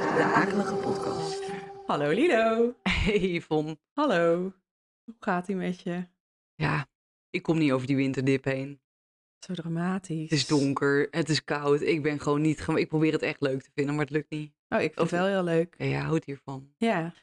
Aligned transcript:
de 0.00 0.22
Akelige 0.34 0.74
Podcast. 0.74 1.42
Hallo 1.86 2.10
Lido. 2.10 2.74
Hey 2.82 3.18
Yvonne. 3.18 3.78
Hallo. 3.94 4.52
Hoe 5.04 5.14
gaat 5.20 5.48
ie 5.48 5.54
met 5.56 5.80
je? 5.80 6.04
Ja, 6.54 6.88
ik 7.30 7.42
kom 7.42 7.58
niet 7.58 7.72
over 7.72 7.86
die 7.86 7.96
winterdip 7.96 8.44
heen. 8.44 8.80
Zo 9.46 9.54
dramatisch. 9.54 10.22
Het 10.22 10.32
is 10.32 10.46
donker, 10.46 11.08
het 11.10 11.28
is 11.28 11.44
koud. 11.44 11.80
Ik 11.80 12.02
ben 12.02 12.20
gewoon 12.20 12.40
niet... 12.40 12.66
Ik 12.74 12.88
probeer 12.88 13.12
het 13.12 13.22
echt 13.22 13.40
leuk 13.40 13.62
te 13.62 13.70
vinden, 13.74 13.94
maar 13.94 14.04
het 14.04 14.14
lukt 14.14 14.30
niet. 14.30 14.52
Oh, 14.68 14.80
ik 14.80 14.84
vind 14.94 14.96
Of- 15.00 15.10
het 15.10 15.20
wel 15.20 15.28
heel 15.28 15.44
leuk. 15.44 15.74
Ja, 15.78 15.84
jij 15.86 16.00
houdt 16.00 16.24
hiervan. 16.24 16.72
Ja. 16.76 17.14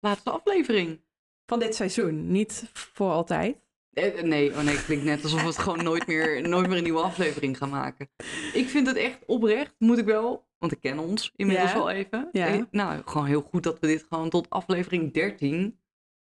Laatste 0.00 0.30
aflevering. 0.30 1.00
Van 1.46 1.58
dit 1.58 1.74
seizoen, 1.74 2.30
niet 2.32 2.70
voor 2.72 3.10
altijd. 3.10 3.56
Eh, 3.92 4.22
Nee, 4.22 4.50
oh 4.50 4.62
nee, 4.62 4.74
het 4.76 4.84
klinkt 4.84 5.04
net 5.04 5.22
alsof 5.22 5.40
we 5.40 5.46
het 5.46 5.58
gewoon 5.58 5.84
nooit 5.84 6.06
meer, 6.06 6.48
nooit 6.48 6.68
meer 6.68 6.76
een 6.76 6.82
nieuwe 6.82 7.00
aflevering 7.02 7.56
gaan 7.58 7.70
maken. 7.70 8.08
Ik 8.52 8.68
vind 8.68 8.86
het 8.86 8.96
echt 8.96 9.18
oprecht, 9.26 9.74
moet 9.78 9.98
ik 9.98 10.04
wel, 10.04 10.46
want 10.64 10.72
ik 10.76 10.80
ken 10.90 10.98
ons 10.98 11.32
inmiddels 11.36 11.72
Ja. 11.72 11.78
al 11.78 11.90
even. 11.90 12.28
Ja. 12.32 12.46
Eh, 12.46 12.62
Nou, 12.70 13.02
gewoon 13.04 13.26
heel 13.26 13.42
goed 13.42 13.62
dat 13.62 13.78
we 13.78 13.86
dit 13.86 14.06
gewoon 14.08 14.30
tot 14.30 14.50
aflevering 14.50 15.12
13 15.12 15.80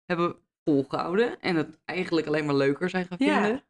hebben 0.04 0.36
volgehouden. 0.64 1.40
En 1.40 1.56
het 1.56 1.78
eigenlijk 1.84 2.26
alleen 2.26 2.44
maar 2.46 2.54
leuker 2.54 2.90
zijn 2.90 3.06
gaan 3.06 3.16
Ja. 3.20 3.42
vinden. 3.42 3.64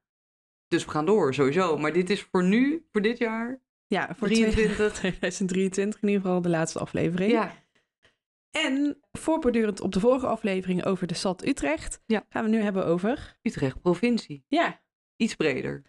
Dus 0.69 0.85
we 0.85 0.91
gaan 0.91 1.07
door, 1.07 1.35
sowieso. 1.35 1.77
Maar 1.79 1.93
dit 1.93 2.11
is 2.11 2.23
voor 2.23 2.45
nu, 2.45 2.87
voor 2.93 3.03
dit 3.03 3.19
jaar, 3.19 3.61
Ja, 3.87 4.15
voor 4.15 4.29
23. 4.29 4.93
2023 4.95 6.01
in 6.03 6.09
ieder 6.09 6.23
geval 6.25 6.43
de 6.43 6.49
laatste 6.49 6.79
aflevering. 6.79 7.31
Ja, 7.33 7.55
En 8.51 8.99
voortbordurend 9.13 9.81
op 9.81 9.93
de 9.93 10.01
vorige 10.01 10.27
aflevering 10.27 10.85
over 10.85 11.07
de 11.07 11.15
stad 11.15 11.47
Utrecht, 11.47 12.03
Ja. 12.07 12.27
gaan 12.29 12.45
we 12.45 12.51
nu 12.51 12.61
hebben 12.61 12.87
over... 12.87 13.39
Utrecht 13.43 13.81
provincie. 13.81 14.45
Ja, 14.49 14.83
Iets 15.17 15.35
breder 15.35 15.83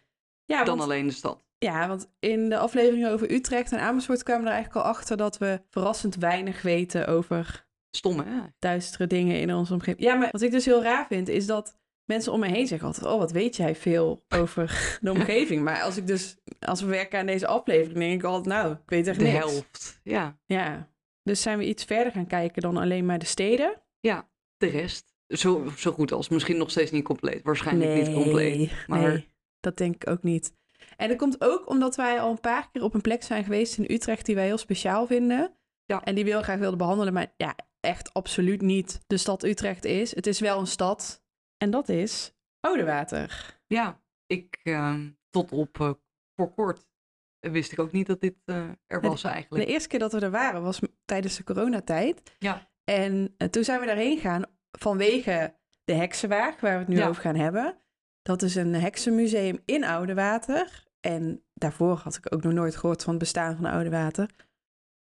ja, 0.46 0.58
dan 0.58 0.68
want, 0.78 0.82
alleen 0.82 1.08
de 1.08 1.14
stad. 1.14 1.48
Ja, 1.59 1.88
want 1.88 2.12
in 2.20 2.49
de 2.49 2.58
aflevering 2.58 3.08
over 3.08 3.31
Utrecht 3.31 3.72
en 3.72 3.80
Amersfoort 3.80 4.23
kwamen 4.23 4.44
we 4.44 4.50
er 4.50 4.55
eigenlijk 4.55 4.86
al 4.86 4.91
achter 4.91 5.17
dat 5.17 5.38
we 5.38 5.62
verrassend 5.70 6.16
weinig 6.16 6.62
weten 6.62 7.08
over 7.08 7.67
Stom, 7.95 8.20
hè? 8.20 8.39
duistere 8.59 9.08
dingen 9.08 9.39
in 9.39 9.53
onze 9.53 9.73
omgeving. 9.73 10.02
Ja, 10.03 10.16
maar 10.16 10.30
wat 10.31 10.42
ik 10.42 10.52
dus 10.52 10.66
heel 10.66 10.84
raar 10.84 11.08
vind, 11.08 11.28
is 11.28 11.45
dat 11.45 11.78
mensen 12.06 12.31
om 12.31 12.39
me 12.39 12.47
heen 12.47 12.67
zeggen 12.67 12.88
altijd... 12.88 13.06
oh, 13.06 13.17
wat 13.17 13.31
weet 13.31 13.56
jij 13.56 13.75
veel 13.75 14.25
over 14.30 14.97
de 15.02 15.11
omgeving. 15.11 15.64
Maar 15.64 15.81
als 15.81 15.97
ik 15.97 16.08
dus, 16.08 16.38
als 16.59 16.81
we 16.81 16.88
werken 16.88 17.19
aan 17.19 17.25
deze 17.25 17.47
aflevering, 17.47 18.00
denk 18.00 18.14
ik 18.14 18.23
altijd... 18.23 18.56
nou, 18.56 18.73
ik 18.73 18.89
weet 18.89 19.08
echt 19.08 19.19
De 19.19 19.25
niks. 19.25 19.38
helft. 19.38 20.00
Ja, 20.03 20.39
Ja, 20.45 20.89
dus 21.23 21.41
zijn 21.41 21.58
we 21.58 21.67
iets 21.67 21.84
verder 21.84 22.12
gaan 22.12 22.28
kijken 22.28 22.62
dan 22.62 22.78
alleen 22.78 23.06
maar 23.06 23.19
de 23.19 23.25
steden? 23.25 23.81
ja. 24.00 24.30
De 24.58 24.67
rest. 24.67 25.16
Zo, 25.28 25.72
zo 25.78 25.91
goed 25.91 26.12
als. 26.12 26.30
Misschien 26.30 26.58
nog 26.58 26.72
steeds 26.72 26.91
niet 26.91 27.03
compleet. 27.03 27.44
Waarschijnlijk 27.44 27.94
niet 27.94 28.14
compleet. 28.14 28.72
Maar 28.88 29.00
nee, 29.00 29.30
dat 29.59 29.78
denk 29.78 29.95
ik 29.95 30.09
ook 30.09 30.23
niet. 30.23 30.53
En 31.00 31.08
dat 31.08 31.17
komt 31.17 31.42
ook 31.44 31.69
omdat 31.69 31.95
wij 31.95 32.22
al 32.22 32.31
een 32.31 32.39
paar 32.39 32.69
keer 32.72 32.83
op 32.83 32.94
een 32.94 33.02
plek 33.02 33.23
zijn 33.23 33.44
geweest 33.44 33.78
in 33.78 33.94
Utrecht... 33.95 34.25
die 34.25 34.36
wij 34.36 34.45
heel 34.45 34.58
speciaal 34.58 35.08
vinden. 35.08 35.56
Ja. 35.86 36.03
En 36.03 36.16
die 36.16 36.23
we 36.23 36.30
heel 36.30 36.41
graag 36.41 36.59
wilden 36.59 36.78
behandelen, 36.78 37.14
maar 37.14 37.33
ja, 37.38 37.56
echt 37.80 38.14
absoluut 38.14 38.61
niet 38.61 39.02
de 39.08 39.17
stad 39.17 39.44
Utrecht 39.44 39.86
is. 39.86 40.16
Het 40.16 40.28
is 40.28 40.39
wel 40.39 40.59
een 40.59 40.67
stad 40.67 41.23
en 41.58 41.69
dat 41.72 41.89
is 41.89 42.33
Oudewater. 42.59 43.59
Ja, 43.67 44.02
ik 44.25 44.59
ehm, 44.64 45.09
tot 45.30 45.52
op 45.52 45.80
eh, 45.80 45.91
voor 46.36 46.53
kort 46.53 46.86
wist 47.39 47.72
ik 47.72 47.80
ook 47.80 47.91
niet 47.91 48.08
dat 48.08 48.22
dit 48.22 48.36
eh, 48.45 48.67
er 48.88 49.02
was 49.02 49.22
De 49.22 49.28
eigenlijk. 49.28 49.69
eerste 49.69 49.88
keer 49.88 50.00
dat 50.00 50.11
we 50.13 50.19
er 50.19 50.31
waren 50.31 50.61
was 50.61 50.80
tijdens 51.06 51.36
de 51.38 51.44
coronatijd. 51.44 52.36
Ja. 52.39 52.72
En 52.84 53.34
eh, 53.38 53.47
toen 53.47 53.63
zijn 53.63 53.80
we 53.80 53.86
daarheen 53.86 54.16
gegaan 54.16 54.44
vanwege 54.72 55.56
de 55.84 55.94
Heksenwaag, 55.94 56.59
waar 56.59 56.73
we 56.73 56.80
het 56.80 56.88
nu 56.88 56.97
Ja. 56.97 57.08
over 57.08 57.22
gaan 57.22 57.36
hebben. 57.36 57.78
Dat 58.22 58.41
is 58.41 58.56
een 58.56 58.73
heksenmuseum 58.73 59.59
in 59.66 59.84
Oudewater. 59.84 60.88
En 61.00 61.44
daarvoor 61.53 61.95
had 61.95 62.16
ik 62.16 62.33
ook 62.33 62.44
nog 62.44 62.53
nooit 62.53 62.75
gehoord 62.75 63.03
van 63.03 63.14
het 63.14 63.22
bestaan 63.22 63.55
van 63.55 63.66
Oudewater. 63.66 64.30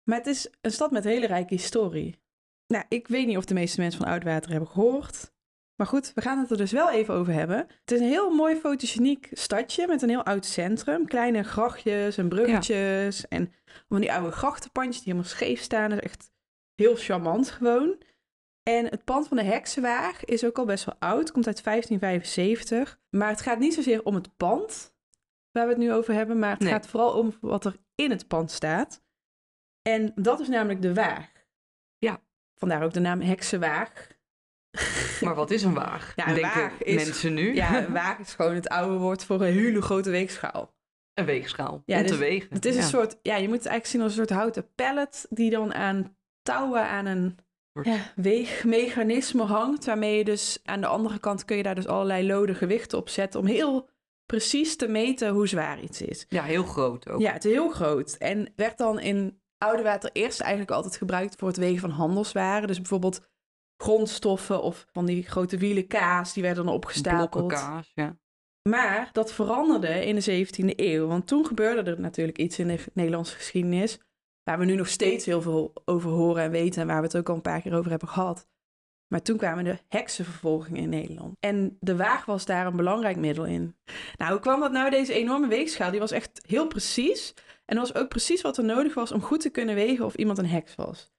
Maar 0.03 0.17
het 0.17 0.27
is 0.27 0.49
een 0.61 0.71
stad 0.71 0.91
met 0.91 1.03
hele 1.03 1.27
rijke 1.27 1.53
historie. 1.53 2.15
Nou, 2.67 2.85
ik 2.89 3.07
weet 3.07 3.27
niet 3.27 3.37
of 3.37 3.45
de 3.45 3.53
meeste 3.53 3.81
mensen 3.81 3.99
van 3.99 4.09
Oudewater 4.09 4.51
hebben 4.51 4.69
gehoord. 4.69 5.35
Maar 5.75 5.87
goed, 5.87 6.11
we 6.15 6.21
gaan 6.21 6.39
het 6.39 6.51
er 6.51 6.57
dus 6.57 6.71
wel 6.71 6.91
even 6.91 7.13
over 7.13 7.33
hebben. 7.33 7.57
Het 7.57 7.91
is 7.91 7.99
een 7.99 8.07
heel 8.07 8.29
mooi 8.29 8.55
fotogeniek 8.55 9.29
stadje 9.31 9.87
met 9.87 10.01
een 10.01 10.09
heel 10.09 10.25
oud 10.25 10.45
centrum. 10.45 11.07
Kleine 11.07 11.43
grachtjes 11.43 12.17
en 12.17 12.29
bruggetjes 12.29 13.27
en 13.27 13.53
van 13.89 14.01
die 14.01 14.13
oude 14.13 14.31
grachtenpandjes 14.31 15.03
die 15.03 15.13
helemaal 15.13 15.31
scheef 15.31 15.61
staan. 15.61 15.89
Dat 15.89 15.99
is 15.99 16.05
echt 16.05 16.31
heel 16.75 16.95
charmant 16.95 17.49
gewoon. 17.49 17.97
En 18.63 18.85
het 18.85 19.03
pand 19.03 19.27
van 19.27 19.37
de 19.37 19.43
Heksenwaag 19.43 20.25
is 20.25 20.45
ook 20.45 20.57
al 20.57 20.65
best 20.65 20.85
wel 20.85 20.95
oud. 20.99 21.31
Komt 21.31 21.47
uit 21.47 21.63
1575. 21.63 22.99
Maar 23.09 23.29
het 23.29 23.41
gaat 23.41 23.59
niet 23.59 23.73
zozeer 23.73 24.03
om 24.03 24.15
het 24.15 24.37
pand 24.37 24.95
waar 25.57 25.65
we 25.67 25.73
het 25.73 25.81
nu 25.81 25.93
over 25.93 26.13
hebben. 26.13 26.39
Maar 26.39 26.49
het 26.51 26.59
Nee. 26.59 26.71
gaat 26.71 26.87
vooral 26.87 27.11
om 27.11 27.33
wat 27.41 27.65
er 27.65 27.75
in 27.95 28.09
het 28.11 28.27
pand 28.27 28.51
staat. 28.51 29.01
En 29.81 30.11
dat 30.15 30.39
is 30.39 30.47
namelijk 30.47 30.81
de 30.81 30.93
waag. 30.93 31.31
Ja. 31.97 32.19
Vandaar 32.55 32.83
ook 32.83 32.93
de 32.93 32.99
naam 32.99 33.21
Heksenwaag. 33.21 34.07
Maar 35.21 35.35
wat 35.35 35.51
is 35.51 35.63
een 35.63 35.73
waag? 35.73 36.13
Ja, 36.15 36.27
een 36.27 36.33
Denken 36.33 36.61
waag 36.61 36.81
is- 36.83 36.95
mensen 37.05 37.33
nu? 37.33 37.55
Ja, 37.55 37.77
een 37.85 37.93
waag 37.93 38.19
is 38.19 38.33
gewoon 38.33 38.55
het 38.55 38.69
oude 38.69 38.97
woord 38.97 39.23
voor 39.23 39.41
een 39.41 39.53
hele 39.53 39.81
grote 39.81 40.09
weegschaal. 40.09 40.75
een 41.13 41.25
weegschaal. 41.25 41.83
Ja, 41.85 41.97
om 41.97 42.03
te 42.03 42.09
dus 42.09 42.17
wegen. 42.19 42.53
Het 42.53 42.65
is 42.65 42.75
ja. 42.75 42.81
een 42.81 42.87
soort, 42.87 43.17
ja, 43.21 43.35
je 43.35 43.47
moet 43.47 43.57
het 43.57 43.65
eigenlijk 43.65 43.85
zien 43.85 44.01
als 44.01 44.11
een 44.11 44.17
soort 44.17 44.39
houten 44.39 44.73
pallet 44.75 45.25
die 45.29 45.49
dan 45.49 45.73
aan 45.73 46.17
touwen 46.41 46.83
aan 46.87 47.05
een 47.05 47.37
ja, 47.81 47.97
weegmechanisme 48.15 49.43
hangt. 49.43 49.85
Waarmee 49.85 50.17
je 50.17 50.23
dus 50.23 50.59
aan 50.63 50.81
de 50.81 50.87
andere 50.87 51.19
kant 51.19 51.45
kun 51.45 51.57
je 51.57 51.63
daar 51.63 51.75
dus 51.75 51.87
allerlei 51.87 52.27
lode 52.27 52.55
gewichten 52.55 52.97
op 52.97 53.09
zetten 53.09 53.39
om 53.39 53.45
heel 53.45 53.89
precies 54.27 54.75
te 54.75 54.87
meten 54.87 55.29
hoe 55.29 55.47
zwaar 55.47 55.81
iets 55.81 56.01
is. 56.01 56.25
Ja, 56.29 56.43
heel 56.43 56.63
groot 56.63 57.09
ook. 57.09 57.21
Ja, 57.21 57.31
het 57.31 57.45
is 57.45 57.51
heel 57.51 57.69
groot. 57.69 58.15
En 58.17 58.53
werd 58.55 58.77
dan 58.77 58.99
in 58.99 59.41
Oudewater 59.57 60.09
eerst 60.13 60.39
eigenlijk 60.39 60.71
altijd 60.71 60.97
gebruikt 60.97 61.35
voor 61.35 61.47
het 61.47 61.57
wegen 61.57 61.79
van 61.79 61.89
handelswaren. 61.89 62.67
Dus 62.67 62.77
bijvoorbeeld 62.77 63.29
grondstoffen 63.77 64.61
of 64.61 64.87
van 64.91 65.05
die 65.05 65.23
grote 65.23 65.57
wielen 65.57 65.87
kaas, 65.87 66.33
die 66.33 66.43
werden 66.43 66.65
dan 66.65 66.79
Blokken 66.79 66.89
opgestapeld. 66.89 67.51
kaas, 67.51 67.91
ja. 67.93 68.17
Maar 68.69 69.09
dat 69.11 69.33
veranderde 69.33 70.05
in 70.05 70.15
de 70.15 70.45
17e 70.45 70.75
eeuw. 70.75 71.07
Want 71.07 71.27
toen 71.27 71.45
gebeurde 71.45 71.91
er 71.91 71.99
natuurlijk 71.99 72.37
iets 72.37 72.59
in 72.59 72.67
de 72.67 72.79
Nederlandse 72.93 73.35
geschiedenis. 73.35 73.99
Waar 74.43 74.59
we 74.59 74.65
nu 74.65 74.75
nog 74.75 74.87
steeds 74.87 75.25
heel 75.25 75.41
veel 75.41 75.73
over 75.85 76.09
horen 76.09 76.43
en 76.43 76.51
weten. 76.51 76.81
En 76.81 76.87
waar 76.87 76.99
we 76.99 77.07
het 77.07 77.17
ook 77.17 77.29
al 77.29 77.35
een 77.35 77.41
paar 77.41 77.61
keer 77.61 77.75
over 77.75 77.89
hebben 77.89 78.07
gehad. 78.07 78.47
Maar 79.07 79.21
toen 79.21 79.37
kwamen 79.37 79.63
de 79.63 79.77
heksenvervolgingen 79.87 80.81
in 80.81 80.89
Nederland. 80.89 81.35
En 81.39 81.77
de 81.79 81.95
waag 81.95 82.25
was 82.25 82.45
daar 82.45 82.65
een 82.65 82.75
belangrijk 82.75 83.17
middel 83.17 83.45
in. 83.45 83.75
Nou, 84.17 84.31
hoe 84.31 84.39
kwam 84.41 84.59
dat 84.59 84.71
nou? 84.71 84.89
Deze 84.89 85.13
enorme 85.13 85.47
weegschaal, 85.47 85.91
die 85.91 85.99
was 85.99 86.11
echt 86.11 86.41
heel 86.47 86.67
precies. 86.67 87.33
En 87.65 87.75
dat 87.75 87.91
was 87.91 88.01
ook 88.01 88.09
precies 88.09 88.41
wat 88.41 88.57
er 88.57 88.63
nodig 88.63 88.93
was 88.93 89.11
om 89.11 89.21
goed 89.21 89.41
te 89.41 89.49
kunnen 89.49 89.75
wegen 89.75 90.05
of 90.05 90.15
iemand 90.15 90.37
een 90.37 90.45
heks 90.49 90.75
was. 90.75 91.11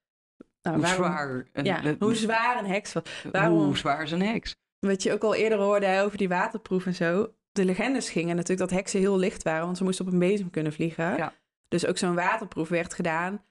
Nou, 0.63 0.77
Hoe 0.77 0.87
waarom- 0.87 1.05
zwaar. 1.05 1.47
Een, 1.53 1.65
Ja, 1.65 1.95
hoe 1.99 2.15
zwaar 2.15 2.59
een 2.59 2.67
heks 2.71 2.93
was. 2.93 3.03
waarom- 3.33 3.65
hoe 3.65 3.77
zwaar 3.77 4.03
is 4.03 4.11
een 4.11 4.23
heks? 4.23 4.55
Wat 4.79 5.03
je 5.03 5.13
ook 5.13 5.23
al 5.23 5.35
eerder 5.35 5.59
hoorde 5.59 5.87
hè, 5.87 6.03
over 6.05 6.19
die 6.19 6.29
waterproef 6.29 6.87
en 6.87 6.95
zo. 6.95 7.33
De 7.53 7.65
legendes 7.65 8.11
gingen 8.11 8.37
natuurlijk 8.37 8.71
dat 8.71 8.79
heksen 8.79 9.01
heel 9.01 9.19
licht 9.19 9.43
waren, 9.43 9.65
want 9.65 9.77
ze 9.77 9.85
moesten 9.85 10.07
op 10.07 10.13
een 10.13 10.19
bezem 10.19 10.51
kunnen 10.51 10.73
vliegen. 10.73 11.17
Ja. 11.17 11.33
Dus 11.69 11.87
ook 11.87 11.99
zo'n 11.99 12.15
waterproef 12.15 12.69
werd 12.69 12.95
gedaan 12.95 13.43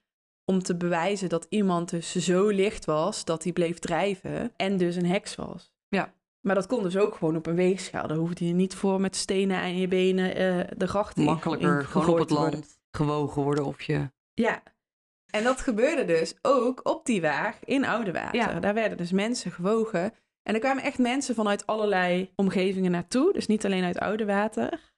om 0.51 0.63
te 0.63 0.75
bewijzen 0.77 1.29
dat 1.29 1.45
iemand 1.49 1.89
dus 1.89 2.11
zo 2.15 2.47
licht 2.47 2.85
was 2.85 3.25
dat 3.25 3.43
hij 3.43 3.51
bleef 3.53 3.79
drijven 3.79 4.53
en 4.55 4.77
dus 4.77 4.95
een 4.95 5.05
heks 5.05 5.35
was. 5.35 5.73
Ja. 5.87 6.13
Maar 6.41 6.55
dat 6.55 6.67
kon 6.67 6.83
dus 6.83 6.97
ook 6.97 7.15
gewoon 7.15 7.35
op 7.35 7.45
een 7.45 7.55
weegschaal. 7.55 8.07
Daar 8.07 8.17
hoefde 8.17 8.47
je 8.47 8.53
niet 8.53 8.75
voor 8.75 9.01
met 9.01 9.15
stenen 9.15 9.57
aan 9.57 9.77
je 9.77 9.87
benen 9.87 10.35
eh, 10.35 10.67
de 10.77 10.87
gracht 10.87 11.17
in- 11.17 11.23
Makkelijker 11.23 11.85
gewoon 11.85 12.09
op 12.09 12.17
het 12.17 12.29
worden. 12.29 12.51
land 12.51 12.79
gewogen 12.91 13.41
worden 13.41 13.65
of 13.65 13.81
je... 13.81 14.09
Ja. 14.33 14.63
En 15.27 15.43
dat 15.43 15.61
gebeurde 15.61 16.05
dus 16.05 16.35
ook 16.41 16.79
op 16.83 17.05
die 17.05 17.21
waag 17.21 17.59
in 17.63 17.85
Oudewater. 17.85 18.35
Ja. 18.35 18.59
Daar 18.59 18.73
werden 18.73 18.97
dus 18.97 19.11
mensen 19.11 19.51
gewogen. 19.51 20.13
En 20.43 20.53
er 20.53 20.59
kwamen 20.59 20.83
echt 20.83 20.97
mensen 20.97 21.35
vanuit 21.35 21.65
allerlei 21.67 22.31
omgevingen 22.35 22.91
naartoe. 22.91 23.33
Dus 23.33 23.47
niet 23.47 23.65
alleen 23.65 23.83
uit 23.83 23.99
Oudewater. 23.99 24.95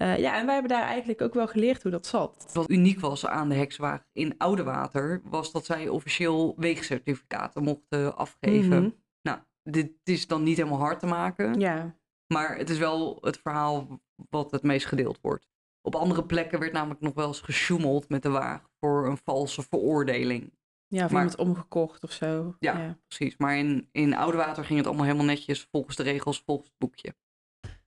Eh 0.00 0.18
ja, 0.18 0.38
en 0.38 0.44
wij 0.44 0.54
hebben 0.54 0.72
daar 0.72 0.86
eigenlijk 0.86 1.20
ook 1.22 1.34
wel 1.34 1.46
geleerd 1.48 1.82
hoe 1.82 1.90
dat 1.90 2.06
zat. 2.06 2.50
Wat 2.52 2.70
uniek 2.70 3.00
was 3.00 3.26
aan 3.26 3.48
de 3.48 3.54
hekswaag 3.54 4.06
in 4.12 4.34
Oudewater, 4.38 5.20
was 5.24 5.52
dat 5.52 5.64
zij 5.64 5.88
officieel 5.88 6.54
weegcertificaten 6.56 7.62
mochten 7.62 8.16
afgeven. 8.16 8.82
Mhm. 8.82 8.90
Nou, 9.22 9.38
dit 9.62 9.92
is 10.04 10.26
dan 10.26 10.42
niet 10.42 10.56
helemaal 10.56 10.78
hard 10.78 10.98
te 11.00 11.06
maken, 11.06 11.60
Ja, 11.60 11.96
maar 12.32 12.56
het 12.56 12.70
is 12.70 12.78
wel 12.78 13.18
het 13.20 13.38
verhaal 13.38 14.00
wat 14.30 14.50
het 14.50 14.62
meest 14.62 14.86
gedeeld 14.86 15.18
wordt. 15.22 15.48
Op 15.82 15.94
andere 15.94 16.24
plekken 16.24 16.58
werd 16.58 16.72
namelijk 16.72 17.00
nog 17.00 17.14
wel 17.14 17.26
eens 17.26 17.40
gesjoemeld 17.40 18.08
met 18.08 18.22
de 18.22 18.30
waag 18.30 18.70
voor 18.80 19.06
een 19.06 19.18
valse 19.24 19.62
veroordeling. 19.62 20.52
ja 20.86 21.04
of 21.04 21.10
Maar- 21.10 21.20
iemand 21.22 21.38
omgekocht 21.40 22.02
of 22.04 22.12
zo. 22.12 22.54
Ja. 22.58 22.98
Precies, 23.08 23.36
maar 23.36 23.56
in, 23.56 23.88
in 23.92 24.14
Oudewater 24.14 24.64
ging 24.64 24.78
het 24.78 24.86
allemaal 24.88 25.04
helemaal 25.04 25.26
netjes 25.26 25.68
volgens 25.70 25.96
de 25.96 26.02
regels, 26.02 26.42
volgens 26.46 26.68
het 26.68 26.78
boekje. 26.78 27.14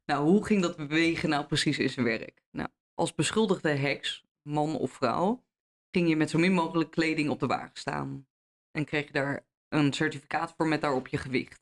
Nou, 0.05 0.25
hoe 0.29 0.45
ging 0.45 0.61
dat 0.61 0.75
wegen 0.75 1.29
nou 1.29 1.45
precies 1.45 1.79
in 1.79 1.89
zijn 1.89 2.05
werk? 2.05 2.41
Nou, 2.51 2.69
als 2.93 3.15
beschuldigde 3.15 3.69
heks, 3.69 4.23
man 4.41 4.77
of 4.77 4.91
vrouw, 4.91 5.43
ging 5.91 6.09
je 6.09 6.15
met 6.15 6.29
zo 6.29 6.39
min 6.39 6.53
mogelijk 6.53 6.91
kleding 6.91 7.29
op 7.29 7.39
de 7.39 7.47
wagen 7.47 7.75
staan. 7.77 8.27
En 8.71 8.85
kreeg 8.85 9.05
je 9.07 9.13
daar 9.13 9.45
een 9.69 9.93
certificaat 9.93 10.53
voor 10.57 10.67
met 10.67 10.81
daarop 10.81 11.07
je 11.07 11.17
gewicht. 11.17 11.61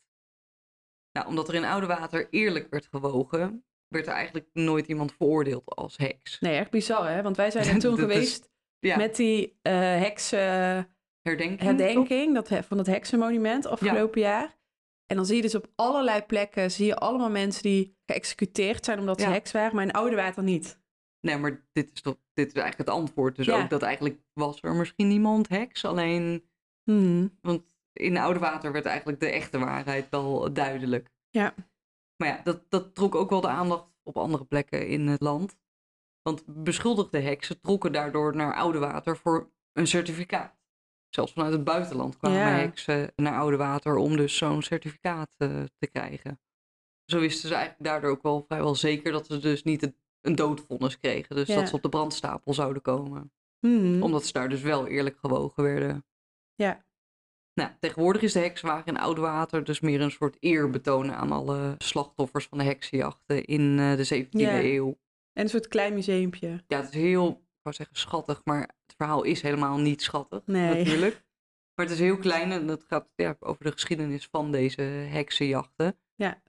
Nou, 1.11 1.27
omdat 1.27 1.47
er 1.47 1.55
in 1.55 1.63
Oudewater 1.65 2.27
eerlijk 2.29 2.69
werd 2.69 2.87
gewogen, 2.87 3.65
werd 3.87 4.07
er 4.07 4.13
eigenlijk 4.13 4.47
nooit 4.53 4.87
iemand 4.87 5.13
veroordeeld 5.13 5.75
als 5.75 5.97
heks. 5.97 6.39
Nee, 6.39 6.57
echt 6.57 6.71
bizar 6.71 7.09
hè. 7.11 7.21
Want 7.21 7.37
wij 7.37 7.51
zijn 7.51 7.65
er 7.67 7.79
toen 7.79 7.93
is- 7.93 7.99
geweest 7.99 8.49
Ja, 8.79 8.97
met 8.97 9.15
die 9.15 9.59
eh 9.61 9.73
heksen 9.73 10.39
herdenking. 11.21 12.33
dat, 12.33 12.65
van 12.65 12.77
het 12.77 12.87
heksenmonument 12.87 13.65
afgelopen 13.65 14.21
jaar. 14.21 14.59
En 15.11 15.17
dan 15.17 15.25
zie 15.25 15.35
je 15.35 15.41
dus 15.41 15.55
op 15.55 15.67
allerlei 15.75 16.21
plekken, 16.21 16.71
zie 16.71 16.85
je 16.85 16.95
allemaal 16.95 17.29
mensen 17.29 17.63
die 17.63 17.97
geëxecuteerd 18.05 18.85
zijn 18.85 18.99
omdat 18.99 19.19
ze 19.19 19.25
Ja. 19.27 19.31
heks 19.33 19.51
waren, 19.51 19.75
maar 19.75 19.83
in 19.83 19.91
Oudewater 19.91 20.43
niet. 20.43 20.79
Nee, 21.21 21.37
maar 21.37 21.67
dit 21.71 21.91
is 21.93 22.01
toch 22.01 22.17
dit 22.33 22.47
is 22.47 22.53
eigenlijk 22.53 22.89
het 22.89 22.97
antwoord. 22.99 23.35
Dus 23.35 23.45
Ja. 23.45 23.63
ook 23.63 23.69
dat 23.69 23.81
eigenlijk 23.81 24.19
was 24.33 24.61
er 24.61 24.75
misschien 24.75 25.07
niemand 25.07 25.49
heks. 25.49 25.85
Alleen, 25.85 26.49
Hmm. 26.83 27.37
want 27.41 27.63
in 27.93 28.17
Oudewater 28.17 28.71
werd 28.71 28.85
eigenlijk 28.85 29.19
de 29.19 29.29
echte 29.29 29.59
waarheid 29.59 30.07
wel 30.09 30.53
duidelijk. 30.53 31.09
Ja. 31.29 31.53
Maar 32.17 32.27
ja, 32.27 32.41
dat, 32.43 32.69
dat 32.69 32.95
trok 32.95 33.15
ook 33.15 33.29
wel 33.29 33.41
de 33.41 33.47
aandacht 33.47 33.87
op 34.03 34.17
andere 34.17 34.45
plekken 34.45 34.87
in 34.87 35.07
het 35.07 35.21
land. 35.21 35.57
Want 36.21 36.43
beschuldigde 36.45 37.19
heksen 37.19 37.61
trokken 37.61 37.91
daardoor 37.91 38.35
naar 38.35 38.53
Oudewater 38.55 39.17
voor 39.17 39.51
een 39.73 39.87
certificaat. 39.87 40.59
Zelfs 41.15 41.33
vanuit 41.33 41.53
het 41.53 41.63
buitenland 41.63 42.17
kwamen 42.17 42.37
Ja. 42.39 42.47
heksen 42.49 43.11
naar 43.15 43.37
Oudewater 43.39 43.95
om 43.95 44.15
dus 44.17 44.37
zo'n 44.37 44.61
certificaat 44.61 45.35
eh, 45.37 45.63
te 45.77 45.87
krijgen. 45.91 46.39
Zo 47.05 47.19
wisten 47.19 47.49
ze 47.49 47.55
eigenlijk 47.55 47.83
daardoor 47.85 48.09
ook 48.11 48.21
wel 48.23 48.43
vrijwel 48.47 48.75
zeker 48.75 49.11
dat 49.11 49.25
ze 49.25 49.37
dus 49.39 49.63
niet 49.63 49.81
het- 49.81 49.95
een 50.21 50.35
doodvonnis 50.35 50.97
kregen. 50.99 51.35
Dus 51.35 51.47
Ja. 51.47 51.55
dat 51.55 51.69
ze 51.69 51.75
op 51.75 51.81
de 51.81 51.89
brandstapel 51.89 52.53
zouden 52.53 52.81
komen. 52.81 53.31
Hmm. 53.59 54.03
Omdat 54.03 54.25
ze 54.25 54.33
daar 54.33 54.49
dus 54.49 54.61
wel 54.61 54.87
eerlijk 54.87 55.17
gewogen 55.19 55.63
werden. 55.63 56.05
Ja. 56.55 56.85
Nou, 57.53 57.71
tegenwoordig 57.79 58.21
is 58.21 58.33
de 58.33 58.39
heksenwagen 58.39 58.85
in 58.85 58.97
Oudewater 59.01 59.63
dus 59.63 59.79
meer 59.79 60.01
een 60.01 60.11
soort 60.11 60.37
eerbetoon 60.39 61.13
aan 61.13 61.31
alle 61.31 61.75
slachtoffers 61.77 62.45
van 62.47 62.57
de 62.57 62.63
heksenjachten 62.63 63.45
in 63.45 63.79
eh, 63.79 63.95
de 63.95 64.03
17e 64.03 64.51
Ja. 64.51 64.61
eeuw. 64.61 64.97
En 65.33 65.43
een 65.43 65.49
soort 65.49 65.67
klein 65.67 65.93
museumpje. 65.93 66.63
Ja, 66.67 66.77
het 66.77 66.87
is 66.87 66.93
heel, 67.01 67.41
wou 67.63 67.75
zeggen 67.75 67.95
schattig, 67.95 68.41
maar 68.43 68.59
het 68.61 68.93
verhaal 68.97 69.23
is 69.23 69.41
helemaal 69.41 69.77
niet 69.77 70.01
schattig 70.01 70.41
Nee. 70.45 70.77
natuurlijk. 70.83 71.21
Maar 71.75 71.85
het 71.89 71.99
is 71.99 72.01
heel 72.01 72.17
klein 72.17 72.51
en 72.51 72.67
het 72.67 72.83
gaat 72.87 73.07
ja, 73.15 73.35
over 73.39 73.63
de 73.63 73.71
geschiedenis 73.71 74.27
van 74.31 74.51
deze 74.51 74.81
heksenjachten. 74.81 75.99
Ja. 76.15 76.41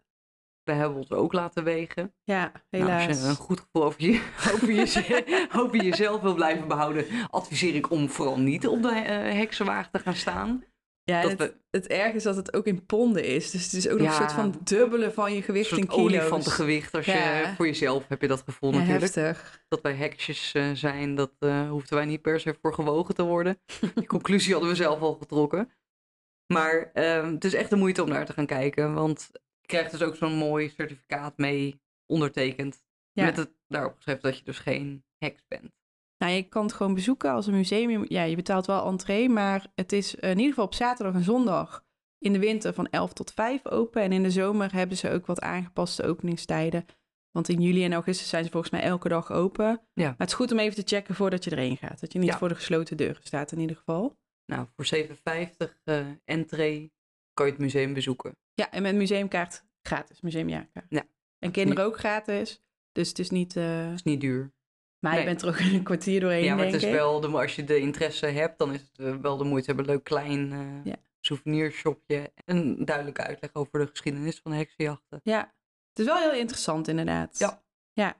We 0.63 0.73
hebben 0.73 0.99
ons 0.99 1.11
ook 1.11 1.33
laten 1.33 1.65
wegen. 1.65 2.15
Ja, 2.25 2.53
Nou, 2.71 2.85
helaas. 2.85 3.07
als 3.09 3.21
je 3.21 3.27
een 3.27 3.35
goed 3.37 3.61
gevoel 3.61 3.85
over, 3.85 4.03
je, 4.03 4.23
over, 4.53 4.73
je, 4.73 5.49
over 5.57 5.83
jezelf 5.85 6.21
wil 6.21 6.35
blijven 6.35 6.69
behouden, 6.69 7.07
adviseer 7.31 7.75
ik 7.75 7.91
om 7.91 8.09
vooral 8.09 8.39
niet 8.39 8.67
op 8.67 8.83
de 8.83 8.89
eh, 8.89 9.33
heksenwagen 9.33 9.91
te 9.93 9.99
gaan 9.99 10.15
staan. 10.15 10.65
Ja, 11.05 11.23
dat 11.23 11.31
het, 11.31 11.39
we- 11.41 11.55
het 11.71 11.87
erg 11.87 12.15
is 12.15 12.23
dat 12.23 12.37
het 12.37 12.55
ook 12.55 12.67
in 12.67 12.87
ponden 12.87 13.25
is. 13.25 13.51
Dus 13.51 13.65
het 13.65 13.73
is 13.73 13.89
ook 13.89 13.99
nog 13.99 14.07
Ja. 14.07 14.13
een 14.13 14.19
soort 14.19 14.33
van 14.33 14.61
dubbele 14.65 15.11
van 15.13 15.35
je 15.35 15.43
gewicht 15.43 15.71
in 15.71 15.87
kilo's. 15.87 15.99
olifantengewicht. 16.01 16.95
Als 16.95 17.05
je, 17.07 17.53
voor 17.57 17.67
jezelf 17.67 18.09
heb 18.09 18.21
je 18.21 18.29
dat 18.29 18.43
gevoel 18.43 18.73
Ja, 18.73 18.79
natuurlijk. 18.79 19.15
heftig. 19.15 19.65
Dat 19.69 19.81
wij 19.81 19.95
heksjes 19.95 20.53
eh, 20.53 20.71
zijn, 20.73 21.15
dat 21.15 21.33
eh 21.39 21.69
hoefden 21.69 21.97
wij 21.97 22.07
niet 22.07 22.23
per 22.23 22.41
se 22.41 22.57
voor 22.63 22.75
gewogen 22.75 23.15
te 23.15 23.23
worden. 23.23 23.61
Die 23.95 24.07
conclusie 24.07 24.53
hadden 24.53 24.71
we 24.71 24.77
zelf 24.77 25.01
al 25.01 25.15
getrokken. 25.15 25.71
Maar 26.53 26.91
ehm, 26.93 27.33
het 27.33 27.45
is 27.45 27.55
echt 27.55 27.71
de 27.71 27.77
moeite 27.77 28.03
om 28.03 28.09
daar 28.11 28.27
te 28.27 28.33
gaan 28.33 28.47
kijken. 28.47 28.95
Want 28.95 29.29
je 29.61 29.67
krijgt 29.67 29.91
dus 29.91 30.03
ook 30.03 30.17
zo'n 30.17 30.35
mooi 30.35 30.69
certificaat 30.69 31.37
mee 31.39 31.81
ondertekend. 32.07 32.83
Met 33.13 33.37
het 33.37 33.51
daarop 33.69 33.95
geschreven 33.97 34.23
dat 34.23 34.39
je 34.39 34.45
dus 34.45 34.59
geen 34.59 35.05
heks 35.19 35.45
bent. 35.49 35.71
Nou, 36.23 36.35
je 36.35 36.43
kan 36.43 36.63
het 36.63 36.73
gewoon 36.73 36.95
bezoeken 36.95 37.31
als 37.31 37.47
een 37.47 37.55
museum. 37.55 38.05
Ja, 38.09 38.23
je 38.23 38.37
betaalt 38.37 38.67
wel 38.67 38.87
entree, 38.87 39.29
maar 39.29 39.67
het 39.75 39.93
is 39.93 40.15
in 40.15 40.29
ieder 40.31 40.49
geval 40.49 40.65
op 40.65 40.75
zaterdag 40.75 41.15
en 41.15 41.23
zondag 41.23 41.85
in 42.19 42.33
de 42.33 42.39
winter 42.39 42.75
van 42.75 42.89
11 42.91 43.13
tot 43.13 43.33
5 43.33 43.67
open. 43.67 44.03
En 44.03 44.13
in 44.13 44.23
de 44.23 44.31
zomer 44.31 44.73
hebben 44.73 44.97
ze 44.97 45.11
ook 45.11 45.27
wat 45.27 45.41
aangepaste 45.41 46.03
openingstijden. 46.03 46.85
Want 47.31 47.49
in 47.49 47.61
juli 47.61 47.85
en 47.85 47.93
augustus 47.93 48.29
zijn 48.29 48.45
ze 48.45 48.51
volgens 48.51 48.73
mij 48.73 48.83
elke 48.83 49.09
dag 49.09 49.31
open. 49.33 49.67
Ja. 49.93 50.05
Maar 50.05 50.15
het 50.19 50.29
is 50.29 50.35
goed 50.35 50.53
om 50.53 50.59
even 50.59 50.85
te 50.85 50.97
checken 50.97 51.15
voordat 51.15 51.45
je 51.45 51.51
erheen 51.51 51.77
gaat. 51.77 52.01
Dat 52.01 52.13
je 52.13 52.19
niet 52.19 52.29
Ja. 52.29 52.39
voor 52.39 52.49
de 52.49 52.55
gesloten 52.55 52.97
deuren 52.97 53.23
staat 53.23 53.53
in 53.53 53.59
ieder 53.61 53.77
geval. 53.77 54.17
Nou, 54.47 54.67
voor 54.77 54.85
7,50 54.87 55.81
eh 55.85 56.07
entree 56.25 56.93
kan 57.35 57.47
je 57.47 57.53
het 57.53 57.61
museum 57.61 57.93
bezoeken. 57.95 58.37
Ja, 58.55 58.71
en 58.71 58.83
met 58.83 58.95
museumkaart 58.95 59.65
gratis, 59.83 60.21
museumjaarkaart. 60.21 60.87
Ja. 60.89 61.05
En 61.39 61.51
kinderen 61.51 61.85
ook 61.85 61.99
gratis. 61.99 62.63
Dus 62.93 63.09
het 63.09 63.19
is 63.19 63.31
niet... 63.31 63.57
eh, 63.57 63.85
Dat 63.85 63.95
is 63.95 64.03
niet 64.03 64.21
duur. 64.21 64.53
Maar 65.03 65.13
je 65.13 65.17
Nee. 65.19 65.27
bent 65.27 65.43
er 65.43 65.49
ook 65.49 65.59
in 65.59 65.75
een 65.75 65.83
kwartier 65.83 66.21
doorheen, 66.21 66.45
Ja, 66.45 66.55
maar 66.55 66.65
het 66.65 66.75
is 66.75 66.83
ik. 66.85 66.93
wel, 66.93 67.21
de, 67.21 67.27
als 67.29 67.57
je 67.57 67.65
de 67.65 67.79
interesse 67.79 68.27
hebt, 68.27 68.59
dan 68.59 68.73
is 68.73 68.81
het 68.81 69.07
eh, 69.07 69.15
wel 69.17 69.37
de 69.37 69.45
moeite. 69.45 69.67
We 69.67 69.73
hebben 69.77 69.85
een 69.85 69.95
leuk 69.95 70.05
klein 70.05 70.53
eh 70.53 70.93
Ja. 70.93 70.97
souvenirshopje. 71.21 72.33
En 72.45 72.57
een 72.57 72.85
duidelijke 72.85 73.23
uitleg 73.23 73.51
over 73.53 73.79
de 73.79 73.87
geschiedenis 73.87 74.41
van 74.43 74.51
de 74.51 74.57
heksenjachten. 74.57 75.21
Ja, 75.23 75.39
het 75.89 75.99
is 75.99 76.05
wel 76.07 76.17
heel 76.17 76.33
interessant 76.41 76.89
inderdaad. 76.89 77.39
Ja. 77.39 77.63
Ja. 77.93 78.17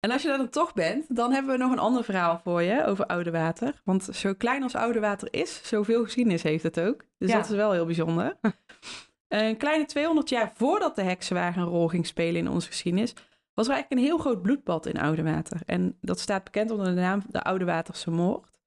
En 0.00 0.10
als 0.10 0.22
je 0.22 0.28
daar 0.28 0.36
dan 0.38 0.48
toch 0.48 0.72
bent, 0.74 1.16
dan 1.16 1.32
hebben 1.32 1.52
we 1.52 1.58
nog 1.58 1.72
een 1.72 1.78
ander 1.78 2.04
verhaal 2.04 2.40
voor 2.44 2.62
je 2.62 2.84
over 2.84 3.06
Oudewater. 3.06 3.80
Want 3.84 4.04
zo 4.12 4.34
klein 4.34 4.62
als 4.62 4.74
Oudewater 4.74 5.28
is, 5.30 5.60
zoveel 5.68 6.04
geschiedenis 6.04 6.42
heeft 6.42 6.62
het 6.62 6.80
ook. 6.80 7.04
Dus 7.18 7.30
Ja. 7.30 7.36
dat 7.36 7.50
is 7.50 7.56
wel 7.56 7.72
heel 7.72 7.84
bijzonder. 7.86 8.38
een 9.28 9.56
kleine 9.56 9.84
200 9.84 10.28
jaar 10.28 10.52
voordat 10.54 10.96
de 10.96 11.02
heksenwagen 11.02 11.62
een 11.62 11.68
rol 11.68 11.88
ging 11.88 12.06
spelen 12.06 12.40
in 12.40 12.48
onze 12.48 12.66
geschiedenis, 12.66 13.14
was 13.54 13.66
er 13.68 13.72
eigenlijk 13.72 13.90
een 14.02 14.06
heel 14.08 14.18
groot 14.18 14.42
bloedbad 14.42 14.86
in 14.86 15.00
Oudewater. 15.00 15.60
En 15.66 15.96
dat 16.00 16.20
staat 16.20 16.44
bekend 16.44 16.70
onder 16.70 16.86
de 16.86 16.92
naam 17.00 17.22
de 17.28 17.42
Oudewaterse 17.42 18.10
moord. 18.10 18.60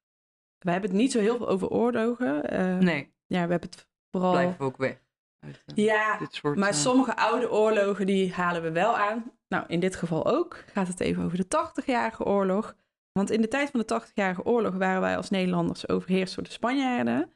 We 0.60 0.72
hebben 0.72 0.90
het 0.90 1.00
niet 1.00 1.12
zo 1.12 1.20
heel 1.20 1.38
veel 1.38 1.48
over 1.48 1.68
oorlogen. 1.70 2.50
Eh, 2.50 2.78
Nee, 2.78 3.14
Ja, 3.26 3.46
we 3.46 3.52
hebben 3.52 3.70
het 3.70 3.88
vooral... 4.12 4.32
blijven 4.32 4.58
we 4.58 4.64
ook 4.64 4.78
weg. 4.78 5.04
Uit, 5.40 5.64
eh, 5.66 5.76
Ja, 5.86 6.20
soort, 6.30 6.58
maar 6.58 6.70
eh, 6.70 6.76
sommige 6.76 7.16
oude 7.18 7.52
oorlogen 7.52 8.06
die 8.06 8.34
halen 8.34 8.62
we 8.62 8.72
wel 8.72 8.98
aan. 8.98 9.32
Nou, 9.48 9.64
in 9.68 9.80
dit 9.80 9.96
geval 9.96 10.26
ook 10.26 10.64
gaat 10.74 10.88
het 10.88 11.00
even 11.00 11.24
over 11.24 11.38
de 11.38 11.46
80-jarige 11.48 12.24
oorlog. 12.24 12.76
Want 13.12 13.32
in 13.32 13.42
de 13.42 13.48
tijd 13.48 13.70
van 13.72 13.80
de 13.80 14.02
80-jarige 14.02 14.44
oorlog 14.44 14.76
waren 14.76 15.02
wij 15.02 15.18
als 15.18 15.30
Nederlanders 15.30 15.88
overheerst 15.90 16.36
door 16.36 16.44
de 16.44 16.50
Spanjaarden. 16.50 17.34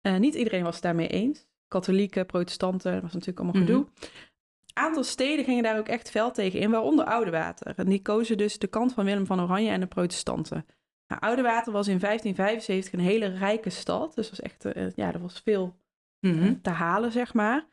Eh, 0.00 0.16
niet 0.16 0.34
iedereen 0.34 0.62
was 0.64 0.74
het 0.74 0.82
daarmee 0.82 1.08
eens. 1.08 1.46
Katholieken, 1.68 2.26
protestanten, 2.26 2.92
dat 2.92 3.02
was 3.02 3.12
natuurlijk 3.12 3.38
allemaal 3.40 3.62
Mhm. 3.62 3.70
gedoe. 3.70 3.86
Aantal 4.74 5.04
steden 5.04 5.44
gingen 5.44 5.62
daar 5.62 5.78
ook 5.78 5.88
echt 5.88 6.10
fel 6.10 6.32
tegen 6.32 6.60
in, 6.60 6.70
waaronder 6.70 7.04
Oudewater. 7.04 7.72
En 7.76 7.88
die 7.88 8.02
kozen 8.02 8.36
dus 8.36 8.58
de 8.58 8.66
kant 8.66 8.92
van 8.92 9.04
Willem 9.04 9.26
van 9.26 9.40
Oranje 9.40 9.70
en 9.70 9.80
de 9.80 9.86
protestanten. 9.86 10.66
Nou, 11.06 11.20
Oudewater 11.20 11.72
was 11.72 11.88
in 11.88 11.98
1575 11.98 12.92
een 12.92 13.06
hele 13.06 13.38
rijke 13.38 13.70
stad. 13.70 14.14
Dus 14.14 14.30
was 14.30 14.40
echt, 14.40 14.64
eh, 14.64 14.90
ja, 14.94 15.12
er 15.12 15.20
was 15.20 15.40
veel 15.44 15.76
mhm. 16.20 16.54
te 16.62 16.70
halen, 16.70 17.12
zeg 17.12 17.34
maar. 17.34 17.66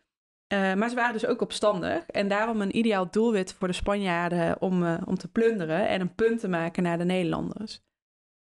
Eh, 0.48 0.74
maar 0.74 0.89
ze 0.89 0.95
waren 0.95 1.13
dus 1.13 1.25
ook 1.25 1.42
opstandig. 1.42 2.06
En 2.06 2.27
daarom 2.27 2.62
een 2.62 2.77
ideaal 2.77 3.12
doelwit 3.12 3.54
voor 3.54 3.68
de 3.68 3.74
Spanjaarden 3.74 4.62
om, 4.62 4.86
eh, 4.86 5.01
om 5.06 5.18
te 5.18 5.27
plunderen 5.27 5.88
en 5.88 6.01
een 6.01 6.15
punt 6.15 6.39
te 6.39 6.47
maken 6.47 6.83
naar 6.83 6.97
de 6.97 7.04
Nederlanders. 7.04 7.81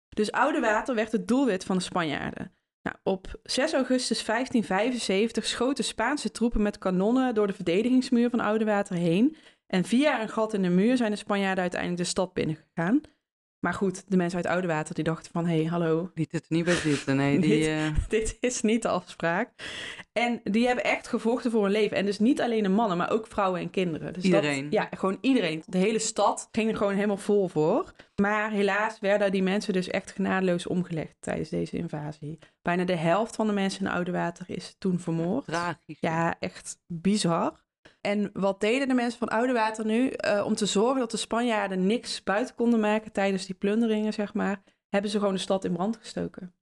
Dus 0.10 0.32
Oudewater 0.32 0.96
werd 0.96 1.12
het 1.12 1.28
doelwit 1.28 1.64
van 1.66 1.78
de 1.78 1.84
Spanjaarden. 1.84 2.56
Nou, 2.84 2.96
op 3.04 3.40
6 3.44 3.74
augustus 3.74 4.26
1575 4.26 5.46
schoten 5.46 5.84
Spaanse 5.84 6.32
troepen 6.32 6.62
met 6.62 6.78
kanonnen 6.78 7.34
door 7.34 7.48
de 7.48 7.54
verdedigingsmuur 7.54 8.30
van 8.30 8.40
Oudewater 8.40 8.96
heen. 8.96 9.36
En 9.68 9.84
via 9.84 10.22
een 10.22 10.30
gat 10.30 10.54
in 10.54 10.62
de 10.62 10.70
muur 10.70 10.98
zijn 10.98 11.12
de 11.12 11.18
Spanjaarden 11.18 11.62
uiteindelijk 11.62 12.02
de 12.02 12.10
stad 12.10 12.34
binnengegaan. 12.34 13.02
Maar 13.62 13.74
goed, 13.74 14.04
de 14.08 14.18
mensen 14.18 14.38
uit 14.38 14.54
Oudewater 14.54 14.96
die 14.96 15.04
dachten 15.04 15.32
van... 15.32 15.46
hé, 15.46 15.56
hey, 15.56 15.66
hallo, 15.66 16.12
het 16.16 16.34
er 16.34 16.42
niet 16.48 16.66
bij 16.66 16.74
zitten. 16.74 17.16
Nee, 17.16 17.40
die, 17.40 17.56
Niet. 17.56 17.66
eh, 17.68 17.96
dit 18.08 18.38
is 18.40 18.62
niet 18.62 18.82
de 18.82 18.88
afspraak. 18.88 19.50
En 20.14 20.42
die 20.44 20.66
hebben 20.66 20.84
echt 20.84 21.08
gevochten 21.08 21.52
voor 21.52 21.64
hun 21.64 21.72
leven. 21.72 21.98
En 21.98 22.06
dus 22.06 22.20
niet 22.20 22.42
alleen 22.42 22.64
de 22.64 22.70
mannen, 22.70 22.98
maar 22.98 23.12
ook 23.12 23.28
vrouwen 23.28 23.62
en 23.62 23.70
kinderen. 23.70 24.14
Dus 24.14 24.24
Iedereen. 24.24 24.64
Dat, 24.64 24.74
ja, 24.74 24.90
gewoon 24.98 25.18
iedereen. 25.22 25.64
De 25.66 25.78
hele 25.78 26.00
stad 26.00 26.50
ging 26.52 26.70
er 26.70 26.78
gewoon 26.78 26.94
helemaal 26.94 27.18
vol 27.18 27.48
voor. 27.48 27.94
Maar 28.16 28.52
helaas 28.52 29.00
werden 29.00 29.32
die 29.32 29.44
mensen 29.44 29.74
dus 29.74 29.88
echt 29.88 30.12
genadeloos 30.12 30.68
omgelegd 30.68 31.16
tijdens 31.20 31.50
deze 31.50 31.78
invasie. 31.78 32.40
Bijna 32.62 32.84
de 32.84 32.96
helft 32.96 33.36
van 33.36 33.48
de 33.48 33.54
mensen 33.54 33.86
in 33.86 33.92
Oudewater 33.92 34.46
is 34.50 34.76
toen 34.78 35.00
vermoord. 35.00 35.46
tragisch. 35.46 35.98
Ja, 36.00 36.36
echt 36.40 36.78
bizar. 36.88 37.64
En 38.02 38.30
wat 38.34 38.60
deden 38.60 38.88
de 38.88 38.94
mensen 38.94 39.20
van 39.20 39.28
Oudewater 39.28 39.86
nu? 39.86 40.10
Eh, 40.10 40.46
om 40.46 40.56
te 40.56 40.66
zorgen 40.66 41.00
dat 41.00 41.12
de 41.12 41.18
Spanjaarden 41.18 41.86
niks 41.88 42.24
buiten 42.24 42.56
konden 42.56 42.80
maken 42.80 43.12
tijdens 43.12 43.46
die 43.46 43.56
plunderingen, 43.56 44.14
zeg 44.14 44.34
maar, 44.34 44.64
hebben 44.90 45.12
ze 45.12 45.20
gewoon 45.20 45.34
de 45.34 45.40
stad 45.40 45.66
in 45.66 45.74
brand 45.74 45.98
gestoken. 45.98 46.54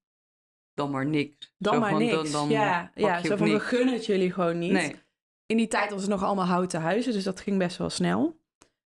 Dan 0.73 0.91
maar 0.91 1.05
niks. 1.05 1.53
Dan 1.57 1.73
Zo 1.73 1.79
maar 1.79 1.89
van, 1.89 1.99
niks. 1.99 2.13
Dan, 2.13 2.31
dan 2.31 2.49
ja, 2.49 2.91
ja 2.95 3.23
zo 3.23 3.35
van 3.35 3.49
we 3.49 3.59
gunnen 3.59 3.93
het 3.93 4.05
jullie 4.05 4.31
gewoon 4.31 4.59
niet. 4.59 4.71
Nee, 4.71 4.95
In 5.45 5.57
die 5.57 5.67
tijd 5.67 5.91
was 5.91 6.01
het 6.01 6.09
nog 6.09 6.23
allemaal 6.23 6.45
houten 6.45 6.81
huizen, 6.81 7.13
dus 7.13 7.23
dat 7.23 7.39
ging 7.39 7.57
best 7.57 7.77
wel 7.77 7.89
snel. 7.89 8.37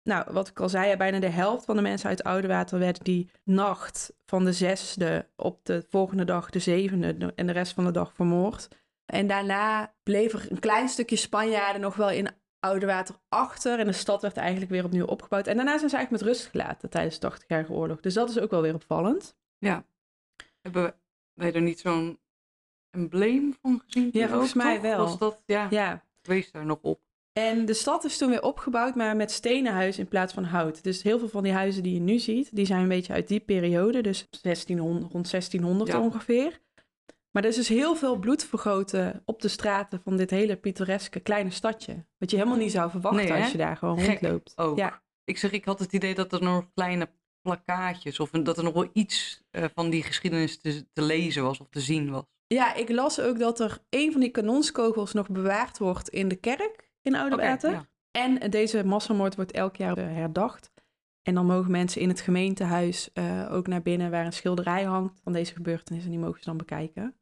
Nou, 0.02 0.32
wat 0.32 0.48
ik 0.48 0.60
al 0.60 0.68
zei, 0.68 0.96
bijna 0.96 1.18
de 1.18 1.28
helft 1.28 1.64
van 1.64 1.76
de 1.76 1.82
mensen 1.82 2.08
uit 2.08 2.22
Oudewater 2.22 2.78
werd 2.78 3.04
die 3.04 3.30
nacht 3.44 4.12
van 4.26 4.44
de 4.44 4.52
zesde 4.52 5.28
op 5.36 5.64
de 5.64 5.86
volgende 5.88 6.24
dag 6.24 6.50
de 6.50 6.58
zevende 6.58 7.32
en 7.34 7.46
de 7.46 7.52
rest 7.52 7.72
van 7.72 7.84
de 7.84 7.90
dag 7.90 8.14
vermoord. 8.14 8.68
En 9.10 9.26
daarna 9.26 9.94
bleef 10.02 10.32
er 10.32 10.46
een 10.50 10.58
klein 10.58 10.88
stukje 10.88 11.16
Spanjaarden 11.16 11.80
nog 11.80 11.96
wel 11.96 12.10
in 12.10 12.28
Oudewater 12.60 13.14
achter 13.28 13.78
en 13.78 13.86
de 13.86 13.92
stad 13.92 14.22
werd 14.22 14.36
eigenlijk 14.36 14.70
weer 14.70 14.84
opnieuw 14.84 15.04
opgebouwd. 15.06 15.46
En 15.46 15.56
daarna 15.56 15.78
zijn 15.78 15.90
ze 15.90 15.96
eigenlijk 15.96 16.24
met 16.24 16.34
rust 16.34 16.50
gelaten 16.50 16.90
tijdens 16.90 17.18
de 17.18 17.32
80-jarige 17.32 17.72
oorlog. 17.72 18.00
Dus 18.00 18.14
dat 18.14 18.28
is 18.30 18.38
ook 18.38 18.50
wel 18.50 18.62
weer 18.62 18.74
opvallend. 18.74 19.36
hebben 20.60 20.94
wij 21.34 21.52
er 21.52 21.60
niet 21.62 21.80
zo'n 21.80 22.18
embleem 22.90 23.56
van 23.62 23.82
gezien? 23.86 24.08
Ja, 24.12 24.28
volgens 24.28 24.50
ook, 24.50 24.62
mij 24.62 24.74
toch? 24.74 24.82
wel. 24.82 24.98
Was 24.98 25.18
dat, 25.18 25.42
ja, 25.46 25.66
Ja, 25.70 26.04
wees 26.22 26.52
daar 26.52 26.66
nog 26.66 26.78
op. 26.82 27.00
En 27.32 27.64
de 27.64 27.74
stad 27.74 28.04
is 28.04 28.18
toen 28.18 28.30
weer 28.30 28.42
opgebouwd, 28.42 28.94
maar 28.94 29.16
met 29.16 29.30
stenen 29.30 29.72
huizen 29.72 30.02
in 30.02 30.08
plaats 30.08 30.32
van 30.32 30.44
hout. 30.44 30.82
Dus 30.82 31.02
heel 31.02 31.18
veel 31.18 31.28
van 31.28 31.42
die 31.42 31.52
huizen 31.52 31.82
die 31.82 31.94
je 31.94 32.00
nu 32.00 32.18
ziet, 32.18 32.56
die 32.56 32.66
zijn 32.66 32.82
een 32.82 32.88
beetje 32.88 33.12
uit 33.12 33.28
die 33.28 33.40
periode. 33.40 34.00
Dus 34.00 34.26
1600, 34.42 35.12
rond 35.12 35.30
1600 35.30 35.90
Ja. 35.90 36.00
ongeveer. 36.00 36.60
Maar 37.30 37.42
er 37.42 37.48
is 37.48 37.56
dus 37.56 37.68
heel 37.68 37.96
veel 37.96 38.16
bloed 38.18 38.44
vergoten 38.44 39.22
op 39.24 39.42
de 39.42 39.48
straten 39.48 40.00
van 40.04 40.16
dit 40.16 40.30
hele 40.30 40.56
pittoreske 40.56 41.20
kleine 41.20 41.50
stadje. 41.50 42.04
Wat 42.18 42.30
je 42.30 42.36
helemaal 42.36 42.58
niet 42.58 42.72
zou 42.72 42.90
verwachten 42.90 43.24
Nee, 43.28 43.42
als 43.42 43.52
je 43.52 43.58
daar 43.58 43.76
gewoon 43.76 43.98
Gek 43.98 44.20
rondloopt. 44.20 44.52
ook. 44.56 44.78
Ja, 44.78 45.02
Ik 45.24 45.38
zeg, 45.38 45.50
ik 45.50 45.64
had 45.64 45.78
het 45.78 45.92
idee 45.92 46.14
dat 46.14 46.32
er 46.32 46.42
nog 46.42 46.64
kleine 46.74 47.08
plakkaatjes 47.42 48.20
of 48.20 48.30
dat 48.30 48.58
er 48.58 48.64
nog 48.64 48.74
wel 48.74 48.90
iets 48.92 49.42
eh, 49.50 49.64
van 49.74 49.90
die 49.90 50.02
geschiedenis 50.02 50.60
te, 50.60 50.86
te 50.92 51.02
lezen 51.02 51.42
was 51.42 51.60
of 51.60 51.68
te 51.70 51.80
zien 51.80 52.10
was. 52.10 52.24
ja, 52.46 52.74
ik 52.74 52.88
las 52.88 53.20
ook 53.20 53.38
dat 53.38 53.60
er 53.60 53.78
een 53.90 54.12
van 54.12 54.20
die 54.20 54.30
kanonskogels 54.30 55.12
nog 55.12 55.28
bewaard 55.28 55.78
wordt 55.78 56.08
in 56.08 56.28
de 56.28 56.36
kerk 56.36 56.90
in 57.02 57.12
ja. 57.12 57.88
En 58.10 58.50
deze 58.50 58.84
massamoord 58.84 59.36
wordt 59.36 59.52
elk 59.52 59.76
jaar 59.76 59.98
eh, 59.98 60.04
herdacht. 60.04 60.72
En 61.22 61.34
dan 61.34 61.46
mogen 61.46 61.70
mensen 61.70 62.00
in 62.00 62.08
het 62.08 62.20
gemeentehuis 62.20 63.12
eh, 63.12 63.48
ook 63.52 63.66
naar 63.66 63.82
binnen 63.82 64.10
waar 64.10 64.26
een 64.26 64.32
schilderij 64.32 64.84
hangt 64.84 65.20
van 65.22 65.32
deze 65.32 65.54
gebeurtenis. 65.54 66.04
En 66.04 66.10
die 66.10 66.18
mogen 66.18 66.38
ze 66.38 66.44
dan 66.44 66.56
bekijken. 66.56 67.14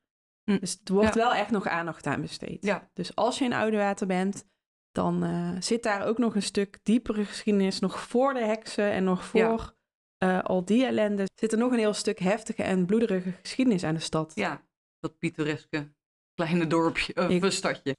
Hm. 0.50 0.58
Dus 0.58 0.80
er 0.84 0.92
wordt 0.92 1.14
Ja. 1.14 1.20
wel 1.22 1.34
echt 1.34 1.50
nog 1.50 1.66
aandacht 1.66 2.06
aan 2.06 2.20
besteed. 2.20 2.64
Ja. 2.64 2.90
Dus 2.94 3.14
als 3.14 3.38
je 3.38 3.44
in 3.44 3.52
Oudewater 3.52 4.06
bent, 4.06 4.44
dan 4.92 5.24
eh, 5.24 5.56
zit 5.60 5.82
daar 5.82 6.06
ook 6.06 6.18
nog 6.18 6.34
een 6.34 6.42
stuk 6.42 6.78
diepere 6.82 7.24
geschiedenis. 7.24 7.78
Nog 7.78 8.00
voor 8.00 8.34
de 8.34 8.44
heksen 8.44 8.90
en 8.90 9.04
nog 9.04 9.24
voor 9.24 9.76
eh, 10.18 10.42
al 10.42 10.64
die 10.64 10.84
ellende. 10.86 11.24
Zit 11.34 11.52
er 11.52 11.58
nog 11.58 11.72
een 11.72 11.78
heel 11.78 11.94
stuk 11.94 12.18
heftige 12.18 12.62
en 12.62 12.86
bloederige 12.86 13.32
geschiedenis 13.32 13.84
aan 13.84 13.94
de 13.94 14.00
stad. 14.00 14.32
Ja, 14.34 14.62
dat 14.98 15.18
pittoreske 15.18 15.92
kleine 16.34 16.66
dorpje, 16.66 17.16
of 17.16 17.28
Ik- 17.28 17.42
een 17.42 17.52
stadje. 17.52 17.96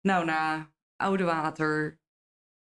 Nou, 0.00 0.24
na 0.24 0.72
Oudewater 0.96 2.00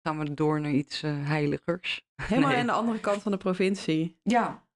gaan 0.03 0.19
we 0.19 0.35
door 0.35 0.61
naar 0.61 0.71
iets 0.71 1.03
eh, 1.03 1.27
heiligers. 1.27 2.07
Helemaal 2.23 2.51
Nee. 2.51 2.59
aan 2.59 2.67
de 2.67 2.73
andere 2.73 3.01
kant 3.01 3.23
van 3.23 3.33
de 3.33 3.39
provincie. 3.39 4.19
Ja, 4.23 4.67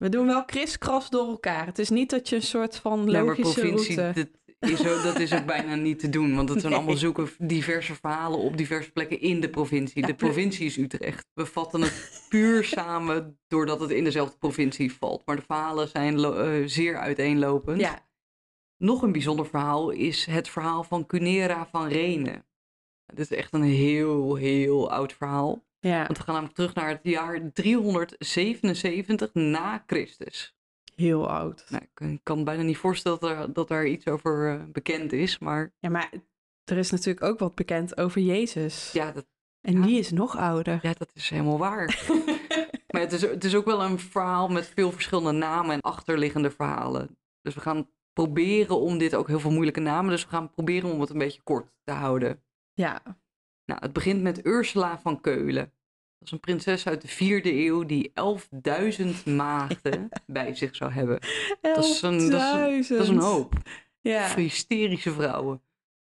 We 0.00 0.08
doen 0.08 0.26
wel 0.26 0.44
kriskras 0.44 1.10
door 1.10 1.28
elkaar. 1.28 1.66
Het 1.66 1.78
is 1.78 1.90
niet 1.90 2.10
dat 2.10 2.28
je 2.28 2.36
een 2.36 2.42
soort 2.42 2.76
van 2.76 3.10
logische 3.10 3.60
provincie, 3.60 4.00
route... 4.00 4.30
dat 4.58 4.70
is, 4.70 4.86
ook, 4.88 5.02
dat 5.02 5.18
is 5.18 5.32
ook 5.34 5.46
bijna 5.46 5.74
niet 5.74 5.98
te 5.98 6.08
doen. 6.08 6.34
Want 6.34 6.48
het 6.48 6.60
zijn 6.60 6.72
Nee. 6.72 6.80
allemaal 6.80 7.00
zoeken 7.00 7.28
diverse 7.38 7.94
verhalen 7.94 8.38
op 8.38 8.56
diverse 8.56 8.90
plekken 8.90 9.20
in 9.20 9.40
de 9.40 9.50
provincie. 9.50 10.00
Ja, 10.00 10.06
De 10.06 10.14
provincie 10.14 10.66
is 10.66 10.76
Utrecht. 10.76 11.26
We 11.34 11.46
vatten 11.46 11.80
het 11.82 12.24
puur 12.28 12.64
samen 12.78 13.38
doordat 13.48 13.80
het 13.80 13.90
in 13.90 14.04
dezelfde 14.04 14.38
provincie 14.38 14.92
valt. 14.92 15.22
Maar 15.26 15.36
de 15.36 15.42
verhalen 15.42 15.88
zijn 15.88 16.18
eh, 16.18 16.62
zeer 16.66 16.98
uiteenlopend. 16.98 17.80
Ja, 17.80 18.08
Nog 18.76 19.02
een 19.02 19.12
bijzonder 19.12 19.46
verhaal 19.46 19.90
is 19.90 20.26
het 20.26 20.48
verhaal 20.48 20.84
van 20.84 21.06
Cunera 21.06 21.66
van 21.66 21.88
Renen. 21.88 22.46
Dit 23.06 23.30
is 23.30 23.36
echt 23.36 23.52
een 23.52 23.62
heel, 23.62 24.34
heel 24.34 24.90
oud 24.90 25.12
verhaal. 25.12 25.64
Ja, 25.80 26.04
Want 26.06 26.18
we 26.18 26.24
gaan 26.24 26.32
namelijk 26.34 26.56
terug 26.56 26.74
naar 26.74 26.88
het 26.88 27.00
jaar 27.02 27.52
377 27.52 29.34
na 29.34 29.82
Christus. 29.86 30.54
heel 30.94 31.28
oud. 31.30 31.64
Nou, 31.68 31.82
ik 32.12 32.20
kan- 32.22 32.44
bijna 32.44 32.62
niet 32.62 32.76
voorstellen 32.76 33.20
dat 33.20 33.30
er, 33.30 33.52
dat 33.52 33.68
daar 33.68 33.86
iets 33.86 34.06
over 34.06 34.54
eh, 34.54 34.64
bekend 34.72 35.12
is. 35.12 35.38
Maar 35.38 35.72
Ja, 35.78 35.88
maar 35.90 36.10
er 36.64 36.76
is 36.78 36.90
natuurlijk 36.90 37.24
ook 37.24 37.38
wat 37.38 37.54
bekend 37.54 37.96
over 37.98 38.20
Jezus. 38.20 38.92
ja, 38.92 39.12
dat, 39.12 39.26
En 39.60 39.72
ja. 39.72 39.82
die 39.86 39.98
is 39.98 40.10
nog 40.10 40.36
ouder. 40.36 40.78
ja, 40.82 40.92
dat 40.98 41.10
is 41.14 41.30
helemaal 41.30 41.58
waar. 41.58 42.04
maar 42.92 43.00
het 43.00 43.12
is, 43.12 43.22
het 43.22 43.44
is 43.44 43.54
ook 43.54 43.64
wel 43.64 43.82
een 43.82 43.98
verhaal 43.98 44.48
met 44.48 44.66
veel 44.66 44.92
verschillende 44.92 45.32
namen 45.32 45.70
en 45.74 45.80
achterliggende 45.80 46.50
verhalen. 46.50 47.18
Dus 47.42 47.54
we 47.54 47.60
gaan 47.60 47.90
proberen 48.12 48.80
om 48.80 48.98
dit 48.98 49.14
ook 49.14 49.28
heel 49.28 49.40
veel 49.40 49.50
moeilijke 49.50 49.80
namen. 49.80 50.10
Dus 50.10 50.22
we 50.24 50.28
gaan 50.30 50.50
proberen 50.50 50.92
om 50.92 51.00
het 51.00 51.10
een 51.10 51.18
beetje 51.18 51.42
kort 51.42 51.72
te 51.84 51.92
houden. 51.92 52.42
ja, 52.72 53.02
Nou, 53.70 53.82
het 53.82 53.92
begint 53.92 54.22
met 54.22 54.46
Ursula 54.46 54.98
van 54.98 55.20
Keulen. 55.20 55.64
Dat 56.18 56.28
is 56.28 56.30
een 56.30 56.40
prinses 56.40 56.86
uit 56.86 57.00
de 57.02 57.08
vierde 57.08 57.52
eeuw 57.64 57.84
die 57.84 58.12
11.000 58.98 59.24
maagden 59.36 60.08
bij 60.26 60.54
zich 60.54 60.76
zou 60.76 60.92
hebben. 60.92 61.18
Dat 61.60 61.84
is 61.84 62.02
een- 62.02 62.30
dat 62.30 62.68
is 62.68 62.88
een- 62.90 62.96
Dat 62.96 63.04
is 63.06 63.08
een 63.08 63.18
hoop. 63.20 63.52
Ja, 64.00 64.28
Voor 64.28 64.40
hysterische 64.40 65.12
vrouwen. 65.12 65.62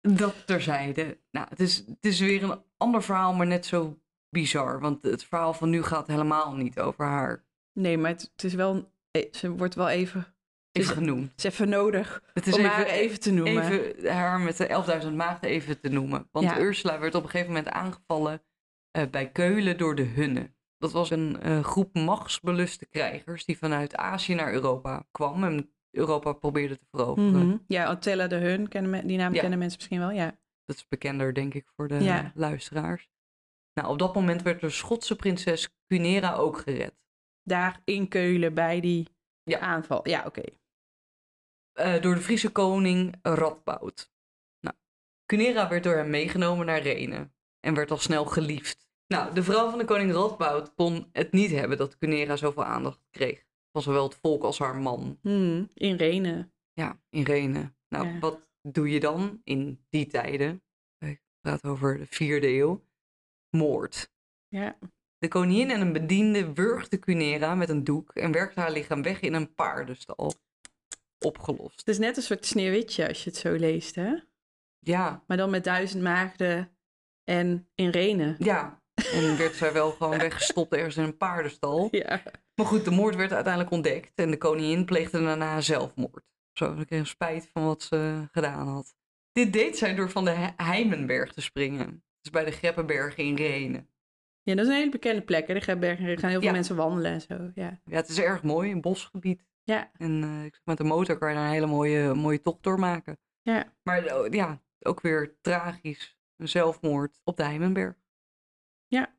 Dat 0.01 0.48
terzijde. 0.48 1.20
Nou, 1.31 1.48
het 1.50 1.60
is, 1.60 1.77
het 1.77 2.05
is 2.05 2.20
weer 2.20 2.43
een 2.43 2.62
ander 2.77 3.03
verhaal, 3.03 3.34
maar 3.34 3.48
net 3.48 3.65
zo 3.65 4.00
bizar. 4.29 4.79
Want 4.79 5.03
het 5.03 5.24
verhaal 5.24 5.53
van 5.53 5.70
nu 5.70 5.84
gaat 5.84 6.08
helemaal 6.08 6.53
niet 6.55 6.79
over 6.79 7.05
haar. 7.05 7.46
nee, 7.74 7.98
maar 7.98 8.12
het, 8.12 8.22
het 8.31 8.43
is 8.43 8.53
wel... 8.53 8.91
eh, 9.12 9.25
Ze 9.31 9.51
wordt 9.55 9.75
wel 9.75 9.89
even... 9.89 10.30
Even 10.71 10.91
is, 10.91 10.97
genoemd. 10.97 11.29
het 11.31 11.37
is 11.37 11.43
even 11.53 11.69
nodig 11.69 12.23
Het 12.33 12.47
is 12.47 12.53
om 12.53 12.59
even, 12.59 12.71
haar 12.71 12.85
even 12.85 13.19
te 13.19 13.31
noemen. 13.31 13.63
even 13.71 14.13
haar 14.13 14.39
met 14.39 14.57
de 14.57 15.01
11.000 15.03 15.13
maagden 15.13 15.49
even 15.49 15.79
te 15.79 15.89
noemen. 15.89 16.27
Want 16.31 16.45
Ja. 16.45 16.59
Ursula 16.59 16.99
werd 16.99 17.15
op 17.15 17.23
een 17.23 17.29
gegeven 17.29 17.53
moment 17.53 17.69
aangevallen 17.73 18.43
eh, 18.91 19.03
bij 19.11 19.31
Keulen 19.31 19.77
door 19.77 19.95
de 19.95 20.01
Hunnen. 20.03 20.55
Dat 20.77 20.91
was 20.91 21.09
een 21.09 21.41
eh, 21.41 21.63
groep 21.63 21.93
machtsbeluste 21.95 22.85
krijgers 22.85 23.45
die 23.45 23.57
vanuit 23.57 23.95
Azië 23.95 24.33
naar 24.35 24.53
Europa 24.53 25.05
kwam 25.11 25.43
en 25.43 25.73
Europa 25.91 26.33
probeerde 26.33 26.77
te 26.77 26.85
veroveren. 26.91 27.47
Mhm. 27.47 27.57
Ja, 27.67 27.85
Attila 27.85 28.27
de 28.27 28.35
Hun, 28.35 28.67
kennen 28.67 29.07
die 29.07 29.17
naam 29.17 29.33
Ja. 29.33 29.39
kennen 29.41 29.59
mensen 29.59 29.77
misschien 29.77 29.99
wel, 29.99 30.11
ja. 30.11 30.39
Dat 30.65 30.75
is 30.75 30.87
bekender, 30.87 31.33
denk 31.33 31.53
ik, 31.53 31.67
voor 31.75 31.87
de 31.87 32.03
Ja. 32.03 32.31
luisteraars. 32.35 33.09
Nou, 33.73 33.89
op 33.89 33.99
dat 33.99 34.13
moment 34.15 34.41
werd 34.41 34.61
de 34.61 34.69
Schotse 34.69 35.15
prinses 35.15 35.69
Cunera 35.87 36.33
ook 36.33 36.57
gered. 36.57 36.93
Daar 37.43 37.81
in 37.85 38.07
Keulen 38.07 38.53
bij 38.53 38.79
die 38.79 39.07
Ja. 39.43 39.59
aanval. 39.59 40.07
Ja, 40.09 40.23
oké. 40.25 40.41
Eh, 41.73 42.01
door 42.01 42.15
de 42.15 42.21
Friese 42.21 42.51
koning 42.51 43.15
Radboud. 43.21 44.11
Nou, 44.59 44.75
Cunera 45.25 45.69
werd 45.69 45.83
door 45.83 45.95
hem 45.95 46.09
meegenomen 46.09 46.65
naar 46.65 46.81
Renen 46.81 47.33
en 47.59 47.73
werd 47.73 47.91
al 47.91 47.97
snel 47.97 48.25
geliefd. 48.25 48.89
Nou, 49.07 49.33
de 49.33 49.43
vrouw 49.43 49.69
van 49.69 49.79
de 49.79 49.85
koning 49.85 50.11
Radboud 50.11 50.73
kon 50.73 51.09
het 51.11 51.31
niet 51.31 51.51
hebben 51.51 51.77
dat 51.77 51.97
Cunera 51.97 52.35
zowel 52.35 52.63
aandacht 52.65 52.99
kreeg. 53.09 53.45
Van 53.71 53.81
zowel 53.81 54.03
het 54.03 54.17
volk 54.21 54.43
als 54.43 54.59
haar 54.59 54.75
man. 54.75 55.17
Hmm, 55.21 55.69
in 55.73 55.95
Renen. 55.95 56.53
Ja, 56.73 57.01
in 57.09 57.23
Renen. 57.23 57.75
Nou, 57.89 58.07
Ja. 58.07 58.19
wat 58.19 58.49
doe 58.61 58.89
je 58.89 58.99
dan 58.99 59.41
in 59.43 59.85
die 59.89 60.07
tijden? 60.07 60.63
Ik 60.97 61.21
praat 61.39 61.63
over 61.63 61.97
de 61.97 62.05
vierde 62.05 62.47
eeuw. 62.47 62.83
Moord. 63.49 64.11
Ja. 64.47 64.77
De 65.17 65.27
koningin 65.27 65.69
en 65.69 65.81
een 65.81 65.93
bediende 65.93 66.53
wurgde 66.53 66.99
Cunera 66.99 67.55
met 67.55 67.69
een 67.69 67.83
doek 67.83 68.15
en 68.15 68.31
werkte 68.31 68.59
haar 68.59 68.71
lichaam 68.71 69.01
weg 69.01 69.19
in 69.21 69.33
een 69.33 69.53
paardenstal. 69.53 70.33
Opgelost. 71.25 71.77
Het 71.79 71.87
is 71.87 71.97
net 71.97 72.17
een 72.17 72.23
soort 72.23 72.45
sneeuwwitje 72.45 73.07
als 73.07 73.23
je 73.23 73.29
het 73.29 73.39
zo 73.39 73.51
leest, 73.55 73.95
hè? 73.95 74.13
Ja, 74.79 75.23
Maar 75.27 75.37
dan 75.37 75.49
met 75.49 75.63
duizend 75.63 76.03
maagden 76.03 76.69
en 77.23 77.67
in 77.75 77.89
Renen. 77.89 78.35
ja. 78.39 78.79
En 79.13 79.37
werd 79.37 79.55
zij 79.55 79.73
wel 79.73 79.91
gewoon 79.91 80.17
weggestopt 80.27 80.73
ergens 80.73 80.97
in 80.97 81.03
een 81.03 81.17
paardenstal. 81.17 81.87
Ja. 81.91 82.21
Maar 82.55 82.65
goed, 82.65 82.85
de 82.85 82.91
moord 82.91 83.15
werd 83.15 83.31
uiteindelijk 83.33 83.73
ontdekt 83.73 84.11
en 84.15 84.31
de 84.31 84.37
koningin 84.37 84.85
pleegde 84.85 85.23
daarna 85.23 85.61
zelfmoord. 85.61 86.23
Zo, 86.53 86.75
ze 86.77 86.85
kreeg 86.85 87.07
spijt 87.07 87.49
van 87.53 87.65
wat 87.65 87.81
ze 87.81 88.27
gedaan 88.31 88.67
had. 88.67 88.95
Dit 89.31 89.53
deed 89.53 89.77
zij 89.77 89.95
door 89.95 90.09
van 90.09 90.25
de 90.25 90.31
He- 90.31 90.63
Heimenberg 90.63 91.33
te 91.33 91.41
springen. 91.41 92.03
Dus 92.21 92.31
bij 92.31 92.45
de 92.45 92.51
Greppenbergen 92.51 93.23
in 93.23 93.35
Renen. 93.35 93.89
Ja, 94.43 94.55
dat 94.55 94.65
is 94.65 94.71
een 94.71 94.77
hele 94.77 94.89
bekende 94.91 95.21
plek, 95.21 95.47
hè? 95.47 95.53
De 95.53 95.59
Grebbergen. 95.59 96.05
Er 96.05 96.19
gaan 96.19 96.29
heel 96.29 96.39
veel 96.39 96.47
Ja. 96.47 96.53
mensen 96.55 96.75
wandelen 96.75 97.11
en 97.11 97.21
zo, 97.21 97.51
ja. 97.55 97.81
Ja, 97.85 97.95
het 97.95 98.09
is 98.09 98.19
erg 98.19 98.43
mooi, 98.43 98.71
een 98.71 98.81
bosgebied. 98.81 99.43
Ja, 99.63 99.91
En 99.98 100.24
eh, 100.24 100.60
met 100.63 100.77
de 100.77 100.84
motor 100.84 101.18
kan 101.18 101.30
je 101.30 101.36
daar 101.36 101.46
een 101.46 101.51
hele 101.51 101.65
mooie, 101.65 102.13
mooie 102.13 102.41
tocht 102.41 102.63
door 102.63 102.80
maken. 102.80 103.18
ja. 103.41 103.74
Maar 103.84 104.32
ja, 104.34 104.62
ook 104.80 105.01
weer 105.01 105.38
tragisch. 105.41 106.18
Een 106.38 106.50
zelfmoord 106.50 107.20
op 107.24 107.38
de 107.38 107.44
Heimenberg. 107.44 107.96
Ja. 108.88 109.15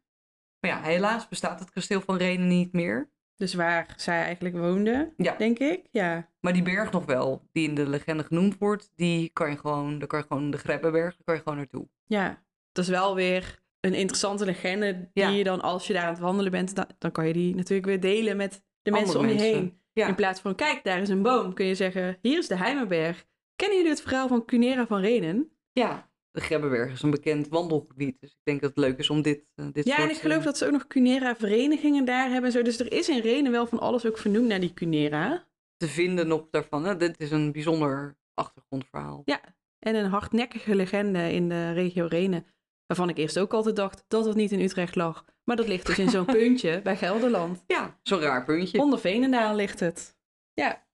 Maar 0.60 0.70
ja, 0.70 0.80
helaas 0.82 1.28
bestaat 1.28 1.60
het 1.60 1.70
kasteel 1.70 2.00
van 2.00 2.16
Renen 2.16 2.46
niet 2.48 2.72
meer. 2.72 3.10
Dus 3.36 3.54
waar 3.54 3.94
zij 3.96 4.22
eigenlijk 4.22 4.56
woonde, 4.56 5.12
Ja. 5.16 5.34
denk 5.36 5.58
ik. 5.58 5.86
Ja. 5.90 6.30
Maar 6.40 6.52
die 6.52 6.62
berg 6.62 6.92
nog 6.92 7.04
wel, 7.04 7.48
die 7.52 7.68
in 7.68 7.74
de 7.74 7.88
legende 7.88 8.24
genoemd 8.24 8.58
wordt, 8.58 8.92
die 8.94 9.28
kan 9.32 9.50
je 9.50 9.56
gewoon, 9.58 9.98
daar 9.98 10.08
kan 10.08 10.18
je 10.18 10.24
gewoon 10.28 10.50
de 10.50 10.58
Grebbeberg, 10.58 11.14
daar 11.16 11.24
kan 11.24 11.34
je 11.34 11.40
gewoon 11.40 11.56
naartoe. 11.58 11.88
Ja. 12.06 12.42
Dat 12.72 12.84
is 12.84 12.90
wel 12.90 13.14
weer 13.14 13.60
een 13.80 13.94
interessante 13.94 14.44
legende 14.44 14.92
die 15.12 15.24
Ja. 15.24 15.28
je 15.28 15.44
dan, 15.44 15.60
als 15.60 15.86
je 15.86 15.92
daar 15.92 16.02
aan 16.02 16.12
het 16.12 16.18
wandelen 16.22 16.50
bent, 16.52 16.74
dan, 16.74 16.86
dan 16.98 17.12
kan 17.12 17.26
je 17.26 17.32
die 17.32 17.54
natuurlijk 17.54 17.86
weer 17.86 18.00
delen 18.00 18.36
met 18.36 18.64
de 18.82 18.90
mensen 18.90 19.20
om 19.20 19.26
je 19.26 19.34
mensen. 19.34 19.54
heen. 19.54 19.80
Ja. 19.92 20.08
In 20.08 20.14
plaats 20.14 20.40
van, 20.40 20.54
kijk, 20.54 20.84
daar 20.84 21.00
is 21.00 21.08
een 21.08 21.22
boom, 21.22 21.54
kun 21.54 21.66
je 21.66 21.74
zeggen, 21.74 22.18
hier 22.22 22.38
is 22.38 22.48
de 22.48 22.56
Heimenberg. 22.56 23.24
Kennen 23.56 23.76
jullie 23.76 23.92
het 23.92 24.02
verhaal 24.02 24.28
van 24.28 24.44
Cunera 24.44 24.86
van 24.86 25.00
Renen? 25.00 25.50
Ja, 25.72 26.10
de 26.30 26.40
Grebbeberg 26.40 26.92
is 26.92 27.02
een 27.02 27.10
bekend 27.10 27.48
wandelgebied, 27.48 28.20
dus 28.20 28.30
ik 28.30 28.40
denk 28.42 28.60
dat 28.60 28.70
het 28.70 28.78
leuk 28.78 28.98
is 28.98 29.10
om 29.10 29.22
dit, 29.22 29.44
eh, 29.54 29.66
dit 29.72 29.86
Ja, 29.86 29.94
soort... 29.96 30.08
en 30.08 30.14
ik 30.14 30.20
geloof 30.20 30.38
eh, 30.38 30.44
dat 30.44 30.58
ze 30.58 30.66
ook 30.66 30.72
nog 30.72 30.86
Cunera-verenigingen 30.86 32.04
daar 32.04 32.24
hebben 32.30 32.44
en 32.44 32.52
zo. 32.52 32.62
Dus 32.62 32.78
er 32.80 32.92
is 32.92 33.08
in 33.08 33.20
Renen 33.20 33.52
wel 33.52 33.66
van 33.66 33.78
alles 33.78 34.06
ook 34.06 34.18
vernoemd 34.18 34.46
naar 34.48 34.60
die 34.60 34.74
Cunera. 34.74 35.46
te 35.76 35.88
vinden 35.88 36.26
nog 36.28 36.46
daarvan. 36.50 36.84
Hè? 36.84 36.96
Dit 36.96 37.20
is 37.20 37.30
een 37.30 37.52
bijzonder 37.52 38.16
achtergrondverhaal. 38.34 39.22
Ja, 39.24 39.40
en 39.78 39.94
een 39.94 40.10
hardnekkige 40.10 40.74
legende 40.74 41.32
in 41.32 41.48
de 41.48 41.72
regio 41.72 42.06
Renen. 42.06 42.46
Waarvan 42.86 43.08
ik 43.08 43.18
eerst 43.18 43.38
ook 43.38 43.52
altijd 43.54 43.76
dacht 43.76 44.04
dat 44.08 44.24
het 44.24 44.36
niet 44.36 44.52
in 44.52 44.60
Utrecht 44.60 44.94
lag. 44.96 45.24
Maar 45.44 45.56
dat 45.56 45.68
ligt 45.68 45.86
dus 45.86 45.98
in 45.98 46.10
zo'n 46.10 46.24
puntje 46.24 46.80
bij 46.82 46.96
Gelderland. 46.96 47.64
Ja, 47.66 47.98
zo'n 48.02 48.20
raar 48.20 48.44
puntje. 48.44 48.78
Onder 48.78 48.98
Veenendaal 49.00 49.54
ligt 49.54 49.80
het. 49.80 50.16
Ja, 50.52 50.86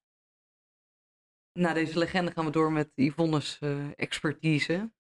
Na 1.52 1.72
deze 1.72 1.98
legende 1.98 2.30
gaan 2.30 2.44
we 2.44 2.50
door 2.50 2.72
met 2.72 2.92
Yvonne's 2.94 3.58
eh, 3.58 3.86
expertise. 3.96 4.92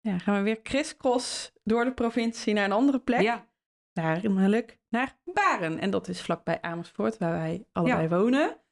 ja 0.00 0.18
gaan 0.18 0.36
we 0.36 0.42
weer 0.42 0.62
crisscross 0.62 1.52
door 1.64 1.84
de 1.84 1.94
provincie 1.94 2.54
naar 2.54 2.64
een 2.64 2.72
andere 2.72 3.00
plek. 3.00 3.20
Ja, 3.20 3.50
Namelijk 3.92 4.78
naar 4.88 5.18
Baren. 5.24 5.78
En 5.78 5.90
dat 5.90 6.08
is 6.08 6.22
vlakbij 6.22 6.60
Amersfoort, 6.60 7.18
waar 7.18 7.32
wij 7.32 7.66
allebei 7.72 8.08
wonen. 8.08 8.62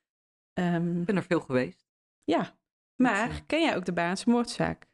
Ehm, 0.53 1.01
ik 1.01 1.07
ben 1.07 1.17
er 1.17 1.23
veel 1.23 1.41
geweest. 1.41 1.89
ja, 2.25 2.59
Maar 2.97 3.43
ken 3.47 3.61
jij 3.63 3.77
ook 3.77 3.85
de 3.85 3.93
Baarnse 3.93 4.31
moordzaak? 4.31 4.89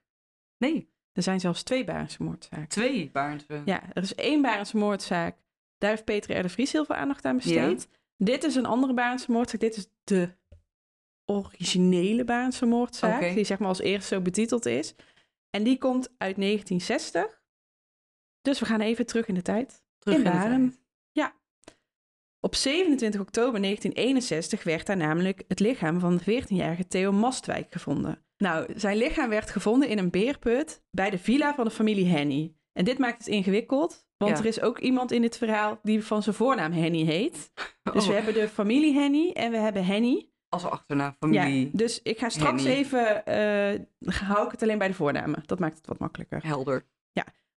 Nee, 0.58 0.94
Er 1.16 1.22
zijn 1.22 1.40
zelfs 1.40 1.62
twee 1.62 1.84
moordzaken. 2.18 2.68
twee 2.68 3.10
Baarnse. 3.10 3.62
Ja, 3.64 3.82
er 3.92 4.02
is 4.02 4.14
één 4.14 4.42
Baarnse 4.42 4.76
moordzaak. 4.76 5.36
Daar 5.78 5.90
heeft 5.90 6.04
Peter 6.04 6.38
R. 6.38 6.42
de 6.42 6.48
Vries 6.48 6.72
heel 6.72 6.84
veel 6.84 6.94
aandacht 6.94 7.24
aan 7.24 7.36
besteed. 7.36 7.88
Dit 8.16 8.44
is 8.44 8.54
een 8.54 8.66
andere 8.66 8.94
moordzaak. 9.32 9.60
Dit 9.60 9.76
is 9.76 9.88
de 10.04 10.34
originele 11.24 12.24
moordzaak. 12.66 13.22
Oké. 13.22 13.34
Die 13.34 13.44
zeg 13.44 13.58
maar 13.58 13.68
als 13.68 13.80
eerste 13.80 14.14
zo 14.14 14.20
betiteld 14.20 14.66
is. 14.66 14.94
En 15.50 15.62
die 15.62 15.78
komt 15.78 16.08
uit 16.18 16.36
1960. 16.36 17.42
Dus 18.42 18.58
we 18.58 18.66
gaan 18.66 18.80
even 18.80 19.06
terug 19.06 19.26
in 19.28 19.34
de 19.34 19.42
tijd. 19.42 19.84
Terug 19.98 20.18
in 20.18 20.24
de 20.24 20.30
Baren. 20.30 20.70
tijd. 20.70 20.84
Op 22.40 22.54
27 22.54 23.20
oktober 23.20 23.60
1961 23.60 24.64
werd 24.64 24.86
daar 24.86 24.96
namelijk 24.96 25.44
het 25.48 25.60
lichaam 25.60 26.00
van 26.00 26.16
de 26.16 26.42
14-jarige 26.42 26.86
Theo 26.86 27.12
Mastwijk 27.12 27.72
gevonden. 27.72 28.25
Nou, 28.38 28.66
zijn 28.76 28.96
lichaam 28.96 29.28
werd 29.28 29.50
gevonden 29.50 29.88
in 29.88 29.98
een 29.98 30.10
beerput 30.10 30.82
bij 30.90 31.10
de 31.10 31.18
villa 31.18 31.54
van 31.54 31.64
de 31.64 31.70
familie 31.70 32.06
Henny. 32.06 32.54
En 32.72 32.84
dit 32.84 32.98
maakt 32.98 33.18
het 33.18 33.26
ingewikkeld, 33.26 34.06
want 34.16 34.32
Ja. 34.32 34.38
er 34.38 34.46
is 34.48 34.60
ook 34.60 34.78
iemand 34.78 35.12
in 35.12 35.22
dit 35.22 35.36
verhaal 35.38 35.78
die 35.82 36.04
van 36.04 36.22
zijn 36.22 36.34
voornaam 36.36 36.72
Henny 36.72 37.04
heet. 37.04 37.52
Dus 37.92 38.02
Oh, 38.02 38.08
we 38.08 38.14
hebben 38.14 38.34
de 38.34 38.48
familie 38.48 38.94
Henny 38.94 39.30
en 39.30 39.50
we 39.50 39.56
hebben 39.58 39.84
Henny. 39.84 40.28
Als 40.48 40.64
achternaam 40.64 41.14
familie 41.18 41.64
Ja, 41.64 41.70
dus 41.72 42.02
ik 42.02 42.18
ga 42.18 42.28
straks 42.28 42.62
Henny. 42.62 42.76
even, 42.78 43.24
eh, 43.26 43.80
hou 44.14 44.44
ik 44.44 44.50
het 44.50 44.62
alleen 44.62 44.78
bij 44.78 44.88
de 44.88 44.94
voornamen. 44.94 45.42
Dat 45.46 45.58
maakt 45.58 45.76
het 45.76 45.86
wat 45.86 45.98
makkelijker. 45.98 46.46
helder. 46.46 46.86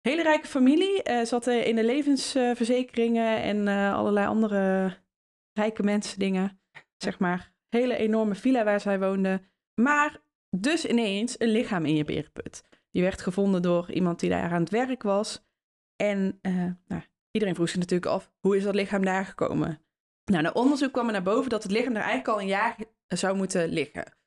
Hele 0.01 0.23
rijke 0.23 0.47
familie, 0.47 1.03
eh 1.03 1.25
zat 1.25 1.47
eh, 1.47 1.67
in 1.67 1.75
de 1.75 1.83
levensverzekeringen 1.85 3.41
en 3.41 3.67
allerlei 3.93 4.27
andere 4.27 4.93
rijke 5.53 5.83
mensen 5.83 6.19
dingen. 6.19 6.61
Zeg 6.97 7.19
maar, 7.19 7.53
hele 7.69 7.95
enorme 7.97 8.35
villa 8.35 8.63
waar 8.63 8.79
zij 8.79 8.99
woonden. 8.99 9.51
Maar 9.81 10.21
dus 10.49 10.85
ineens 10.85 11.39
een 11.39 11.49
lichaam 11.49 11.85
in 11.85 11.95
je 11.95 12.03
berenput. 12.03 12.63
Die 12.91 13.01
werd 13.01 13.21
gevonden 13.21 13.61
door 13.61 13.91
iemand 13.91 14.19
die 14.19 14.29
daar 14.29 14.51
aan 14.51 14.61
het 14.61 14.69
werk 14.69 15.03
was. 15.03 15.47
En 15.95 16.39
eh, 16.41 16.53
nou, 16.87 17.01
iedereen 17.31 17.55
vroeg 17.55 17.69
zich 17.69 17.79
natuurlijk 17.79 18.11
af, 18.11 18.31
hoe 18.39 18.57
is 18.57 18.63
dat 18.63 18.75
lichaam 18.75 19.05
daar 19.05 19.25
gekomen? 19.25 19.81
Nou, 20.25 20.43
na 20.43 20.51
onderzoek 20.51 20.91
kwam 20.91 21.05
er 21.05 21.11
naar 21.11 21.23
boven 21.23 21.49
dat 21.49 21.63
het 21.63 21.71
lichaam 21.71 21.95
er 21.95 22.01
eigenlijk 22.01 22.27
al 22.27 22.41
een 22.41 22.47
jaar 22.47 22.77
zou 23.07 23.35
moeten 23.35 23.69
liggen. 23.69 24.17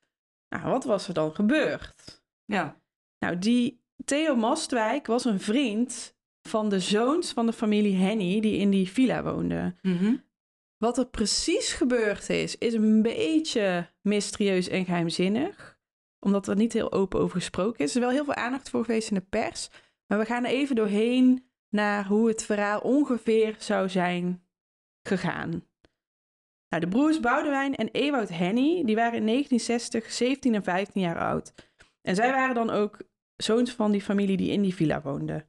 Nou, 0.49 0.69
wat 0.69 0.83
was 0.83 1.07
er 1.07 1.13
dan 1.13 1.35
gebeurd? 1.35 2.23
Ja, 2.45 2.81
Nou, 3.19 3.39
die 3.39 3.83
Theo 4.05 4.35
Mastwijk 4.35 5.07
was 5.07 5.25
een 5.25 5.39
vriend 5.39 6.15
van 6.47 6.69
de 6.69 6.79
zoons 6.79 7.31
van 7.31 7.45
de 7.45 7.53
familie 7.53 7.95
Henny 7.95 8.39
die 8.39 8.57
in 8.57 8.69
die 8.69 8.89
villa 8.89 9.23
woonden. 9.23 9.77
Mhm. 9.81 10.15
Wat 10.77 10.97
er 10.97 11.07
precies 11.07 11.73
gebeurd 11.73 12.29
is, 12.29 12.57
is 12.57 12.73
een 12.73 13.01
beetje 13.01 13.89
mysterieus 14.01 14.67
en 14.67 14.85
geheimzinnig. 14.85 15.72
Omdat 16.23 16.47
er 16.47 16.55
niet 16.55 16.73
heel 16.73 16.91
open 16.91 17.19
over 17.19 17.35
gesproken 17.35 17.83
is. 17.83 17.89
Er 17.95 17.95
is 18.01 18.01
wel 18.07 18.13
heel 18.15 18.23
veel 18.25 18.33
aandacht 18.33 18.69
voor 18.69 18.85
geweest 18.85 19.09
in 19.09 19.15
de 19.15 19.25
pers. 19.29 19.69
Maar 20.07 20.19
we 20.19 20.25
gaan 20.25 20.43
er 20.45 20.51
even 20.51 20.75
doorheen 20.75 21.45
naar 21.69 22.05
hoe 22.07 22.27
het 22.27 22.43
verhaal 22.45 22.79
ongeveer 22.79 23.55
zou 23.59 23.89
zijn 23.89 24.43
gegaan. 25.07 25.49
Nou, 26.69 26.81
de 26.85 26.87
broers 26.87 27.19
Boudewijn 27.19 27.75
en 27.75 27.89
Ewout 27.91 28.29
Henny, 28.29 28.83
die 28.85 28.95
waren 28.95 29.17
in 29.19 29.25
1960 29.25 30.11
17 30.11 30.55
en 30.55 30.63
15 30.63 31.01
jaar 31.01 31.19
oud. 31.19 31.53
En 32.01 32.15
zij 32.15 32.31
waren 32.31 32.55
dan 32.55 32.69
ook 32.69 32.97
zoons 33.35 33.71
van 33.71 33.91
die 33.91 34.01
familie 34.01 34.37
die 34.37 34.51
in 34.51 34.61
die 34.61 34.75
villa 34.75 35.01
woonde. 35.01 35.45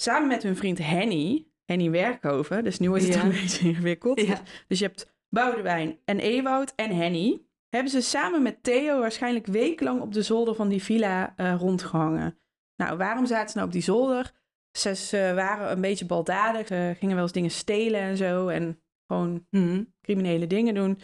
Samen 0.00 0.28
met 0.28 0.42
hun 0.42 0.56
vriend 0.56 0.78
Henny, 0.78 1.46
Henny 1.64 1.90
Werkhoven, 1.90 2.64
dus 2.64 2.78
nu 2.78 2.88
wordt 2.88 3.04
het 3.04 3.14
Ja. 3.14 3.22
een 3.22 3.28
beetje 3.40 3.68
ingewikkeld. 3.68 4.20
Ja. 4.20 4.42
Dus 4.68 4.78
je 4.78 4.84
hebt 4.86 5.14
Boudewijn 5.28 5.98
en 6.04 6.18
Ewout 6.18 6.72
en 6.76 6.90
Henny. 6.96 7.42
Hebben 7.74 7.92
ze 7.92 8.00
samen 8.00 8.42
met 8.42 8.62
Theo 8.62 9.00
waarschijnlijk 9.00 9.46
wekenlang 9.46 10.00
op 10.00 10.12
de 10.12 10.22
zolder 10.22 10.54
van 10.54 10.68
die 10.68 10.82
villa 10.82 11.36
eh, 11.36 11.54
rondgehangen. 11.58 12.38
Nou, 12.76 12.96
waarom 12.96 13.26
zaten 13.26 13.48
ze 13.48 13.54
nou 13.56 13.66
op 13.68 13.72
die 13.72 13.82
zolder? 13.82 14.32
Ze, 14.78 15.32
waren 15.34 15.70
een 15.70 15.80
beetje 15.80 16.06
baldadig. 16.06 16.66
Ze 16.66 16.94
gingen 16.98 17.14
wel 17.14 17.24
eens 17.24 17.32
dingen 17.32 17.50
stelen 17.50 18.00
en 18.00 18.16
zo. 18.16 18.48
En 18.48 18.82
gewoon 19.06 19.46
Mhm. 19.50 19.84
criminele 20.00 20.46
dingen 20.46 20.74
doen. 20.74 21.00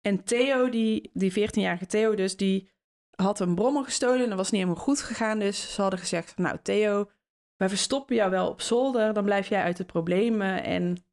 En 0.00 0.24
Theo, 0.24 0.68
die, 0.68 1.10
die 1.12 1.32
14-jarige 1.32 1.86
Theo 1.86 2.14
dus, 2.14 2.36
die 2.36 2.70
had 3.10 3.40
een 3.40 3.54
brommer 3.54 3.84
gestolen 3.84 4.22
en 4.22 4.28
dat 4.28 4.38
was 4.38 4.50
niet 4.50 4.60
helemaal 4.62 4.82
goed 4.82 5.00
gegaan. 5.00 5.38
Dus 5.38 5.74
ze 5.74 5.80
hadden 5.80 6.00
gezegd, 6.00 6.38
nou 6.38 6.58
Theo, 6.62 7.10
wij 7.56 7.68
verstoppen 7.68 8.16
jou 8.16 8.30
wel 8.30 8.48
op 8.48 8.60
zolder, 8.60 9.14
dan 9.14 9.24
blijf 9.24 9.48
jij 9.48 9.62
uit 9.62 9.76
de 9.76 9.84
problemen. 9.84 10.64
En 10.64 11.03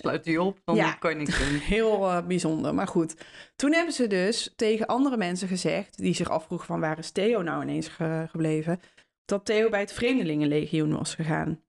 Sluit 0.00 0.24
die 0.24 0.42
op, 0.42 0.60
dan 0.64 0.76
Ja. 0.76 0.92
kan 0.92 1.10
je 1.10 1.16
niks 1.16 1.38
doen. 1.38 1.58
heel 1.76 2.06
eh, 2.10 2.26
bijzonder, 2.26 2.74
maar 2.74 2.86
goed. 2.88 3.14
Toen 3.56 3.72
hebben 3.72 3.94
ze 3.94 4.06
dus 4.06 4.52
tegen 4.56 4.86
andere 4.86 5.16
mensen 5.16 5.48
gezegd, 5.48 5.96
die 5.98 6.14
zich 6.14 6.28
afvroegen 6.30 6.66
van 6.66 6.80
waar 6.80 6.98
is 6.98 7.10
Theo 7.10 7.42
nou 7.42 7.62
ineens 7.62 7.88
ge- 7.88 8.26
gebleven, 8.30 8.80
dat 9.24 9.44
Theo 9.44 9.68
bij 9.68 9.80
het 9.80 9.92
Vreemdelingenlegioen 9.92 10.96
was 10.96 11.14
gegaan. 11.14 11.62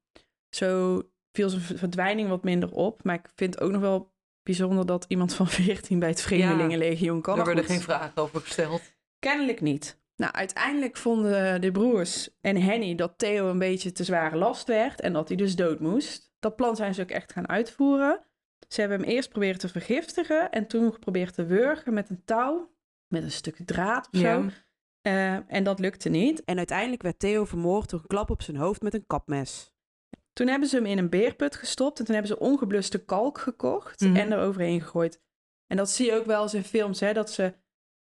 Zo 0.55 1.01
viel 1.31 1.49
zijn 1.49 1.61
verdwijning 1.77 2.29
wat 2.29 2.43
minder 2.43 2.71
op, 2.71 3.03
maar 3.03 3.15
ik 3.15 3.29
vind 3.35 3.59
ook 3.61 3.71
nog 3.71 3.81
wel 3.81 4.13
bijzonder 4.43 4.85
dat 4.85 5.05
iemand 5.07 5.33
van 5.33 5.47
14 5.47 5.99
bij 5.99 6.09
het 6.09 6.21
Vreemdelingenlegioen 6.21 7.21
kan. 7.21 7.35
Daar 7.35 7.45
Maar 7.45 7.55
werden 7.55 7.71
geen 7.75 7.83
vragen 7.83 8.21
over 8.21 8.41
gesteld. 8.41 8.81
Kennelijk 9.19 9.61
niet. 9.61 9.99
Nou, 10.15 10.33
uiteindelijk 10.33 10.97
vonden 10.97 11.61
de 11.61 11.71
broers 11.71 12.29
en 12.41 12.61
Henny 12.61 12.95
dat 12.95 13.13
Theo 13.17 13.49
een 13.49 13.59
beetje 13.59 13.91
te 13.91 14.03
zware 14.03 14.35
last 14.37 14.67
werd 14.67 15.01
en 15.01 15.13
dat 15.13 15.27
hij 15.27 15.37
dus 15.37 15.55
dood 15.55 15.79
moest. 15.79 16.26
Dat 16.39 16.55
plan 16.55 16.75
zijn 16.75 16.93
ze 16.93 17.01
ook 17.01 17.09
echt 17.09 17.31
gaan 17.31 17.49
uitvoeren. 17.49 18.25
Ze 18.67 18.79
hebben 18.79 18.99
hem 18.99 19.09
eerst 19.09 19.29
proberen 19.29 19.59
te 19.59 19.69
vergiftigen 19.69 20.51
en 20.51 20.67
toen 20.67 20.93
geprobeerd 20.93 21.33
te 21.33 21.45
wurgen 21.45 21.93
met 21.93 22.09
een 22.09 22.21
touw, 22.25 22.71
met 23.07 23.23
een 23.23 23.31
stuk 23.31 23.57
draad 23.65 24.09
of 24.11 24.19
zo. 24.19 24.27
Ja. 24.27 24.49
Eh, 25.01 25.39
en 25.55 25.63
dat 25.63 25.79
lukte 25.79 26.09
niet. 26.09 26.43
En 26.43 26.57
uiteindelijk 26.57 27.01
werd 27.01 27.19
Theo 27.19 27.45
vermoord 27.45 27.89
door 27.89 27.99
een 27.99 28.07
klap 28.07 28.29
op 28.29 28.41
zijn 28.41 28.57
hoofd 28.57 28.81
met 28.81 28.93
een 28.93 29.07
kapmes. 29.07 29.75
Toen 30.33 30.47
hebben 30.47 30.67
ze 30.69 30.75
hem 30.75 30.85
in 30.85 30.97
een 30.97 31.09
beerput 31.09 31.55
gestopt 31.55 31.99
en 31.99 32.05
toen 32.05 32.13
hebben 32.15 32.31
ze 32.35 32.39
ongebluste 32.39 33.05
kalk 33.05 33.37
gekocht 33.37 34.01
Mhm. 34.01 34.15
en 34.15 34.31
er 34.31 34.39
overheen 34.39 34.81
gegooid. 34.81 35.21
En 35.67 35.77
dat 35.77 35.89
zie 35.89 36.05
je 36.05 36.13
ook 36.19 36.25
wel 36.25 36.41
eens 36.41 36.53
in 36.53 36.63
films, 36.63 36.99
hè, 36.99 37.13
dat 37.13 37.31
ze 37.31 37.53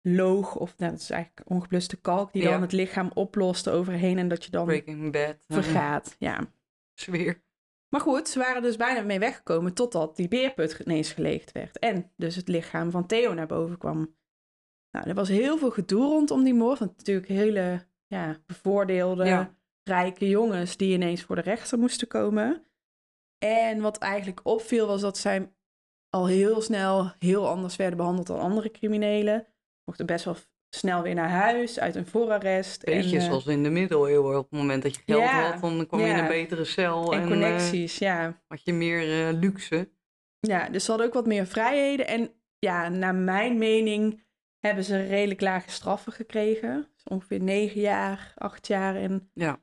loog, 0.01 0.57
of 0.57 0.79
nou, 0.79 0.91
dat 0.93 1.01
is 1.01 1.11
eigenlijk 1.11 1.51
ongebluste 1.51 1.97
kalk, 2.01 2.33
die 2.33 2.43
Ja. 2.43 2.51
dan 2.51 2.61
het 2.63 2.73
lichaam 2.73 3.11
oplost 3.15 3.69
overheen 3.69 4.19
en 4.19 4.29
dat 4.29 4.45
je 4.45 4.51
dan 4.51 4.65
Breaking 4.67 5.17
vergaat. 5.49 6.17
Ja. 6.19 6.41
Sfeer. 6.95 7.43
Maar 7.95 8.03
goed, 8.03 8.29
ze 8.29 8.39
waren 8.39 8.63
dus 8.63 8.77
bijna 8.77 9.03
mee 9.03 9.19
weggekomen 9.19 9.75
totdat 9.75 10.17
die 10.17 10.29
beerput 10.29 10.79
ineens 10.85 11.13
geleegd 11.13 11.53
werd. 11.53 11.79
En 11.79 12.13
dus 12.17 12.37
het 12.37 12.49
lichaam 12.49 12.91
van 12.91 13.07
Theo 13.07 13.35
naar 13.35 13.47
boven 13.47 13.79
kwam. 13.79 14.17
Nou, 14.91 15.09
er 15.09 15.15
was 15.15 15.29
heel 15.29 15.59
veel 15.59 15.71
gedoe 15.71 16.05
rondom 16.05 16.45
die 16.45 16.55
moord. 16.55 16.79
Want 16.79 16.97
natuurlijk 16.97 17.29
hele 17.29 17.87
ja, 18.07 18.41
bevoordeelde, 18.47 19.25
Ja. 19.25 19.55
rijke 19.83 20.29
jongens 20.29 20.77
die 20.77 20.95
ineens 20.95 21.23
voor 21.23 21.37
de 21.37 21.43
rechter 21.43 21.79
moesten 21.79 22.09
komen. 22.09 22.67
En 23.39 23.81
wat 23.81 23.99
eigenlijk 23.99 24.41
opviel 24.43 24.87
was 24.87 25.01
dat 25.01 25.19
zij 25.19 25.53
al 26.09 26.27
heel 26.27 26.61
snel 26.61 27.13
heel 27.19 27.49
anders 27.49 27.77
werden 27.77 27.97
behandeld 27.97 28.27
dan 28.27 28.41
andere 28.41 28.71
criminelen. 28.71 29.47
Mochten 29.85 30.07
best 30.07 30.25
wel 30.25 30.37
snel 30.75 31.03
weer 31.03 31.15
naar 31.15 31.31
huis, 31.31 31.79
uit 31.81 31.95
een 31.95 32.07
voorarrest. 32.07 32.85
Beetje 32.85 33.17
en, 33.17 33.23
eh, 33.23 33.29
zoals 33.29 33.47
in 33.47 33.63
de 33.63 33.71
middeleeuwen. 33.71 34.39
Op 34.39 34.51
het 34.51 34.61
moment 34.61 34.83
dat 34.83 34.95
je 34.95 35.03
geld 35.07 35.21
Ja, 35.23 35.51
had, 35.51 35.61
dan 35.61 35.87
kwam 35.87 36.01
je 36.01 36.07
in 36.07 36.19
een 36.19 36.27
betere 36.29 36.65
cel. 36.65 37.13
en 37.13 37.21
En, 37.21 37.29
connecties, 37.29 37.99
ja. 37.99 38.27
eh, 38.27 38.33
had 38.49 38.65
je 38.65 38.73
meer 38.73 39.29
eh, 39.29 39.39
luxe. 39.41 39.91
Ja, 40.41 40.69
dus 40.69 40.85
ze 40.85 40.91
hadden 40.91 41.07
ook 41.09 41.15
wat 41.15 41.27
meer 41.27 41.47
vrijheden. 41.47 42.07
En 42.07 42.31
ja, 42.59 42.89
naar 42.89 43.15
mijn 43.15 43.59
mening 43.59 44.23
hebben 44.61 44.85
ze 44.85 45.03
redelijk 45.07 45.41
lage 45.41 45.71
straffen 45.71 46.13
gekregen. 46.13 46.89
Dus 46.95 47.05
ongeveer 47.05 47.41
negen 47.41 47.81
jaar, 47.81 48.33
acht 48.37 48.67
jaar 48.67 48.97
en 48.97 49.31
Ja. 49.35 49.53
ik 49.53 49.59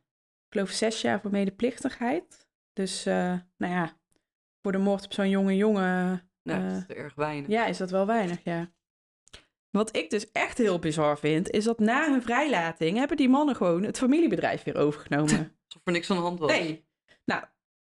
geloof 0.50 0.70
zes 0.70 1.02
jaar 1.02 1.22
voor 1.22 1.32
medeplichtigheid. 1.32 2.48
Dus 2.74 3.04
nou 3.04 3.40
ja, 3.58 3.98
voor 4.62 4.72
de 4.72 4.78
moord 4.78 5.06
op 5.06 5.14
zo'n 5.14 5.30
jonge 5.30 5.56
jongen, 5.56 6.30
Ja, 6.44 6.58
Eh, 6.58 6.74
dat 6.74 6.86
is 6.90 6.96
erg 6.96 7.16
weinig. 7.16 7.48
ja, 7.50 7.66
is 7.66 7.78
dat 7.78 7.92
wel 7.92 8.06
weinig, 8.06 8.44
ja. 8.44 8.72
Wat 9.72 9.96
ik 9.96 10.10
dus 10.10 10.32
echt 10.32 10.58
heel 10.58 10.80
bizar 10.80 11.18
vind, 11.20 11.50
is 11.50 11.64
dat 11.64 11.80
na 11.80 12.10
hun 12.10 12.22
vrijlating 12.22 12.98
hebben 12.98 13.18
die 13.18 13.30
mannen 13.30 13.56
gewoon 13.56 13.84
het 13.84 13.98
familiebedrijf 13.98 14.64
weer 14.64 14.76
overgenomen. 14.78 15.56
Alsof 15.68 15.82
er 15.84 15.92
niks 15.92 16.10
aan 16.10 16.18
de 16.18 16.24
hand 16.24 16.40
was. 16.40 16.52
Nee. 16.52 16.86
Nou, 17.26 17.44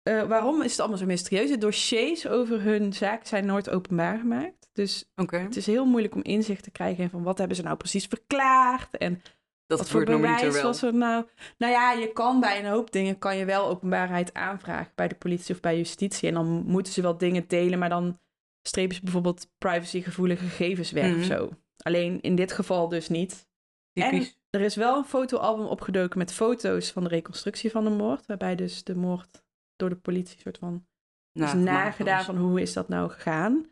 eh, 0.03 0.23
waarom 0.23 0.63
is 0.63 0.71
het 0.71 0.81
allemaal 0.81 0.99
zo 0.99 1.07
mysterieus? 1.07 1.51
De 1.51 1.59
dossiers 1.59 2.27
over 2.29 2.63
hun 2.63 2.93
zaak 2.93 3.27
zijn 3.27 3.47
nooit 3.47 3.71
openbaar 3.71 4.19
gemaakt. 4.19 4.69
Dus 4.73 5.11
het 5.27 5.57
is 5.57 5.67
heel 5.67 5.85
moeilijk 5.85 6.15
om 6.15 6.23
inzicht 6.23 6.63
te 6.63 6.71
krijgen 6.71 7.03
in 7.05 7.11
van 7.11 7.23
wat 7.23 7.39
hebben 7.39 7.57
ze 7.57 7.63
nou 7.63 7.77
precies 7.77 8.07
verklaard 8.07 8.97
en 8.97 9.23
dat 9.67 9.79
wat 9.79 9.89
voor 9.89 10.05
bewijs 10.05 10.63
was 10.63 10.83
er 10.83 10.95
nou. 10.95 11.27
Nou 11.59 11.73
ja, 11.73 11.93
je 11.93 12.13
kan 12.13 12.41
bij 12.41 12.59
een 12.59 12.71
hoop 12.71 12.93
dingen 12.93 13.19
kan 13.19 13.37
je 13.37 13.45
wel 13.45 13.69
openbaarheid 13.69 14.35
aanvragen 14.35 14.93
bij 14.95 15.09
de 15.09 15.15
politie 15.15 15.55
of 15.55 15.61
bij 15.61 15.77
justitie 15.77 16.29
en 16.29 16.35
dan 16.35 16.65
moeten 16.67 16.93
ze 16.93 17.03
wel 17.03 17.19
dingen 17.19 17.45
delen, 17.49 17.79
maar 17.79 17.89
dan 17.89 18.19
strepen 18.63 18.95
ze 18.95 19.03
bijvoorbeeld 19.03 19.51
privacygevoelige 19.59 20.45
gegevens 20.45 20.91
weg 20.91 21.07
Mhm. 21.11 21.19
of 21.19 21.25
zo. 21.25 21.51
Alleen 21.83 22.21
in 22.21 22.35
dit 22.35 22.53
geval 22.53 22.89
dus 22.89 23.09
niet. 23.09 23.49
Typisch. 23.93 24.39
Er 24.51 24.61
is 24.61 24.77
wel 24.77 24.97
een 24.97 25.05
fotoalbum 25.05 25.67
opgedoken 25.67 26.19
met 26.19 26.33
foto's 26.33 26.91
van 26.91 27.03
de 27.03 27.09
reconstructie 27.09 27.71
van 27.71 27.85
de 27.85 27.91
moord. 27.91 28.27
Waarbij 28.27 28.57
dus 28.57 28.85
de 28.85 28.95
moord 28.97 29.43
door 29.77 29.89
de 29.89 29.97
politie 29.97 30.41
soort 30.41 30.59
van 30.59 30.87
is 31.33 31.53
nagedaan 31.53 32.25
van 32.25 32.37
hoe 32.37 32.61
is 32.61 32.73
dat 32.73 32.89
nou 32.89 33.11
gegaan. 33.11 33.67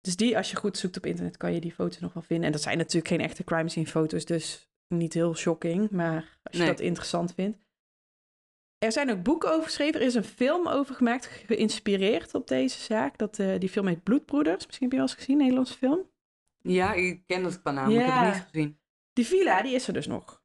Dus 0.00 0.16
die, 0.16 0.36
als 0.36 0.50
je 0.50 0.56
goed 0.56 0.78
zoekt 0.78 0.96
op 0.96 1.06
internet, 1.06 1.36
kan 1.36 1.52
je 1.54 1.60
die 1.60 1.72
foto's 1.72 2.00
nog 2.00 2.12
wel 2.12 2.22
vinden. 2.22 2.46
En 2.46 2.52
dat 2.52 2.62
zijn 2.62 2.78
natuurlijk 2.78 3.08
geen 3.08 3.20
echte 3.20 3.44
crime 3.44 3.68
scene 3.68 3.86
foto's, 3.86 4.24
dus 4.24 4.68
niet 4.88 5.14
heel 5.14 5.34
shocking. 5.34 5.90
Maar 5.90 6.38
als 6.42 6.56
je 6.56 6.58
Nee. 6.62 6.68
dat 6.68 6.80
interessant 6.80 7.34
vindt. 7.34 7.58
Er 8.78 8.92
zijn 8.92 9.10
ook 9.10 9.22
boeken 9.22 9.50
over 9.52 9.64
geschreven. 9.64 10.00
Er 10.00 10.06
is 10.06 10.14
een 10.14 10.24
film 10.24 10.68
over 10.68 10.94
gemaakt, 10.94 11.26
geïnspireerd 11.26 12.34
op 12.34 12.48
deze 12.48 12.80
zaak. 12.80 13.18
Dat, 13.18 13.38
eh, 13.38 13.58
die 13.58 13.68
film 13.68 13.86
heet 13.86 14.02
Bloedbroeders. 14.02 14.66
Misschien 14.66 14.82
heb 14.88 14.90
je 14.92 15.02
wel 15.02 15.06
eens 15.08 15.16
gezien, 15.16 15.34
een 15.34 15.40
Nederlandse 15.40 15.78
film. 15.78 16.10
Ja, 16.62 16.92
ik 16.92 17.22
ken 17.26 17.44
het 17.44 17.60
qua 17.62 17.70
naam, 17.70 17.84
maar 17.94 18.04
ik 18.04 18.10
heb 18.12 18.24
het 18.24 18.34
niet 18.34 18.44
gezien. 18.50 18.78
Die 19.12 19.26
villa, 19.26 19.62
die 19.62 19.74
is 19.74 19.86
er 19.86 19.92
dus 19.92 20.06
nog. 20.06 20.42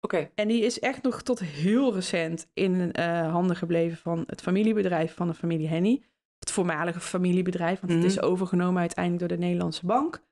Oké. 0.00 0.30
En 0.34 0.48
die 0.48 0.64
is 0.64 0.78
echt 0.78 1.02
nog 1.02 1.22
tot 1.22 1.38
heel 1.40 1.94
recent 1.94 2.50
in 2.54 2.92
eh, 2.92 3.30
handen 3.32 3.56
gebleven 3.56 3.96
van 3.98 4.24
het 4.26 4.40
familiebedrijf 4.40 5.14
van 5.14 5.26
de 5.26 5.34
familie 5.34 5.68
Henny. 5.68 6.02
Het 6.38 6.50
voormalige 6.50 7.00
familiebedrijf, 7.00 7.80
want 7.80 7.92
Mhm. 7.92 8.02
het 8.02 8.10
is 8.10 8.20
overgenomen 8.22 8.80
uiteindelijk 8.80 9.28
door 9.28 9.38
de 9.38 9.44
Nederlandse 9.44 9.86
bank. 9.86 10.22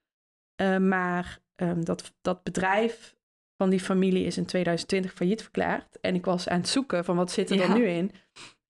Eh, 0.54 0.76
maar 0.76 1.38
ehm, 1.54 1.82
dat, 1.84 2.14
dat 2.20 2.42
bedrijf 2.42 3.16
van 3.56 3.70
die 3.70 3.80
familie 3.80 4.24
is 4.24 4.36
in 4.36 4.46
2020 4.46 5.12
failliet 5.12 5.42
verklaard. 5.42 6.00
En 6.00 6.14
ik 6.14 6.24
was 6.24 6.48
aan 6.48 6.58
het 6.58 6.68
zoeken 6.68 7.04
van 7.04 7.16
wat 7.16 7.30
zit 7.30 7.50
er 7.50 7.56
Ja. 7.56 7.66
dan 7.66 7.76
nu 7.78 7.86
in. 7.86 8.12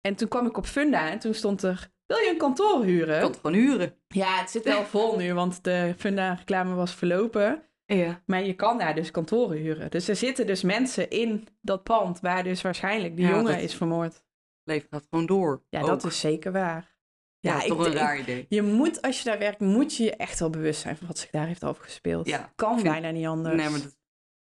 En 0.00 0.14
toen 0.14 0.28
kwam 0.28 0.46
ik 0.46 0.56
op 0.56 0.66
Funda 0.66 1.10
en 1.10 1.18
toen 1.18 1.34
stond 1.34 1.62
er, 1.62 1.90
wil 2.08 2.16
je 2.18 2.30
een 2.30 2.36
kantoor 2.38 2.84
huren? 2.84 3.14
Ik 3.14 3.20
kan 3.20 3.30
het 3.30 3.40
gewoon 3.40 3.56
huren. 3.56 3.94
Ja, 4.08 4.38
het 4.40 4.50
zit 4.50 4.64
wel 4.64 4.84
vol 4.84 5.16
nu, 5.16 5.34
want 5.34 5.64
de 5.64 5.94
Funda-reclame 5.98 6.74
was 6.74 6.94
verlopen. 6.94 7.62
Ja. 7.84 8.22
Maar 8.26 8.42
je 8.42 8.54
kan 8.54 8.78
daar 8.78 8.94
dus 8.94 9.10
kantoren 9.10 9.56
huren. 9.56 9.90
Dus 9.90 10.08
er 10.08 10.16
zitten 10.16 10.46
dus 10.46 10.62
mensen 10.62 11.10
in 11.10 11.48
dat 11.60 11.82
pand 11.82 12.20
waar 12.20 12.42
dus 12.44 12.62
waarschijnlijk 12.62 13.16
die 13.16 13.26
Ja, 13.26 13.30
jongen 13.36 13.60
is 13.60 13.74
vermoord. 13.74 14.22
Leven 14.64 14.88
gaat 14.90 15.06
gewoon 15.10 15.26
door. 15.26 15.62
Ja, 15.68 15.80
Ook. 15.80 15.86
dat 15.86 16.04
is 16.04 16.20
zeker 16.20 16.52
waar. 16.52 16.96
Ja, 17.40 17.50
Ja, 17.52 17.56
is 17.58 17.62
ik 17.64 17.68
toch 17.68 17.86
een 17.86 17.92
raar 17.92 18.18
idee. 18.18 18.46
Je 18.48 18.62
moet, 18.62 19.02
als 19.02 19.18
je 19.18 19.24
daar 19.24 19.38
werkt, 19.38 19.60
moet 19.60 19.96
je 19.96 20.04
je 20.04 20.16
echt 20.16 20.38
wel 20.38 20.50
bewust 20.50 20.80
zijn 20.80 20.96
van 20.96 21.06
wat 21.06 21.18
zich 21.18 21.30
daar 21.30 21.46
heeft 21.46 21.62
afgespeeld. 21.64 22.28
Ja, 22.28 22.52
kan 22.56 22.82
bijna 22.82 23.10
niet 23.10 23.26
anders. 23.26 23.56
Nee, 23.56 23.68
maar 23.68 23.80
dat, 23.80 23.96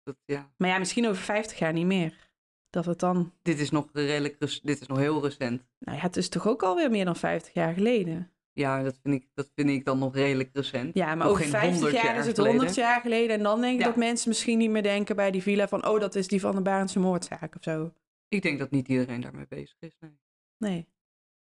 dat, 0.04 0.16
ja. 0.26 0.52
Maar 0.58 0.70
ja, 0.70 0.78
misschien 0.78 1.08
over 1.08 1.24
50 1.24 1.60
jaar 1.60 1.74
niet 1.74 1.86
meer. 1.86 2.31
Dat 2.72 2.86
het 2.86 3.00
dan... 3.00 3.34
Dit 3.42 3.60
is 3.60 3.70
nog 3.70 3.90
redelijk, 3.94 4.40
dit 4.40 4.82
is 4.82 4.88
nog 4.88 4.98
heel 4.98 5.24
recent. 5.24 5.64
Nou 5.80 5.98
ja, 5.98 6.04
het 6.04 6.18
is 6.18 6.30
toch 6.30 6.48
ook 6.48 6.64
alweer 6.64 6.90
meer 6.92 7.06
dan 7.06 7.16
50 7.16 7.54
jaar 7.54 7.74
geleden. 7.74 8.32
Ja, 8.54 8.84
dat 8.84 9.00
vind 9.04 9.16
ik, 9.24 9.30
dat 9.34 9.52
vind 9.56 9.70
ik 9.70 9.86
dan 9.86 10.00
nog 10.00 10.16
redelijk 10.16 10.50
recent. 10.54 10.94
Ja, 10.96 11.06
maar 11.06 11.18
Nog 11.18 11.28
over 11.28 11.42
geen 11.42 11.52
50 11.52 11.72
100 11.74 11.94
jaar, 11.94 12.06
jaar 12.06 12.20
is 12.20 12.26
het 12.26 12.36
geleden. 12.36 12.56
100 12.58 12.78
jaar 12.78 13.02
geleden. 13.02 13.36
En 13.38 13.44
dan 13.44 13.62
denk 13.62 13.74
ik 13.74 13.80
Ja. 13.80 13.86
dat 13.86 13.96
mensen 13.96 14.30
misschien 14.30 14.58
niet 14.58 14.70
meer 14.70 14.84
denken 14.84 15.16
bij 15.16 15.32
die 15.32 15.42
villa 15.42 15.68
van... 15.68 15.88
oh, 15.88 16.00
dat 16.00 16.16
is 16.16 16.28
die 16.28 16.40
van 16.40 16.56
de 16.56 16.62
Barendse 16.62 17.00
moordzaak 17.00 17.56
of 17.56 17.64
zo. 17.64 17.94
Ik 18.28 18.42
denk 18.42 18.60
dat 18.60 18.72
niet 18.72 18.88
iedereen 18.88 19.22
daarmee 19.22 19.46
bezig 19.50 19.76
is. 19.80 19.96
Nee. 20.00 20.20
Nee. 20.58 20.88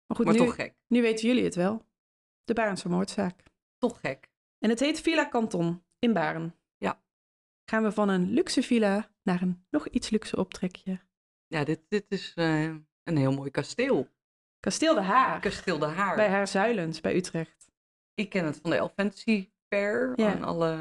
Maar 0.08 0.18
goed, 0.18 0.26
Maar 0.26 0.34
nu, 0.36 0.40
toch 0.40 0.56
gek. 0.56 0.74
nu 0.88 1.02
weten 1.02 1.28
jullie 1.28 1.44
het 1.44 1.56
wel. 1.56 1.86
De 2.44 2.54
Barendse 2.54 2.90
moordzaak. 2.90 3.44
Toch 3.78 4.00
gek. 4.00 4.30
En 4.60 4.70
het 4.70 4.80
heet 4.80 5.02
Villa 5.02 5.30
Canton 5.30 5.84
in 6.00 6.14
Baren. 6.14 6.56
Ja. 6.78 7.02
Gaan 7.66 7.84
we 7.84 7.92
van 7.92 8.10
een 8.10 8.30
luxe 8.32 8.62
villa 8.64 9.10
naar 9.22 9.42
een 9.42 9.66
nog 9.70 9.88
iets 9.88 10.10
luxe 10.10 10.36
optrekje. 10.38 11.00
Ja, 11.54 11.64
dit, 11.64 11.80
dit 11.88 12.06
is 12.10 12.32
eh, 12.36 12.64
een 13.04 13.18
heel 13.18 13.32
mooi 13.34 13.52
kasteel. 13.52 14.08
Kasteel 14.60 14.94
de 14.94 15.02
Haar. 15.02 15.40
Kasteel 15.40 15.78
de 15.80 15.86
Haar. 15.86 16.16
Bij 16.16 16.30
Haarzuilens, 16.30 17.02
bij 17.02 17.16
Utrecht. 17.16 17.68
Ik 18.14 18.30
ken 18.30 18.46
het 18.46 18.60
van 18.62 18.70
de 18.70 18.76
Elfantasy 18.76 19.50
Fair. 19.70 20.14
Ja. 20.16 20.32
En 20.32 20.44
alle 20.44 20.78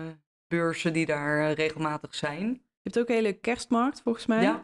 beurzen 0.48 0.92
die 0.92 1.06
daar 1.06 1.48
eh, 1.48 1.54
regelmatig 1.54 2.14
zijn. 2.14 2.48
Je 2.52 2.90
hebt 2.90 2.98
ook 2.98 3.08
een 3.08 3.14
hele 3.14 3.32
kerstmarkt, 3.32 4.00
volgens 4.02 4.26
mij. 4.26 4.42
Ja, 4.42 4.54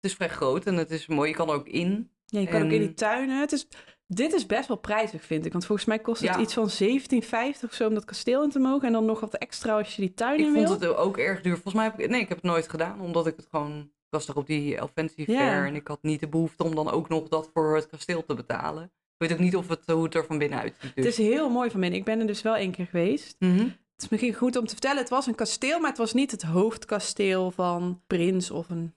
het 0.00 0.10
is 0.10 0.14
vrij 0.14 0.28
groot 0.28 0.64
en 0.66 0.74
het 0.74 0.90
is 0.90 1.06
mooi. 1.06 1.28
Je 1.30 1.36
kan 1.36 1.48
er 1.48 1.54
ook 1.54 1.68
in. 1.68 2.10
Ja, 2.26 2.40
je 2.40 2.46
kan 2.46 2.62
ook 2.62 2.70
in 2.70 2.78
die 2.78 2.88
En- 2.88 2.94
tuinen. 2.94 3.40
Het 3.40 3.52
is, 3.52 3.68
dit 4.06 4.32
is 4.32 4.46
best 4.46 4.68
wel 4.68 4.76
prijzig, 4.76 5.24
vind 5.24 5.44
ik. 5.46 5.52
Want 5.52 5.66
volgens 5.66 5.86
mij 5.88 5.98
kost 5.98 6.20
het 6.22 6.34
Ja. 6.34 6.40
iets 6.40 6.54
van 6.54 6.68
17,50 6.70 7.64
of 7.64 7.72
zo 7.74 7.88
om 7.88 7.94
dat 7.94 8.04
kasteel 8.04 8.42
in 8.42 8.50
te 8.50 8.58
mogen. 8.58 8.86
En 8.86 8.92
dan 8.92 9.04
nog 9.04 9.20
wat 9.20 9.34
extra 9.34 9.76
als 9.76 9.96
je 9.96 10.02
die 10.02 10.14
tuin 10.14 10.38
Ik 10.40 10.46
in 10.46 10.54
vond 10.54 10.68
wil. 10.78 10.88
het 10.90 10.98
ook 10.98 11.16
erg 11.18 11.40
duur. 11.40 11.52
Volgens 11.54 11.74
mij 11.74 11.84
heb 11.84 11.98
ik... 12.00 12.08
Nee, 12.10 12.20
ik 12.20 12.28
heb 12.28 12.36
het 12.36 12.46
nooit 12.46 12.68
gedaan. 12.68 13.00
Omdat 13.00 13.26
ik 13.26 13.36
het 13.36 13.46
gewoon... 13.50 13.90
Ik 14.10 14.14
was 14.14 14.24
toch 14.24 14.36
op 14.36 14.46
die 14.46 14.68
Ja. 14.68 14.86
Fair. 15.24 15.66
En 15.66 15.74
ik 15.74 15.88
had 15.88 16.02
niet 16.02 16.20
de 16.20 16.28
behoefte 16.28 16.64
om 16.64 16.74
dan 16.74 16.90
ook 16.90 17.08
nog 17.08 17.28
dat 17.28 17.50
voor 17.54 17.74
het 17.74 17.86
kasteel 17.86 18.24
te 18.24 18.34
betalen. 18.34 18.84
Ik 18.84 19.28
weet 19.28 19.32
ook 19.32 19.38
niet 19.44 19.56
of 19.56 19.68
het, 19.68 19.80
hoe 19.86 20.04
het 20.04 20.14
er 20.14 20.24
van 20.24 20.38
binnen 20.38 20.58
uitziet. 20.58 20.80
Dus. 20.94 21.04
Het 21.04 21.04
is 21.04 21.16
heel 21.16 21.50
mooi 21.50 21.70
van 21.70 21.80
binnen. 21.80 21.98
Ik 21.98 22.04
ben 22.04 22.20
er 22.20 22.26
dus 22.26 22.42
wel 22.42 22.56
één 22.56 22.70
keer 22.70 22.86
geweest. 22.86 23.36
Mhm. 23.38 23.58
Het 23.58 24.02
is 24.06 24.08
misschien 24.08 24.34
goed 24.34 24.56
om 24.56 24.64
te 24.66 24.72
vertellen. 24.72 24.98
Het 24.98 25.08
was 25.08 25.26
een 25.26 25.34
kasteel, 25.34 25.80
maar 25.80 25.88
het 25.88 25.98
was 25.98 26.12
niet 26.12 26.30
het 26.30 26.42
hoofdkasteel 26.42 27.50
van 27.50 28.02
prins 28.06 28.50
of 28.50 28.68
een 28.70 28.94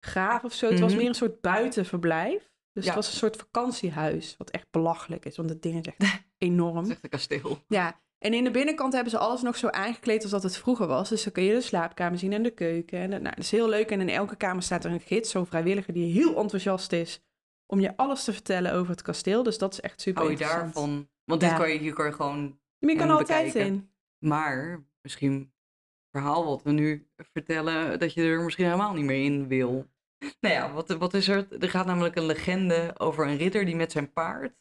graaf 0.00 0.44
of 0.44 0.52
zo. 0.52 0.68
Het 0.70 0.80
was 0.80 0.90
Mhm. 0.90 0.98
meer 1.00 1.08
een 1.08 1.14
soort 1.14 1.40
buitenverblijf. 1.40 2.50
Dus 2.72 2.84
Ja. 2.84 2.90
het 2.94 2.94
was 2.94 3.06
een 3.12 3.18
soort 3.18 3.36
vakantiehuis, 3.36 4.34
wat 4.38 4.50
echt 4.50 4.66
belachelijk 4.70 5.24
is, 5.24 5.36
want 5.36 5.50
het 5.50 5.62
ding 5.62 5.86
is 5.86 5.92
echt 5.96 6.24
enorm. 6.38 6.76
Het 6.76 6.86
is 6.86 6.92
echt 6.92 7.04
een 7.04 7.10
kasteel. 7.10 7.58
Ja, 7.68 8.00
en 8.18 8.34
in 8.34 8.44
de 8.44 8.50
binnenkant 8.50 8.92
hebben 8.92 9.10
ze 9.10 9.18
alles 9.18 9.42
nog 9.42 9.56
zo 9.56 9.68
aangekleed 9.68 10.22
als 10.22 10.30
dat 10.30 10.42
het 10.42 10.56
vroeger 10.56 10.86
was. 10.86 11.08
Dus 11.08 11.22
dan 11.24 11.32
kun 11.32 11.42
je 11.42 11.54
de 11.54 11.60
slaapkamer 11.60 12.18
zien 12.18 12.32
en 12.32 12.42
de 12.42 12.50
keuken. 12.50 12.98
En 12.98 13.10
dat, 13.10 13.20
nou, 13.20 13.34
dat 13.34 13.44
is 13.44 13.50
heel 13.50 13.68
leuk. 13.68 13.90
En 13.90 14.00
in 14.00 14.08
elke 14.08 14.36
kamer 14.36 14.62
staat 14.62 14.84
er 14.84 14.90
een 14.90 15.00
gids, 15.00 15.30
zo'n 15.30 15.46
vrijwilliger 15.46 15.92
die 15.92 16.12
heel 16.12 16.36
enthousiast 16.36 16.92
is 16.92 17.20
om 17.66 17.80
je 17.80 17.96
alles 17.96 18.24
te 18.24 18.32
vertellen 18.32 18.72
over 18.72 18.90
het 18.90 19.02
kasteel. 19.02 19.42
Dus 19.42 19.58
dat 19.58 19.72
is 19.72 19.80
echt 19.80 20.00
super 20.00 20.22
Hou 20.22 20.32
je 20.34 20.38
daarvan? 20.38 21.08
Want 21.24 21.42
Ja. 21.42 21.48
dit 21.48 21.58
kan 21.58 21.70
je, 21.72 21.78
hier 21.78 21.92
kan 21.92 22.06
je 22.06 22.12
gewoon... 22.12 22.60
Maar 22.78 22.90
je 22.90 22.96
kan 22.98 23.10
altijd 23.10 23.44
bekijken. 23.44 23.72
in. 23.72 23.90
Maar 24.18 24.84
misschien 25.02 25.32
het 25.32 26.10
verhaal 26.10 26.44
wat 26.44 26.62
we 26.62 26.70
nu 26.70 27.08
vertellen, 27.16 27.98
dat 27.98 28.14
je 28.14 28.22
er 28.22 28.42
misschien 28.42 28.64
helemaal 28.64 28.94
niet 28.94 29.04
meer 29.04 29.24
in 29.24 29.48
wil. 29.48 29.86
Nou 30.40 30.54
ja, 30.54 30.72
wat, 30.72 30.88
wat 30.88 31.14
is 31.14 31.28
er? 31.28 31.62
Er 31.62 31.70
gaat 31.70 31.86
namelijk 31.86 32.16
een 32.16 32.26
legende 32.26 32.94
over 32.96 33.26
een 33.26 33.36
ridder 33.36 33.64
die 33.64 33.76
met 33.76 33.92
zijn 33.92 34.12
paard, 34.12 34.56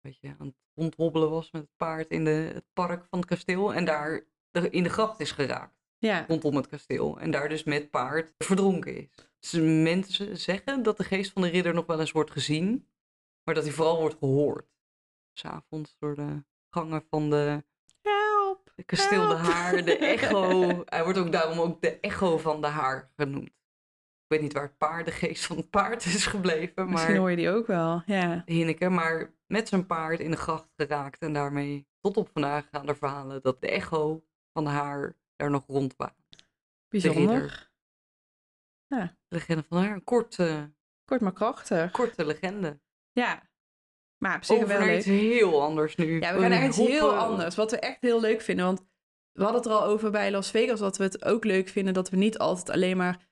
weet 0.00 0.18
je, 0.20 0.28
aan 0.38 0.46
het 0.46 0.56
rondhobbelen 0.74 1.30
was 1.30 1.50
met 1.50 1.62
het 1.62 1.76
paard 1.76 2.08
in 2.10 2.24
de, 2.24 2.50
het 2.54 2.64
park 2.72 3.04
van 3.10 3.18
het 3.18 3.28
kasteel. 3.28 3.74
En 3.74 3.84
daar 3.84 4.24
de- 4.50 4.70
in 4.70 4.82
de 4.82 4.88
gracht 4.88 5.20
is 5.20 5.30
geraakt, 5.32 5.74
Ja, 5.98 6.24
rondom 6.28 6.56
het 6.56 6.68
kasteel. 6.68 7.18
En 7.18 7.30
daar 7.30 7.48
dus 7.48 7.64
met 7.64 7.90
paard 7.90 8.34
verdronken 8.38 8.96
is. 8.96 9.08
Dus 9.38 9.52
mensen 9.82 10.36
zeggen 10.36 10.82
dat 10.82 10.96
de 10.96 11.04
geest 11.04 11.32
van 11.32 11.42
de 11.42 11.48
ridder 11.48 11.74
nog 11.74 11.86
wel 11.86 12.00
eens 12.00 12.12
wordt 12.12 12.30
gezien, 12.30 12.88
maar 13.44 13.54
dat 13.54 13.64
hij 13.64 13.72
vooral 13.72 13.98
wordt 14.00 14.16
gehoord. 14.18 14.66
S'avonds 15.32 15.96
door 15.98 16.14
de 16.14 16.44
gangen 16.70 17.04
van 17.10 17.30
de 17.30 17.64
help. 18.02 18.72
de 18.76 18.82
kasteel 18.82 19.28
de. 19.28 19.34
Haar, 19.34 19.84
de 19.84 19.96
echo. 19.98 20.68
Hij 20.84 21.02
wordt 21.04 21.18
ook 21.18 21.32
daarom 21.32 21.58
ook 21.58 21.80
de 21.82 22.00
echo 22.00 22.38
van 22.38 22.60
de 22.60 22.66
Haar 22.66 23.10
genoemd. 23.16 23.50
Ik 24.26 24.30
weet 24.30 24.40
niet 24.40 24.52
waar 24.52 24.62
het 24.62 24.78
paard, 24.78 25.04
de 25.04 25.10
geest 25.10 25.46
van 25.46 25.56
het 25.56 25.70
paard 25.70 26.04
is 26.14 26.26
gebleven, 26.26 26.90
Misschien 26.90 27.10
maar 27.12 27.20
hoor 27.20 27.30
je 27.30 27.36
die 27.36 27.50
ook 27.50 27.66
wel, 27.66 28.02
ja. 28.06 28.42
Hinneke, 28.46 28.88
maar 28.88 29.34
met 29.46 29.68
zijn 29.68 29.86
paard 29.86 30.20
in 30.20 30.30
de 30.30 30.36
gracht 30.36 30.68
geraakt 30.76 31.18
en 31.22 31.32
daarmee 31.32 31.86
tot 32.00 32.16
op 32.16 32.28
vandaag 32.32 32.68
gaan 32.70 32.88
er 32.88 32.96
verhalen 32.96 33.42
dat 33.42 33.60
de 33.60 33.68
echo 33.70 34.24
van 34.52 34.66
Haar 34.66 35.16
daar 35.36 35.50
nog 35.50 35.66
rondwaart. 35.66 36.46
Bijzonder. 36.88 37.22
ridder. 37.40 37.72
De 38.88 39.10
legende 39.28 39.64
van 39.68 39.78
Haar, 39.78 39.92
een 39.92 40.04
korte, 40.04 40.72
Kort 41.04 41.20
maar 41.20 41.32
krachtig. 41.32 41.90
korte 41.90 42.24
legende. 42.26 42.80
Ja. 43.12 43.42
Maar 44.18 44.36
op 44.36 44.44
zich 44.44 44.56
Over 44.56 44.68
wel 44.68 44.78
naar 44.78 44.86
leuk. 44.86 44.96
iets 44.96 45.06
heel 45.06 45.62
anders 45.62 45.96
nu. 45.96 46.20
Ja, 46.20 46.34
we 46.34 46.40
gaan 46.40 46.50
naar 46.50 46.64
iets 46.66 46.76
heel 46.76 47.16
anders. 47.16 47.54
Wat 47.54 47.70
we 47.70 47.78
echt 47.78 48.00
heel 48.00 48.20
leuk 48.20 48.40
vinden. 48.40 48.64
Want 48.64 48.84
we 49.32 49.42
hadden 49.42 49.60
het 49.62 49.70
er 49.70 49.76
al 49.76 49.84
over 49.84 50.10
bij 50.10 50.30
Las 50.30 50.50
Vegas. 50.50 50.78
Dat 50.78 50.96
we 50.96 51.04
het 51.04 51.24
ook 51.24 51.44
leuk 51.44 51.68
vinden 51.68 51.94
dat 51.94 52.10
we 52.10 52.16
niet 52.16 52.38
altijd 52.38 52.70
alleen 52.70 52.96
maar 52.96 53.26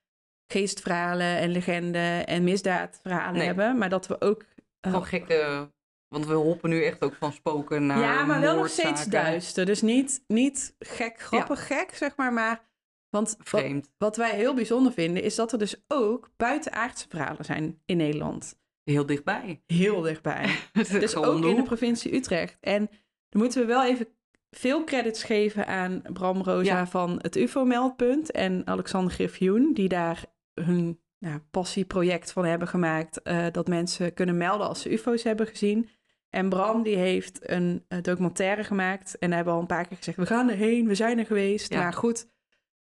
geestverhalen 0.46 1.36
en 1.36 1.50
legenden 1.50 2.26
en 2.26 2.44
misdaadverhalen 2.44 3.36
Nee. 3.38 3.46
hebben. 3.46 3.78
Maar 3.78 3.88
dat 3.88 4.06
we 4.06 4.20
ook... 4.20 4.42
eh, 4.80 4.90
Gewoon 4.90 5.06
gekke, 5.06 5.70
want 6.08 6.26
we 6.26 6.34
hoppen 6.34 6.70
nu 6.70 6.84
echt 6.84 7.02
ook 7.02 7.14
van 7.14 7.32
spoken 7.32 7.86
naar 7.86 7.98
ja, 7.98 8.24
maar 8.24 8.40
wel 8.40 8.56
nog 8.56 8.68
steeds 8.68 9.04
duister. 9.06 9.66
Dus 9.66 9.82
niet, 9.82 10.24
niet 10.26 10.74
gek, 10.78 11.20
grappig 11.20 11.66
gek, 11.66 11.90
zeg 11.94 12.16
maar. 12.16 12.32
Maar 12.32 12.70
want 13.08 13.34
wat, 13.38 13.48
Vreemd. 13.48 13.90
wat 13.98 14.16
wij 14.16 14.34
heel 14.34 14.54
bijzonder 14.54 14.92
vinden... 14.92 15.22
is 15.22 15.34
dat 15.34 15.52
er 15.52 15.58
dus 15.58 15.84
ook 15.88 16.30
buitenaardse 16.36 17.06
verhalen 17.08 17.44
zijn 17.44 17.80
in 17.84 17.96
Nederland. 17.96 18.60
Heel 18.84 19.06
dichtbij. 19.06 19.62
Heel 19.66 20.00
dichtbij. 20.00 20.56
Dus 20.72 21.16
ook 21.16 21.44
in 21.44 21.56
de 21.56 21.62
provincie 21.62 22.14
Utrecht. 22.14 22.56
En 22.60 22.90
dan 23.28 23.40
moeten 23.42 23.60
we 23.60 23.66
wel 23.66 23.84
even 23.84 24.08
veel 24.56 24.84
credits 24.84 25.22
geven 25.22 25.66
aan 25.66 26.02
Bram 26.12 26.42
Rosa 26.42 26.76
Ja. 26.76 26.86
van 26.86 27.18
het 27.22 27.36
UFO-meldpunt 27.36 28.30
en 28.30 28.66
Alexander 28.66 29.12
Griffioen, 29.12 29.70
die 29.74 29.88
daar 29.88 30.24
hun 30.54 31.00
nou, 31.18 31.38
passieproject 31.50 32.32
van 32.32 32.44
hebben 32.44 32.68
gemaakt, 32.68 33.22
eh, 33.22 33.46
dat 33.52 33.68
mensen 33.68 34.14
kunnen 34.14 34.36
melden 34.36 34.66
als 34.68 34.80
ze 34.80 34.92
UFO's 34.92 35.22
hebben 35.22 35.46
gezien. 35.46 35.88
En 36.30 36.48
Bram 36.48 36.82
die 36.82 36.96
heeft 36.96 37.50
een 37.50 37.84
eh, 37.88 37.98
documentaire 38.02 38.64
gemaakt 38.64 39.18
en 39.18 39.26
daar 39.28 39.36
hebben 39.36 39.54
al 39.54 39.60
een 39.60 39.66
paar 39.66 39.86
keer 39.88 39.96
gezegd, 39.96 40.16
we 40.16 40.26
gaan 40.26 40.50
erheen, 40.50 40.86
we 40.86 40.94
zijn 40.94 41.18
er 41.18 41.26
geweest. 41.26 41.72
Ja. 41.72 41.78
Maar 41.78 41.92
goed, 41.92 42.28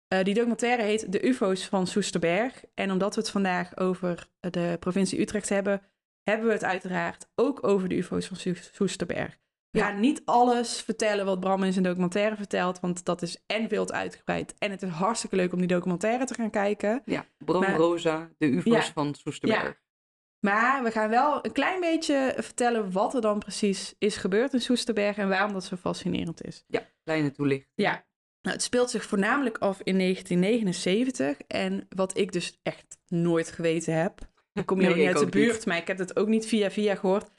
eh, 0.07 0.23
die 0.23 0.33
documentaire 0.33 0.83
heet 0.83 1.11
De 1.11 1.27
UFO's 1.27 1.65
van 1.67 1.87
Soesterberg. 1.87 2.63
En 2.73 2.91
omdat 2.91 3.15
we 3.15 3.21
het 3.21 3.29
vandaag 3.29 3.77
over 3.77 4.29
de 4.39 4.77
provincie 4.79 5.19
Utrecht 5.21 5.49
hebben, 5.49 5.81
hebben 6.23 6.47
we 6.47 6.53
het 6.53 6.63
uiteraard 6.63 7.29
ook 7.35 7.67
over 7.67 7.89
de 7.89 7.95
UFO's 7.95 8.27
van 8.27 8.37
Soes- 8.37 8.69
Soesterberg. 8.73 9.37
Ja. 9.71 9.91
niet 9.91 10.21
alles 10.25 10.81
vertellen 10.81 11.25
wat 11.25 11.39
Bram 11.39 11.63
in 11.63 11.71
zijn 11.73 11.83
documentaire 11.85 12.35
vertelt, 12.35 12.79
want 12.79 13.05
dat 13.05 13.21
is 13.21 13.43
en 13.45 13.69
veel 13.69 13.85
te 13.85 13.93
uitgebreid. 13.93 14.53
En 14.57 14.71
het 14.71 14.81
is 14.81 14.89
hartstikke 14.89 15.35
leuk 15.35 15.51
om 15.53 15.59
die 15.59 15.67
documentaire 15.67 16.25
te 16.25 16.33
gaan 16.33 16.49
kijken. 16.49 17.01
Ja, 17.05 17.25
Bram 17.37 17.61
Maar- 17.61 17.75
Rosa, 17.75 18.29
de 18.37 18.47
UFO's 18.47 18.73
Ja. 18.85 18.91
van 18.93 19.13
Soesterberg. 19.15 19.79
Maar 20.39 20.83
we 20.83 20.91
gaan 20.91 21.09
wel 21.09 21.45
een 21.45 21.51
klein 21.51 21.79
beetje 21.79 22.33
vertellen 22.37 22.91
wat 22.91 23.13
er 23.13 23.21
dan 23.21 23.39
precies 23.39 23.95
is 23.97 24.15
gebeurd 24.17 24.53
in 24.53 24.61
Soesterberg 24.61 25.17
en 25.17 25.29
waarom 25.29 25.53
dat 25.53 25.63
zo 25.63 25.75
fascinerend 25.75 26.45
is. 26.45 26.63
Ja, 26.67 26.81
kleine 27.03 27.31
toelichting. 27.31 27.71
Ja, 27.75 27.91
nou, 28.41 28.55
het 28.55 28.61
speelt 28.63 28.89
zich 28.89 29.03
voornamelijk 29.05 29.57
af 29.57 29.79
in 29.83 29.97
1979. 29.97 31.37
En 31.47 31.87
wat 31.95 32.17
ik 32.17 32.31
dus 32.31 32.59
echt 32.63 32.97
nooit 33.07 33.51
geweten 33.51 33.93
heb, 33.93 34.19
ik 34.53 34.65
kom 34.65 34.79
hier 34.79 34.87
Nee, 34.87 34.95
ook 34.95 34.99
niet 34.99 35.07
uit 35.07 35.17
de 35.31 35.37
niet. 35.37 35.47
buurt, 35.47 35.65
maar 35.65 35.77
ik 35.77 35.87
heb 35.87 35.97
het 35.97 36.15
ook 36.19 36.27
niet 36.27 36.45
via 36.45 36.71
via 36.71 36.95
gehoord, 36.95 37.29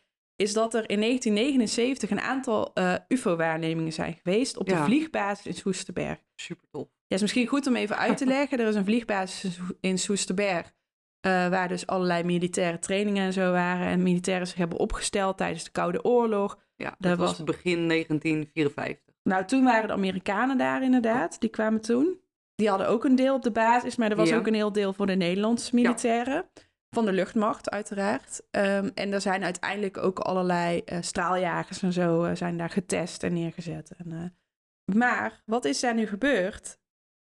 is 0.41 0.53
dat 0.53 0.75
er 0.75 0.91
in 0.91 1.01
1979 1.01 2.11
een 2.11 2.21
aantal 2.21 2.71
eh, 2.75 2.95
UFO-waarnemingen 3.09 3.93
zijn 3.93 4.19
geweest 4.23 4.57
op 4.57 4.69
de 4.69 4.75
Ja. 4.75 4.85
vliegbasis 4.85 5.47
in 5.47 5.55
Soesterberg. 5.55 6.19
Super 6.35 6.67
tof. 6.71 6.89
Ja, 7.07 7.17
is 7.17 7.21
misschien 7.23 7.47
goed 7.47 7.67
om 7.67 7.77
even 7.77 7.99
uit 7.99 8.17
te 8.17 8.27
leggen. 8.37 8.59
Er 8.59 8.69
is 8.69 8.75
een 8.75 8.85
vliegbasis 8.85 9.45
in 9.45 9.51
Soe- 9.53 9.77
in 9.81 9.99
Soesterberg. 9.99 10.73
eh, 11.21 11.49
waar 11.49 11.69
dus 11.69 11.87
allerlei 11.87 12.23
militaire 12.25 12.79
trainingen 12.79 13.25
en 13.25 13.33
zo 13.33 13.53
waren. 13.53 13.87
En 13.87 14.03
militairen 14.03 14.47
zich 14.47 14.57
hebben 14.57 14.79
opgesteld 14.79 15.37
tijdens 15.37 15.65
de 15.65 15.71
Koude 15.71 16.05
Oorlog. 16.05 16.59
Ja, 16.77 16.95
Dat 16.99 17.19
dat 17.19 17.19
was 17.19 17.45
begin 17.45 17.87
1954. 17.89 19.15
Nou, 19.23 19.45
toen 19.45 19.65
waren 19.65 19.87
de 19.89 19.95
Amerikanen 19.95 20.59
daar 20.59 20.83
inderdaad. 20.83 21.41
Die 21.41 21.51
kwamen 21.51 21.81
toen. 21.81 22.21
Die 22.55 22.69
hadden 22.69 22.89
ook 22.89 23.05
een 23.05 23.15
deel 23.17 23.35
op 23.35 23.43
de 23.43 23.51
basis. 23.51 23.97
Maar 23.97 24.11
er 24.11 24.17
was 24.17 24.29
Ja. 24.29 24.37
ook 24.37 24.47
een 24.47 24.55
heel 24.55 24.73
deel 24.73 24.93
voor 24.93 25.07
de 25.07 25.15
Nederlandse 25.17 25.75
militairen. 25.75 26.51
Van 26.91 27.05
de 27.05 27.13
luchtmacht, 27.13 27.71
uiteraard. 27.71 28.43
Ehm, 28.51 28.91
en 28.95 29.13
er 29.13 29.21
zijn 29.21 29.45
uiteindelijk 29.45 29.97
ook 29.97 30.19
allerlei 30.19 30.83
eh, 30.85 30.99
straaljagers 31.01 31.83
en 31.83 31.93
zo 31.93 32.25
eh, 32.25 32.35
zijn 32.37 32.57
daar 32.57 32.71
getest 32.71 33.23
en 33.23 33.33
neergezet. 33.33 33.93
En, 33.97 34.13
eh, 34.13 34.97
maar 34.97 35.43
wat 35.47 35.65
is 35.65 35.81
daar 35.81 35.95
nu 35.95 36.07
gebeurd? 36.07 36.79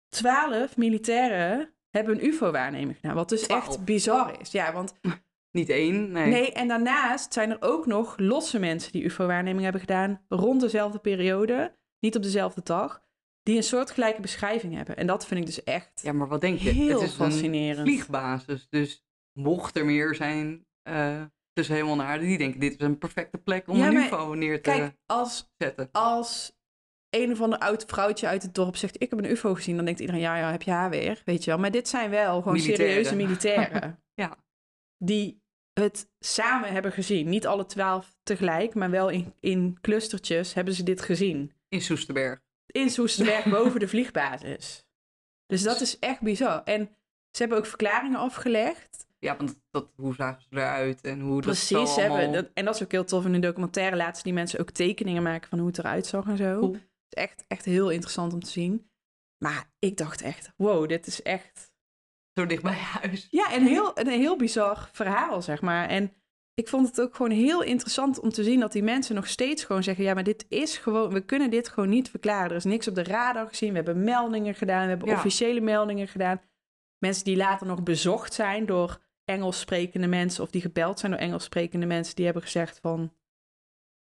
Twaalf 0.10 0.78
militairen 0.78 1.74
hebben 1.90 2.14
een 2.20 2.26
UFO-waarneming 2.26 2.96
gedaan. 2.96 3.16
Wat 3.16 3.30
dus 3.30 3.42
Twaalf? 3.44 3.68
echt 3.68 3.86
bizar 3.86 4.42
is. 4.42 4.52
Ja, 4.52 4.74
want 4.74 4.94
Niet 5.52 5.70
één, 5.70 6.12
nee. 6.12 6.30
Nee, 6.30 6.52
en 6.52 6.68
daarnaast 6.68 7.34
zijn 7.34 7.50
er 7.52 7.58
ook 7.60 7.86
nog 7.86 8.18
losse 8.18 8.60
mensen 8.60 8.92
die 8.92 9.04
UFO-waarneming 9.04 9.64
hebben 9.64 9.82
gedaan 9.82 10.22
rond 10.30 10.62
dezelfde 10.62 11.00
periode, 11.00 11.76
niet 12.00 12.16
op 12.16 12.24
dezelfde 12.24 12.62
dag, 12.64 13.04
die 13.44 13.56
een 13.58 13.64
soortgelijke 13.64 14.22
beschrijving 14.22 14.76
hebben. 14.76 14.98
En 14.98 15.08
dat 15.08 15.26
vind 15.26 15.40
ik 15.40 15.46
dus 15.46 15.64
echt 15.64 16.02
Ja, 16.04 16.14
maar 16.14 16.28
wat 16.28 16.42
denk 16.42 16.60
je? 16.60 16.70
heel 16.70 17.00
het 17.00 17.10
is 17.10 17.16
fascinerend. 17.16 17.78
een 17.78 17.86
vliegbasis, 17.86 18.68
dus 18.70 19.05
mocht 19.40 19.76
er 19.78 19.86
meer 19.86 20.16
zijn 20.16 20.66
eh, 20.82 21.24
tussen 21.54 21.76
hemel 21.76 21.94
en 21.94 22.02
aarde, 22.02 22.26
die 22.26 22.38
denken 22.38 22.60
dit 22.60 22.72
is 22.80 22.86
een 22.86 22.98
perfecte 22.98 23.38
plek 23.38 23.68
om 23.68 23.78
Ja, 23.78 23.88
een 23.88 23.96
UFO 23.96 24.34
neer 24.34 24.56
te 24.56 24.70
Kijk, 24.70 24.94
als, 25.06 25.52
zetten. 25.58 25.90
als 25.92 26.54
een 27.10 27.32
of 27.32 27.42
ander 27.42 27.60
oud 27.60 27.84
vrouwtje 27.88 28.28
uit 28.28 28.42
het 28.44 28.56
dorp 28.56 28.76
zegt, 28.76 29.02
ik 29.02 29.10
heb 29.10 29.20
een 29.20 29.32
UFO 29.32 29.54
gezien, 29.54 29.76
dan 29.76 29.86
denkt 29.86 30.00
iedereen, 30.00 30.22
ja, 30.22 30.38
ja, 30.38 30.52
heb 30.52 30.62
je 30.62 30.72
haar 30.72 30.90
weer, 30.90 31.22
weet 31.26 31.44
je 31.44 31.50
wel. 31.52 31.60
Maar 31.60 31.72
dit 31.72 31.88
zijn 31.88 32.10
wel 32.10 32.38
gewoon 32.42 32.54
Militairen. 32.54 32.86
serieuze 32.88 33.16
militairen. 33.26 34.04
Ja. 34.14 34.38
Die 34.98 35.44
het 35.74 36.10
samen 36.20 36.72
hebben 36.72 36.92
gezien. 36.92 37.30
Niet 37.30 37.48
alle 37.48 37.66
twaalf 37.66 38.16
tegelijk, 38.24 38.74
maar 38.76 38.90
wel 38.90 39.10
in, 39.10 39.34
in 39.40 39.78
clustertjes 39.82 40.54
hebben 40.54 40.74
ze 40.74 40.84
dit 40.84 41.02
gezien. 41.02 41.54
In 41.70 41.82
Soesterberg. 41.82 42.40
in 42.66 42.90
Soesterberg 42.90 43.46
boven 43.60 43.80
de 43.80 43.88
vliegbasis. 43.88 44.86
Dus 45.46 45.62
dat 45.64 45.82
is 45.82 46.00
echt 46.00 46.22
bizar. 46.22 46.64
En 46.64 46.88
ze 47.32 47.42
hebben 47.42 47.58
ook 47.58 47.66
verklaringen 47.66 48.20
afgelegd. 48.20 49.05
Ja, 49.26 49.38
want 49.38 49.62
dat, 49.72 49.88
hoe 49.96 50.16
zagen 50.16 50.42
ze 50.42 50.48
eruit 50.52 51.02
en 51.02 51.20
hoe 51.20 51.34
dat 51.34 51.42
Precies. 51.42 51.94
Ze 51.94 52.00
hebben, 52.00 52.18
allemaal... 52.18 52.34
dat, 52.42 52.50
en 52.54 52.66
dat 52.66 52.76
is 52.76 52.84
ook 52.84 52.92
heel 52.92 53.06
tof. 53.06 53.26
In 53.26 53.32
de 53.32 53.40
documentaire 53.40 53.96
laten 53.96 54.24
die 54.24 54.34
mensen 54.34 54.60
ook 54.60 54.70
tekeningen 54.70 55.24
maken 55.24 55.50
van 55.50 55.60
hoe 55.60 55.68
het 55.68 55.78
eruit 55.78 56.06
zag 56.06 56.26
en 56.26 56.38
zo. 56.38 56.60
Cool. 56.60 56.72
Het 56.74 56.82
is 57.10 57.24
echt, 57.24 57.46
echt 57.48 57.66
heel 57.66 57.90
interessant 57.90 58.34
om 58.34 58.40
te 58.40 58.50
zien. 58.50 58.90
Maar 59.38 59.70
ik 59.80 59.98
dacht 59.98 60.22
echt, 60.22 60.52
wow, 60.58 60.90
dit 60.90 61.08
is 61.08 61.22
echt... 61.22 61.74
Zo 62.34 62.46
dicht 62.46 62.64
bij 62.64 62.74
huis. 62.74 63.28
Ja, 63.32 63.56
een 63.56 63.68
heel, 63.68 64.00
een 64.00 64.08
heel 64.08 64.38
bizar 64.38 64.90
verhaal, 64.92 65.42
zeg 65.42 65.62
maar. 65.62 65.88
En 65.90 66.14
ik 66.54 66.68
vond 66.68 66.88
het 66.88 67.02
ook 67.02 67.16
gewoon 67.16 67.32
heel 67.32 67.64
interessant 67.64 68.20
om 68.20 68.30
te 68.30 68.44
zien 68.44 68.60
dat 68.60 68.72
die 68.72 68.84
mensen 68.84 69.16
nog 69.16 69.28
steeds 69.28 69.64
gewoon 69.64 69.84
zeggen: 69.84 70.04
ja, 70.04 70.14
maar 70.14 70.24
dit 70.24 70.46
is 70.50 70.78
gewoon, 70.78 71.14
we 71.14 71.22
kunnen 71.22 71.50
dit 71.50 71.70
gewoon 71.70 71.90
niet 71.90 72.10
verklaren. 72.10 72.50
Er 72.50 72.56
is 72.56 72.64
niks 72.64 72.88
op 72.88 72.96
de 72.96 73.04
radar 73.04 73.48
gezien. 73.48 73.70
We 73.70 73.76
hebben 73.76 74.04
meldingen 74.04 74.56
gedaan, 74.56 74.84
we 74.84 74.90
hebben 74.90 75.08
Ja. 75.08 75.16
officiële 75.16 75.62
meldingen 75.62 76.08
gedaan. 76.08 76.42
Mensen 76.98 77.24
die 77.24 77.36
later 77.36 77.68
nog 77.68 77.84
bezocht 77.84 78.34
zijn 78.34 78.66
door 78.66 79.04
Engels 79.26 79.60
sprekende 79.60 80.08
mensen 80.08 80.44
of 80.44 80.50
die 80.50 80.62
gebeld 80.62 81.00
zijn 81.00 81.12
door 81.12 81.22
Engels 81.22 81.44
sprekende 81.44 81.86
mensen, 81.86 82.16
die 82.16 82.26
hebben 82.26 82.44
gezegd 82.44 82.80
van, 82.80 83.14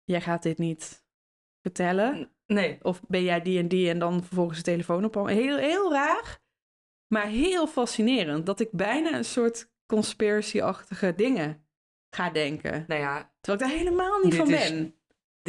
jij 0.04 0.22
gaat 0.22 0.44
dit 0.44 0.58
niet 0.58 1.04
vertellen. 1.62 2.32
Nee. 2.46 2.78
Of 2.82 3.02
ben 3.08 3.24
jij 3.24 3.42
die 3.42 3.60
en 3.60 3.68
die 3.68 3.90
en 3.90 4.00
dan 4.00 4.24
vervolgens 4.24 4.58
de 4.58 4.64
telefoon 4.64 5.06
op. 5.06 5.16
Heel, 5.16 5.58
heel 5.58 5.92
raar, 5.92 6.40
maar 7.08 7.28
heel 7.28 7.68
fascinerend. 7.68 8.46
Dat 8.46 8.60
ik 8.60 8.72
bijna 8.72 9.14
een 9.14 9.26
soort 9.26 9.72
conspiracy-achtige 9.86 11.16
dingen 11.16 11.68
ga 12.16 12.30
denken. 12.30 12.86
Nou 12.88 13.02
ja, 13.02 13.34
Terwijl 13.42 13.64
ik 13.64 13.70
daar 13.70 13.86
helemaal 13.86 14.20
niet 14.24 14.36
van 14.36 14.50
is- 14.50 14.70
ben. 14.70 14.94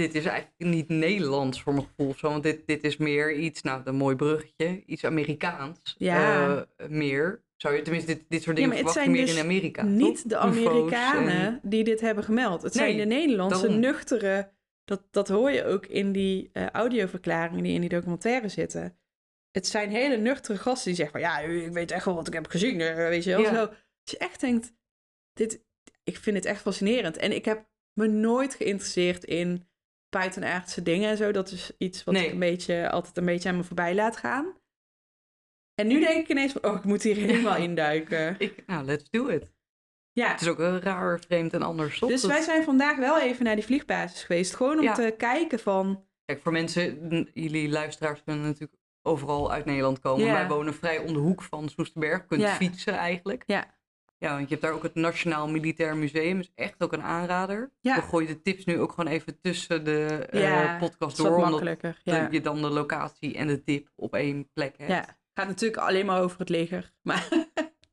Dit 0.01 0.15
is 0.15 0.25
eigenlijk 0.25 0.57
niet 0.59 0.89
Nederlands 0.89 1.63
voor 1.63 1.75
mijn 1.75 1.87
gevoel. 1.87 2.15
Zo, 2.17 2.29
want 2.29 2.43
dit, 2.43 2.67
dit 2.67 2.85
is 2.85 2.97
meer 2.97 3.35
iets, 3.35 3.63
nou, 3.63 3.81
een 3.85 3.95
mooi 3.95 4.17
bruggetje, 4.17 4.83
iets 4.87 5.05
Amerikaans. 5.05 5.95
Ja. 5.99 6.57
eh, 6.77 6.89
meer. 6.89 7.43
Zou 7.57 7.75
je, 7.75 7.83
tenminste, 7.83 8.15
dit, 8.15 8.25
dit 8.29 8.43
soort 8.43 8.57
Ja, 8.59 8.63
dingen 8.63 8.69
maar 8.69 8.79
het 8.85 8.93
verwacht 8.93 9.07
zijn 9.07 9.11
meer 9.11 9.27
dus 9.27 9.35
in 9.37 9.43
Amerika. 9.45 9.83
Niet 9.83 10.17
toch? 10.17 10.27
de 10.27 10.37
Amerikanen 10.37 11.33
en- 11.41 11.61
die 11.63 11.85
dit 11.85 12.01
hebben 12.01 12.25
gemeld. 12.25 12.63
Het 12.63 12.75
Nee, 12.75 12.85
zijn 12.95 13.09
de 13.09 13.15
Nederlandse 13.15 13.61
daarom. 13.61 13.81
nuchtere... 13.81 14.51
Dat, 14.85 15.03
dat 15.11 15.29
hoor 15.29 15.51
je 15.51 15.65
ook 15.65 15.87
in 15.87 16.13
die 16.13 16.51
eh, 16.53 16.69
audioverklaringen 16.71 17.63
die 17.63 17.73
in 17.75 17.81
die 17.81 17.89
documentaire 17.89 18.49
zitten. 18.49 18.99
Het 19.51 19.67
zijn 19.67 19.91
hele 19.91 20.17
nuchtere 20.17 20.59
gasten 20.59 20.87
die 20.87 20.95
zeggen 20.95 21.21
van... 21.21 21.31
Ja, 21.31 21.39
ik 21.65 21.73
weet 21.73 21.91
echt 21.91 22.05
wel 22.05 22.15
wat 22.15 22.27
ik 22.27 22.33
heb 22.33 22.47
gezien. 22.47 22.81
eh, 22.81 22.95
Weet 22.95 23.25
je 23.25 23.31
wel. 23.31 23.41
Ja. 23.41 23.55
Zo. 23.55 23.61
Als 23.61 24.11
je 24.11 24.19
echt 24.19 24.41
denkt... 24.41 24.73
Dit, 25.33 25.65
ik 26.05 26.17
vind 26.17 26.37
het 26.37 26.45
echt 26.45 26.61
fascinerend. 26.63 27.17
En 27.17 27.33
ik 27.35 27.45
heb 27.45 27.69
me 27.93 28.07
nooit 28.07 28.55
geïnteresseerd 28.55 29.25
in 29.25 29.69
buitenaardse 30.11 30.83
dingen 30.83 31.11
en 31.11 31.16
zo. 31.16 31.33
Dat 31.33 31.51
is 31.51 31.70
iets 31.79 32.05
wat 32.05 32.14
Nee. 32.14 32.27
ik 32.27 32.33
een 32.33 32.38
beetje, 32.38 32.90
altijd 32.90 33.16
een 33.16 33.25
beetje 33.25 33.49
aan 33.49 33.57
me 33.57 33.64
voorbij 33.64 33.94
laat 33.94 34.16
gaan. 34.16 34.59
En 35.75 35.87
nu 35.87 36.01
denk 36.01 36.16
ik 36.23 36.29
ineens 36.29 36.53
van... 36.53 36.64
Oh, 36.70 36.77
ik 36.77 36.85
moet 36.85 37.03
hier 37.03 37.16
helemaal 37.16 37.57
induiken. 37.57 38.35
Ik, 38.38 38.66
nou, 38.66 38.85
let's 38.85 39.11
do 39.11 39.27
it. 39.29 39.53
Ja. 40.12 40.31
Het 40.31 40.40
is 40.40 40.49
ook 40.49 40.59
een 40.59 40.81
raar, 40.81 41.20
vreemd 41.20 41.53
en 41.53 41.62
anders. 41.62 41.99
toch? 41.99 42.09
Dus 42.09 42.25
wij 42.25 42.40
zijn 42.40 42.64
vandaag 42.64 42.96
wel 42.96 43.20
even 43.20 43.44
naar 43.44 43.55
die 43.55 43.64
vliegbasis 43.64 44.23
geweest. 44.25 44.55
Gewoon 44.55 44.79
om 44.79 44.85
Ja. 44.85 44.92
te 44.94 45.14
kijken 45.18 45.59
van... 45.59 46.05
Kijk, 46.25 46.40
voor 46.42 46.53
mensen, 46.53 47.29
jullie 47.35 47.68
luisteraars 47.68 48.23
kunnen 48.23 48.44
natuurlijk 48.44 48.81
overal 49.03 49.53
uit 49.53 49.64
Nederland 49.64 50.01
komen. 50.01 50.27
Ja. 50.27 50.33
Wij 50.33 50.49
wonen 50.49 50.75
vrij 50.75 50.99
om 50.99 51.12
de 51.12 51.18
hoek 51.18 51.42
van 51.42 51.68
Soesterberg. 51.68 52.20
Je 52.20 52.27
kunt 52.27 52.40
Ja. 52.40 52.55
fietsen 52.55 52.94
eigenlijk. 52.94 53.42
Ja. 53.46 53.79
Ja, 54.20 54.30
want 54.35 54.42
je 54.42 54.48
hebt 54.48 54.62
daar 54.62 54.72
ook 54.72 54.83
het 54.83 54.94
Nationaal 54.94 55.48
Militair 55.48 55.96
Museum. 55.96 56.38
is 56.38 56.52
echt 56.54 56.83
ook 56.83 56.92
een 56.92 57.02
aanrader. 57.02 57.72
Ja. 57.80 57.94
We 57.94 58.02
gooien 58.02 58.28
de 58.28 58.42
tips 58.42 58.64
nu 58.64 58.80
ook 58.80 58.92
gewoon 58.92 59.12
even 59.12 59.40
tussen 59.40 59.85
de 59.85 60.26
eh, 60.30 60.40
Ja, 60.42 60.78
podcast 60.78 61.16
door. 61.16 61.44
Omdat 61.44 61.78
Ja. 62.04 62.28
je 62.30 62.40
dan 62.40 62.62
de 62.62 62.70
locatie 62.70 63.35
en 63.37 63.46
de 63.46 63.62
tip 63.64 63.88
op 63.96 64.14
één 64.14 64.50
plek 64.52 64.74
hebt. 64.78 64.90
ja. 64.90 65.18
Gaat 65.35 65.48
natuurlijk 65.48 65.80
alleen 65.83 66.06
maar 66.06 66.20
over 66.22 66.38
het 66.38 66.48
leger. 66.48 66.92
Maar 67.02 67.28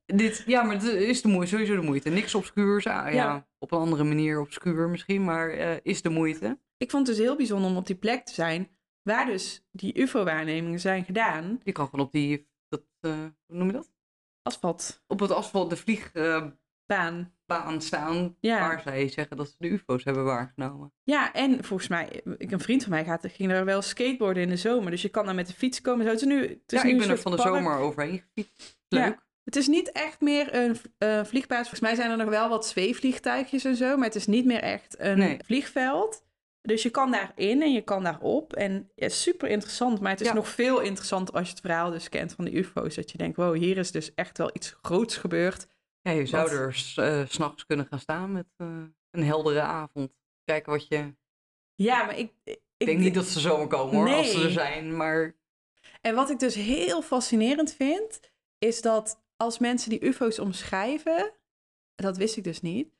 Dit, 0.05 0.43
ja, 0.45 0.63
maar 0.63 0.73
het 0.75 0.83
is 0.83 1.21
de 1.21 1.27
moeite, 1.27 1.51
sowieso 1.51 1.75
de 1.75 1.81
moeite. 1.81 2.09
Niks 2.09 2.35
obscuurs. 2.35 2.87
Ah, 2.87 3.05
ja. 3.05 3.09
Ja. 3.11 3.47
op 3.59 3.71
een 3.71 3.77
andere 3.79 4.03
manier 4.03 4.39
obscuur 4.39 4.89
misschien, 4.89 5.23
maar 5.23 5.49
eh, 5.49 5.75
is 5.83 6.01
de 6.01 6.09
moeite. 6.09 6.59
ik 6.77 6.91
vond 6.91 7.07
het 7.07 7.15
dus 7.15 7.25
heel 7.25 7.35
bijzonder 7.35 7.69
om 7.69 7.77
op 7.77 7.87
die 7.87 7.95
plek 7.95 8.25
te 8.25 8.33
zijn... 8.33 8.69
waar 9.03 9.25
dus 9.25 9.65
die 9.71 9.99
ufo-waarnemingen 10.01 10.79
zijn 10.79 11.03
gedaan. 11.05 11.59
Je 11.63 11.71
kan 11.71 11.87
gewoon 11.89 12.05
op 12.05 12.11
die, 12.11 12.47
dat, 12.69 12.83
eh, 12.99 13.11
hoe 13.45 13.57
noem 13.57 13.67
je 13.67 13.73
dat? 13.73 13.91
Asfaltbaan. 14.47 14.97
Op 15.07 15.19
het 15.19 15.31
asfalt 15.31 15.69
de 15.69 15.75
vliegbaan 15.75 17.31
staan 17.81 18.35
Ja. 18.39 18.59
waar 18.59 18.81
zij 18.81 19.09
zeggen 19.09 19.37
dat 19.37 19.47
ze 19.49 19.55
de 19.57 19.67
ufo's 19.69 20.03
hebben 20.03 20.23
waargenomen. 20.23 20.91
Ja, 21.03 21.33
en 21.33 21.63
volgens 21.63 21.89
mij... 21.89 22.21
ik- 22.37 22.51
Een 22.51 22.59
vriend 22.59 22.81
van 22.83 22.91
mij 22.91 23.05
gaat, 23.05 23.25
ging 23.31 23.49
daar 23.49 23.65
wel 23.65 23.81
skateboarden 23.81 24.43
in 24.43 24.49
de 24.49 24.57
zomer. 24.57 24.91
Dus 24.91 25.01
je 25.01 25.09
kan 25.09 25.25
daar 25.25 25.35
met 25.35 25.47
de 25.47 25.53
fiets 25.53 25.81
komen. 25.81 26.05
Zo, 26.05 26.11
het 26.11 26.21
is 26.21 26.27
nu, 26.27 26.41
het 26.41 26.73
is 26.73 26.81
ja, 26.81 26.87
nu 26.87 26.93
ik 26.93 26.99
ben 26.99 27.09
er 27.09 27.19
van 27.19 27.31
de 27.31 27.37
zomer 27.41 27.77
overheen 27.77 28.23
gefietst. 28.33 28.77
Ja. 28.87 28.99
Leuk. 29.05 29.25
Het 29.43 29.55
is 29.55 29.67
niet 29.67 29.91
echt 29.91 30.21
meer 30.21 30.55
een 30.55 30.77
eh, 30.97 31.23
vliegbasis. 31.23 31.67
Volgens 31.69 31.79
mij 31.79 31.95
zijn 31.95 32.11
er 32.11 32.17
nog 32.17 32.29
wel 32.29 32.49
wat 32.49 32.67
zweefvliegtuigjes 32.67 33.65
en 33.65 33.75
zo. 33.75 33.95
Maar 33.97 34.05
het 34.05 34.15
is 34.15 34.27
niet 34.27 34.45
meer 34.45 34.61
echt 34.61 34.95
een 34.99 35.17
Nee. 35.17 35.39
vliegveld. 35.45 36.25
Dus 36.67 36.83
je 36.83 36.89
kan 36.89 37.11
daarin 37.11 37.61
en 37.61 37.73
je 37.73 37.81
kan 37.81 38.03
daarop. 38.03 38.53
En 38.53 38.91
ja, 38.95 39.09
super 39.09 39.49
interessant. 39.49 39.99
Maar 39.99 40.11
het 40.11 40.21
is 40.21 40.27
Ja. 40.27 40.33
nog 40.33 40.47
veel 40.47 40.79
interessanter 40.79 41.33
als 41.35 41.45
je 41.47 41.51
het 41.53 41.61
verhaal 41.61 41.91
dus 41.91 42.09
kent 42.09 42.33
van 42.33 42.45
de 42.45 42.57
UFO's. 42.57 42.95
Dat 42.95 43.11
je 43.11 43.17
denkt, 43.17 43.37
wow, 43.37 43.55
hier 43.55 43.77
is 43.77 43.91
dus 43.91 44.13
echt 44.13 44.37
wel 44.37 44.49
iets 44.53 44.75
groots 44.81 45.15
gebeurd. 45.17 45.67
Ja, 46.01 46.11
je 46.11 46.25
zou 46.25 46.43
Wat? 46.43 46.51
er 46.51 46.73
s- 46.73 46.97
eh, 46.97 47.21
s'nachts 47.27 47.65
kunnen 47.65 47.85
gaan 47.85 47.99
staan 47.99 48.31
met 48.31 48.45
eh, 48.57 48.67
een 49.11 49.23
heldere 49.23 49.61
avond. 49.61 50.11
Kijken 50.43 50.71
wat 50.71 50.87
je... 50.87 51.15
Ja, 51.75 52.03
maar 52.05 52.17
ik... 52.17 52.31
Ik, 52.43 52.59
Ik 52.77 52.85
denk 52.87 52.99
niet 52.99 53.13
dat 53.13 53.25
ze 53.25 53.39
zomaar 53.39 53.67
komen 53.67 53.95
hoor, 53.95 54.09
als 54.17 54.31
ze 54.31 54.43
er 54.43 54.51
zijn, 54.51 54.95
maar... 54.97 55.35
En 56.01 56.15
wat 56.15 56.29
ik 56.29 56.39
dus 56.39 56.55
heel 56.55 57.01
fascinerend 57.01 57.73
vind, 57.73 58.19
is 58.57 58.81
dat 58.81 59.23
als 59.35 59.57
mensen 59.59 59.89
die 59.89 60.05
UFO's 60.05 60.39
omschrijven, 60.39 61.33
dat 61.95 62.17
wist 62.17 62.37
ik 62.37 62.43
dus 62.43 62.61
niet, 62.61 62.96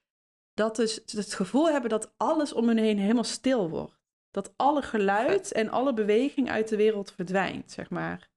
dat 0.58 0.76
dus 0.76 1.02
het 1.06 1.34
gevoel 1.34 1.70
hebben 1.70 1.89
dat 1.89 2.13
alles 2.17 2.54
om 2.54 2.67
hen 2.67 2.78
heen 2.78 3.00
helemaal 3.00 3.24
stil 3.24 3.70
wordt. 3.70 3.96
Dat 4.32 4.54
alle 4.56 4.82
geluid 4.82 5.52
en 5.52 5.70
alle 5.70 5.93
beweging 5.93 6.50
uit 6.50 6.67
de 6.67 6.76
wereld 6.76 7.12
verdwijnt, 7.15 7.72
zeg 7.72 7.89
maar. 7.89 8.30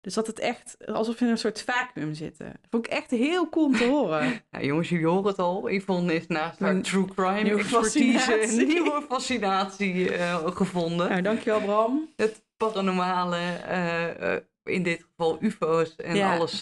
Dus 0.00 0.14
dat 0.14 0.26
het 0.26 0.38
echt 0.38 0.76
alsof 0.86 1.18
je 1.18 1.24
in 1.24 1.30
een 1.30 1.38
soort 1.38 1.62
vacuüm 1.62 2.14
zitten. 2.14 2.46
Dat 2.46 2.70
vond 2.70 2.86
ik 2.86 2.92
echt 2.92 3.10
heel 3.10 3.48
cool 3.48 3.66
om 3.66 3.76
te 3.76 3.84
horen. 3.84 4.40
Ja, 4.50 4.60
jongens, 4.62 4.88
jullie 4.88 5.06
horen 5.06 5.26
het 5.26 5.38
al. 5.38 5.70
Yvonne 5.70 6.14
is 6.14 6.26
naast 6.26 6.58
haar 6.58 6.80
true 6.82 7.04
crime 7.14 7.42
nieuwe 7.42 7.60
expertise 7.60 8.18
fascinatie. 8.18 8.60
een 8.60 8.66
nieuwe 8.66 9.02
fascinatie 9.08 10.14
eh, 10.14 10.46
gevonden. 10.46 11.08
nou, 11.08 11.22
dankjewel 11.22 11.60
Bram. 11.60 12.12
Het 12.16 12.44
paranormale, 12.56 13.36
eh, 13.36 14.34
eh, 14.34 14.42
in 14.64 14.82
dit 14.82 15.02
geval 15.10 15.36
ufo's 15.40 15.96
en 15.96 16.16
Ja. 16.16 16.36
alles 16.36 16.60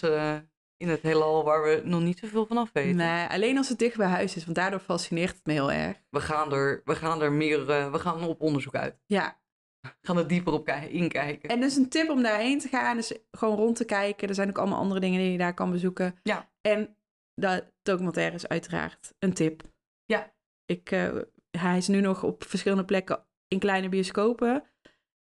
in 0.77 0.89
het 0.89 1.01
heelal 1.01 1.43
waar 1.43 1.63
we 1.63 1.81
nog 1.83 2.01
niet 2.01 2.19
zoveel 2.19 2.45
van 2.45 2.57
af 2.57 2.69
weten. 2.73 2.95
Nee, 2.95 3.27
alleen 3.27 3.57
als 3.57 3.69
het 3.69 3.79
dicht 3.79 3.97
bij 3.97 4.07
huis 4.07 4.35
is, 4.35 4.43
want 4.43 4.55
daardoor 4.57 4.79
fascineert 4.79 5.35
het 5.35 5.45
me 5.45 5.53
heel 5.53 5.71
erg. 5.71 5.97
We, 6.09 6.19
gaan 6.21 6.53
er, 6.53 6.81
we 6.85 6.95
gaan 6.95 7.21
er 7.21 7.31
meer, 7.31 7.69
eh, 7.69 7.91
we 7.91 7.99
gaan 7.99 8.23
op 8.23 8.41
onderzoek 8.41 8.75
uit. 8.75 8.95
Ja, 9.05 9.39
We 9.81 9.89
gaan 10.01 10.17
er 10.17 10.27
dieper 10.27 10.53
op 10.53 10.65
ki- 10.65 10.87
inkijken. 10.89 11.49
en 11.49 11.59
dus 11.59 11.75
een 11.75 11.89
tip 11.89 12.09
om 12.09 12.23
daarheen 12.23 12.59
te 12.59 12.67
gaan 12.67 12.97
is 12.97 13.17
gewoon 13.31 13.55
rond 13.57 13.75
te 13.75 13.85
kijken. 13.85 14.27
Er 14.27 14.35
zijn 14.35 14.49
ook 14.49 14.57
allemaal 14.57 14.79
andere 14.79 14.99
dingen 14.99 15.19
die 15.19 15.31
je 15.31 15.37
daar 15.37 15.53
kan 15.53 15.71
bezoeken. 15.71 16.15
Ja. 16.23 16.49
En 16.61 16.97
de 17.33 17.63
documentaire 17.81 18.35
is 18.35 18.47
uiteraard 18.47 19.13
een 19.19 19.33
tip. 19.33 19.61
Ja. 20.05 20.33
Ik, 20.65 20.91
eh, 20.91 21.15
hij 21.57 21.77
is 21.77 21.87
nu 21.87 22.01
nog 22.01 22.23
op 22.23 22.43
verschillende 22.43 22.85
plekken 22.85 23.25
in 23.47 23.59
kleine 23.59 23.89
bioscopen. 23.89 24.63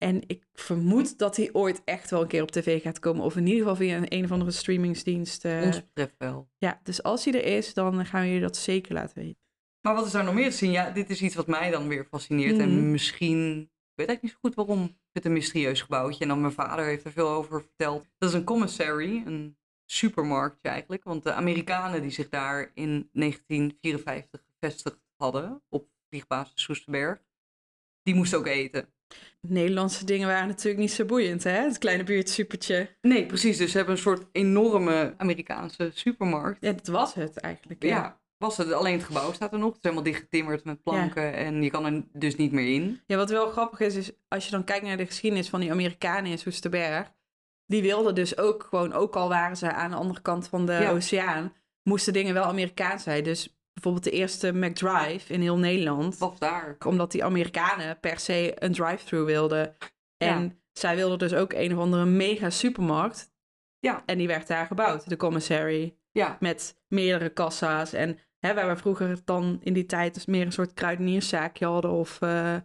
En 0.03 0.21
ik 0.27 0.43
vermoed 0.53 1.17
dat 1.17 1.35
hij 1.35 1.49
ooit 1.53 1.81
echt 1.85 2.09
wel 2.09 2.21
een 2.21 2.27
keer 2.27 2.41
op 2.41 2.51
tv 2.51 2.81
gaat 2.81 2.99
komen. 2.99 3.23
Of 3.23 3.35
in 3.35 3.45
ieder 3.45 3.61
geval 3.61 3.75
via 3.75 3.97
een, 3.97 4.13
een 4.17 4.23
of 4.23 4.31
andere 4.31 4.51
streamingsdienst. 4.51 5.45
eh. 5.45 5.61
Ons 5.61 5.85
betreft 5.85 6.15
wel. 6.17 6.49
Ja, 6.57 6.79
dus 6.83 7.03
als 7.03 7.25
hij 7.25 7.33
er 7.33 7.57
is, 7.57 7.73
dan 7.73 8.05
gaan 8.05 8.21
we 8.21 8.27
jullie 8.27 8.41
dat 8.41 8.57
zeker 8.57 8.93
laten 8.93 9.17
weten. 9.17 9.41
Maar 9.81 9.95
wat 9.95 10.05
is 10.05 10.11
daar 10.11 10.23
nog 10.23 10.33
meer 10.33 10.49
te 10.49 10.57
zien? 10.57 10.71
Ja, 10.71 10.89
dit 10.91 11.09
is 11.09 11.21
iets 11.21 11.35
wat 11.35 11.47
mij 11.47 11.71
dan 11.71 11.87
weer 11.87 12.05
fascineert. 12.05 12.57
En 12.57 12.91
misschien, 12.91 13.59
ik 13.61 13.67
weet 13.95 14.07
eigenlijk 14.07 14.21
niet 14.21 14.31
zo 14.31 14.37
goed 14.41 14.55
waarom. 14.55 14.83
Ik 14.83 14.95
het 15.13 15.25
een 15.25 15.33
mysterieus 15.33 15.81
gebouwtje. 15.81 16.21
En 16.21 16.27
dan 16.27 16.41
mijn 16.41 16.53
vader 16.53 16.85
heeft 16.85 17.05
er 17.05 17.11
veel 17.11 17.29
over 17.29 17.61
verteld. 17.61 18.09
Dat 18.17 18.29
is 18.29 18.35
een 18.35 18.43
commissary, 18.43 19.23
een 19.25 19.57
supermarktje 19.85 20.69
eigenlijk. 20.69 21.03
Want 21.03 21.23
de 21.23 21.33
Amerikanen 21.33 22.01
die 22.01 22.11
zich 22.11 22.29
daar 22.29 22.71
in 22.73 23.09
1954 23.11 24.41
gevestigd 24.51 24.99
hadden, 25.15 25.63
op 25.69 25.89
vliegbasis 26.09 26.61
Soesterberg, 26.61 27.23
die 28.03 28.15
moesten 28.15 28.39
ook 28.39 28.47
eten. 28.47 28.92
Nederlandse 29.41 30.05
dingen 30.05 30.27
waren 30.27 30.47
natuurlijk 30.47 30.77
niet 30.77 30.91
zo 30.91 31.05
boeiend, 31.05 31.43
hè? 31.43 31.51
Het 31.51 31.77
kleine 31.77 32.03
buurtsupertje. 32.03 32.89
Nee, 33.01 33.25
precies. 33.25 33.57
Dus 33.57 33.71
ze 33.71 33.77
hebben 33.77 33.95
een 33.95 34.01
soort 34.01 34.25
enorme 34.31 35.13
Amerikaanse 35.17 35.91
supermarkt. 35.93 36.57
Ja, 36.61 36.71
dat 36.71 36.87
was 36.87 37.13
het 37.13 37.37
eigenlijk. 37.37 37.83
Ja, 37.83 38.19
was 38.37 38.57
het. 38.57 38.71
Alleen 38.71 38.93
het 38.93 39.03
gebouw 39.03 39.33
staat 39.33 39.53
er 39.53 39.59
nog. 39.59 39.67
Het 39.67 39.77
is 39.77 39.83
helemaal 39.83 40.03
dichtgetimmerd 40.03 40.63
met 40.63 40.83
planken. 40.83 41.33
En 41.33 41.63
je 41.63 41.69
kan 41.69 41.85
er 41.85 42.03
dus 42.13 42.35
niet 42.35 42.51
meer 42.51 42.73
in. 42.73 43.01
Ja, 43.05 43.17
wat 43.17 43.29
wel 43.29 43.49
grappig 43.49 43.79
is, 43.79 43.95
is 43.95 44.11
als 44.27 44.45
je 44.45 44.51
dan 44.51 44.63
kijkt 44.63 44.85
naar 44.85 44.97
de 44.97 45.05
geschiedenis 45.05 45.49
van 45.49 45.59
die 45.59 45.71
Amerikanen 45.71 46.31
in 46.31 46.37
Soesterberg. 46.37 47.11
Die 47.65 47.81
wilden 47.81 48.15
dus 48.15 48.37
ook 48.37 48.63
gewoon, 48.69 48.93
ook 48.93 49.15
al 49.15 49.29
waren 49.29 49.57
ze 49.57 49.71
aan 49.71 49.89
de 49.89 49.95
andere 49.97 50.21
kant 50.21 50.47
van 50.47 50.65
de 50.65 50.71
Ja. 50.73 50.91
oceaan, 50.91 51.53
moesten 51.83 52.13
dingen 52.13 52.33
wel 52.33 52.43
Amerikaans 52.43 53.03
zijn. 53.03 53.23
Dus 53.23 53.57
bijvoorbeeld 53.73 54.03
de 54.03 54.11
eerste 54.11 54.51
McDrive 54.53 55.33
in 55.33 55.41
heel 55.41 55.57
Nederland. 55.57 56.17
Was 56.17 56.39
daar. 56.39 56.75
Omdat 56.85 57.11
die 57.11 57.23
Amerikanen 57.23 57.99
per 57.99 58.19
se 58.19 58.53
een 58.63 58.73
drive-thru 58.73 59.23
wilden. 59.23 59.75
En 60.17 60.43
Ja. 60.43 60.49
zij 60.71 60.95
wilden 60.95 61.17
dus 61.17 61.33
ook 61.33 61.53
een 61.53 61.73
of 61.73 61.79
andere 61.79 62.05
mega 62.05 62.49
supermarkt. 62.49 63.31
Ja. 63.79 64.03
En 64.05 64.17
die 64.17 64.27
werd 64.27 64.47
daar 64.47 64.65
gebouwd, 64.65 65.09
de 65.09 65.17
commissary. 65.17 65.97
Ja, 66.11 66.37
met 66.39 66.81
meerdere 66.87 67.29
kassa's. 67.29 67.93
En 67.93 68.17
hè, 68.39 68.53
waar 68.53 68.67
we 68.67 68.75
vroeger 68.75 69.19
dan 69.25 69.59
in 69.63 69.73
die 69.73 69.85
tijd 69.85 70.13
dus 70.13 70.25
meer 70.25 70.45
een 70.45 70.51
soort 70.51 70.73
kruidenierszaakje 70.73 71.65
hadden. 71.65 71.91
Of 71.91 72.21
eh, 72.21 72.55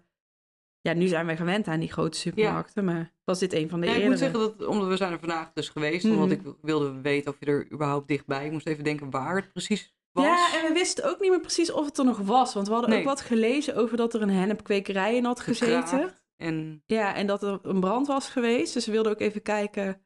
ja, 0.81 0.93
nu 0.93 1.07
zijn 1.07 1.27
we 1.27 1.37
gewend 1.37 1.69
aan 1.69 1.81
die 1.81 1.93
grote 1.93 2.19
supermarkten. 2.19 2.85
Maar 2.85 3.13
was 3.25 3.39
dit 3.39 3.53
een 3.53 3.69
van 3.69 3.81
de 3.81 3.87
Ja, 3.87 3.95
ik 3.95 4.05
moet 4.05 4.19
zeggen 4.19 4.39
dat, 4.39 4.67
omdat 4.67 4.89
we 4.89 4.97
zijn 4.97 5.13
er 5.13 5.19
vandaag 5.19 5.53
dus 5.53 5.69
geweest, 5.69 6.05
Mhm. 6.05 6.15
omdat 6.15 6.31
ik 6.31 6.41
wilde 6.63 7.01
weten 7.01 7.31
of 7.33 7.37
je 7.41 7.47
er 7.47 7.73
überhaupt 7.73 8.09
dichtbij. 8.09 8.47
Ik 8.47 8.53
moest 8.53 8.67
even 8.67 8.85
denken 8.85 9.11
waar 9.11 9.37
het 9.37 9.53
precies 9.53 9.97
was. 10.13 10.25
Ja, 10.25 10.59
en 10.61 10.67
we 10.69 10.73
wisten 10.73 11.05
ook 11.11 11.21
niet 11.21 11.31
meer 11.31 11.41
precies 11.41 11.71
of 11.73 11.85
het 11.87 11.99
er 11.99 12.05
nog 12.05 12.19
was. 12.19 12.55
Want 12.55 12.67
we 12.67 12.73
hadden 12.73 12.91
Nee. 12.91 12.99
ook 13.01 13.05
wat 13.07 13.21
gelezen 13.21 13.77
over 13.77 13.97
dat 13.97 14.15
er 14.15 14.23
een 14.23 14.31
hennepkwekerij 14.31 15.17
in 15.17 15.25
had 15.25 15.41
gezeten. 15.41 16.15
En 16.37 16.83
Ja, 16.87 17.15
en 17.15 17.27
dat 17.27 17.43
er 17.43 17.59
een 17.63 17.81
brand 17.81 18.07
was 18.07 18.29
geweest. 18.29 18.75
Dus 18.75 18.87
we 18.87 18.93
wilden 18.93 19.13
ook 19.13 19.21
even 19.21 19.43
kijken 19.43 20.03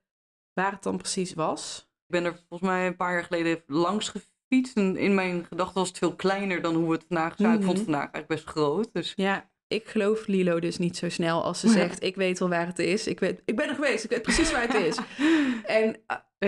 waar 0.52 0.72
het 0.72 0.82
dan 0.82 0.96
precies 0.96 1.34
was. 1.34 1.90
ik 2.06 2.20
ben 2.20 2.24
er 2.24 2.38
volgens 2.48 2.70
mij 2.70 2.86
een 2.86 2.96
paar 2.96 3.12
jaar 3.12 3.24
geleden 3.24 3.62
langs 3.66 4.08
gefietst. 4.08 4.76
En 4.76 4.96
in 4.96 5.14
mijn 5.14 5.44
gedachten 5.48 5.74
was 5.74 5.88
het 5.88 5.98
veel 5.98 6.14
kleiner 6.14 6.62
dan 6.62 6.74
hoe 6.74 6.86
we 6.86 6.92
het 6.92 7.04
vandaag 7.08 7.34
zagen. 7.36 7.58
Ik 7.58 7.64
vond 7.64 7.78
het 7.78 7.86
Mhm. 7.86 7.96
vandaag 7.96 8.12
eigenlijk 8.12 8.26
best 8.42 8.44
groot. 8.56 8.88
Dus 8.92 9.12
Ja, 9.16 9.50
ik 9.68 9.86
geloof 9.88 10.26
Lilo 10.26 10.60
dus 10.60 10.78
niet 10.78 10.96
zo 10.96 11.08
snel 11.08 11.44
als 11.44 11.60
ze 11.60 11.66
Ja. 11.66 11.72
zegt... 11.72 12.02
ik 12.02 12.16
weet 12.16 12.38
wel 12.38 12.48
waar 12.48 12.66
het 12.66 12.78
is. 12.78 13.06
Ik, 13.06 13.20
weet, 13.20 13.42
ik 13.44 13.56
ben 13.56 13.68
er 13.68 13.74
geweest, 13.74 14.04
ik 14.04 14.10
weet 14.10 14.22
precies 14.22 14.52
waar 14.52 14.62
het 14.72 14.74
is. 14.74 14.98
En 15.78 15.96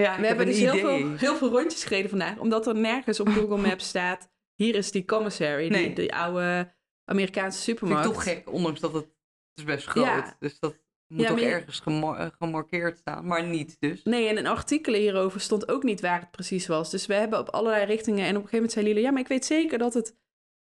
ja, 0.00 0.20
We 0.20 0.26
hebben 0.26 0.46
dus 0.46 0.58
heel 0.58 0.76
veel, 0.76 1.16
heel 1.16 1.36
veel 1.36 1.48
rondjes 1.50 1.84
gereden 1.84 2.10
vandaag, 2.10 2.38
omdat 2.38 2.66
er 2.66 2.74
nergens 2.74 3.20
op 3.20 3.28
Google 3.28 3.56
Maps 3.68 3.88
staat. 3.88 4.28
Hier 4.54 4.74
is 4.74 4.90
die 4.90 5.04
commissary, 5.04 5.68
Nee. 5.68 5.84
die, 5.86 5.94
die 5.94 6.14
oude 6.14 6.74
Amerikaanse 7.04 7.62
Vind 7.62 7.76
ik 7.76 7.78
supermarkt. 7.78 8.12
toch 8.12 8.22
gek, 8.22 8.52
ondanks 8.52 8.80
dat 8.80 8.92
het, 8.92 9.04
het 9.04 9.14
is 9.54 9.64
best 9.64 9.86
groot. 9.86 10.04
Ja. 10.04 10.36
Dus 10.38 10.58
dat 10.58 10.76
moet 11.06 11.22
Ja, 11.22 11.36
je- 11.36 11.46
ergens 11.46 11.82
eh, 11.84 12.26
gemarkeerd 12.38 12.98
staan. 12.98 13.26
Maar 13.26 13.44
niet 13.44 13.76
dus. 13.80 14.02
Nee, 14.04 14.28
en 14.28 14.38
in 14.38 14.46
artikelen 14.46 15.00
hierover 15.00 15.40
stond 15.40 15.68
ook 15.68 15.82
niet 15.82 16.00
waar 16.00 16.20
het 16.20 16.30
precies 16.30 16.66
was. 16.66 16.90
Dus 16.90 17.06
we 17.06 17.14
hebben 17.14 17.38
op 17.38 17.48
allerlei 17.48 17.84
richtingen. 17.84 18.20
En 18.26 18.36
op 18.36 18.42
een 18.42 18.48
gegeven 18.48 18.56
moment 18.56 18.72
zei 18.72 18.86
Lilo, 18.86 19.00
ja, 19.00 19.10
maar 19.10 19.20
ik 19.20 19.28
weet 19.28 19.44
zeker 19.44 19.78
dat 19.78 19.94
het 19.94 20.16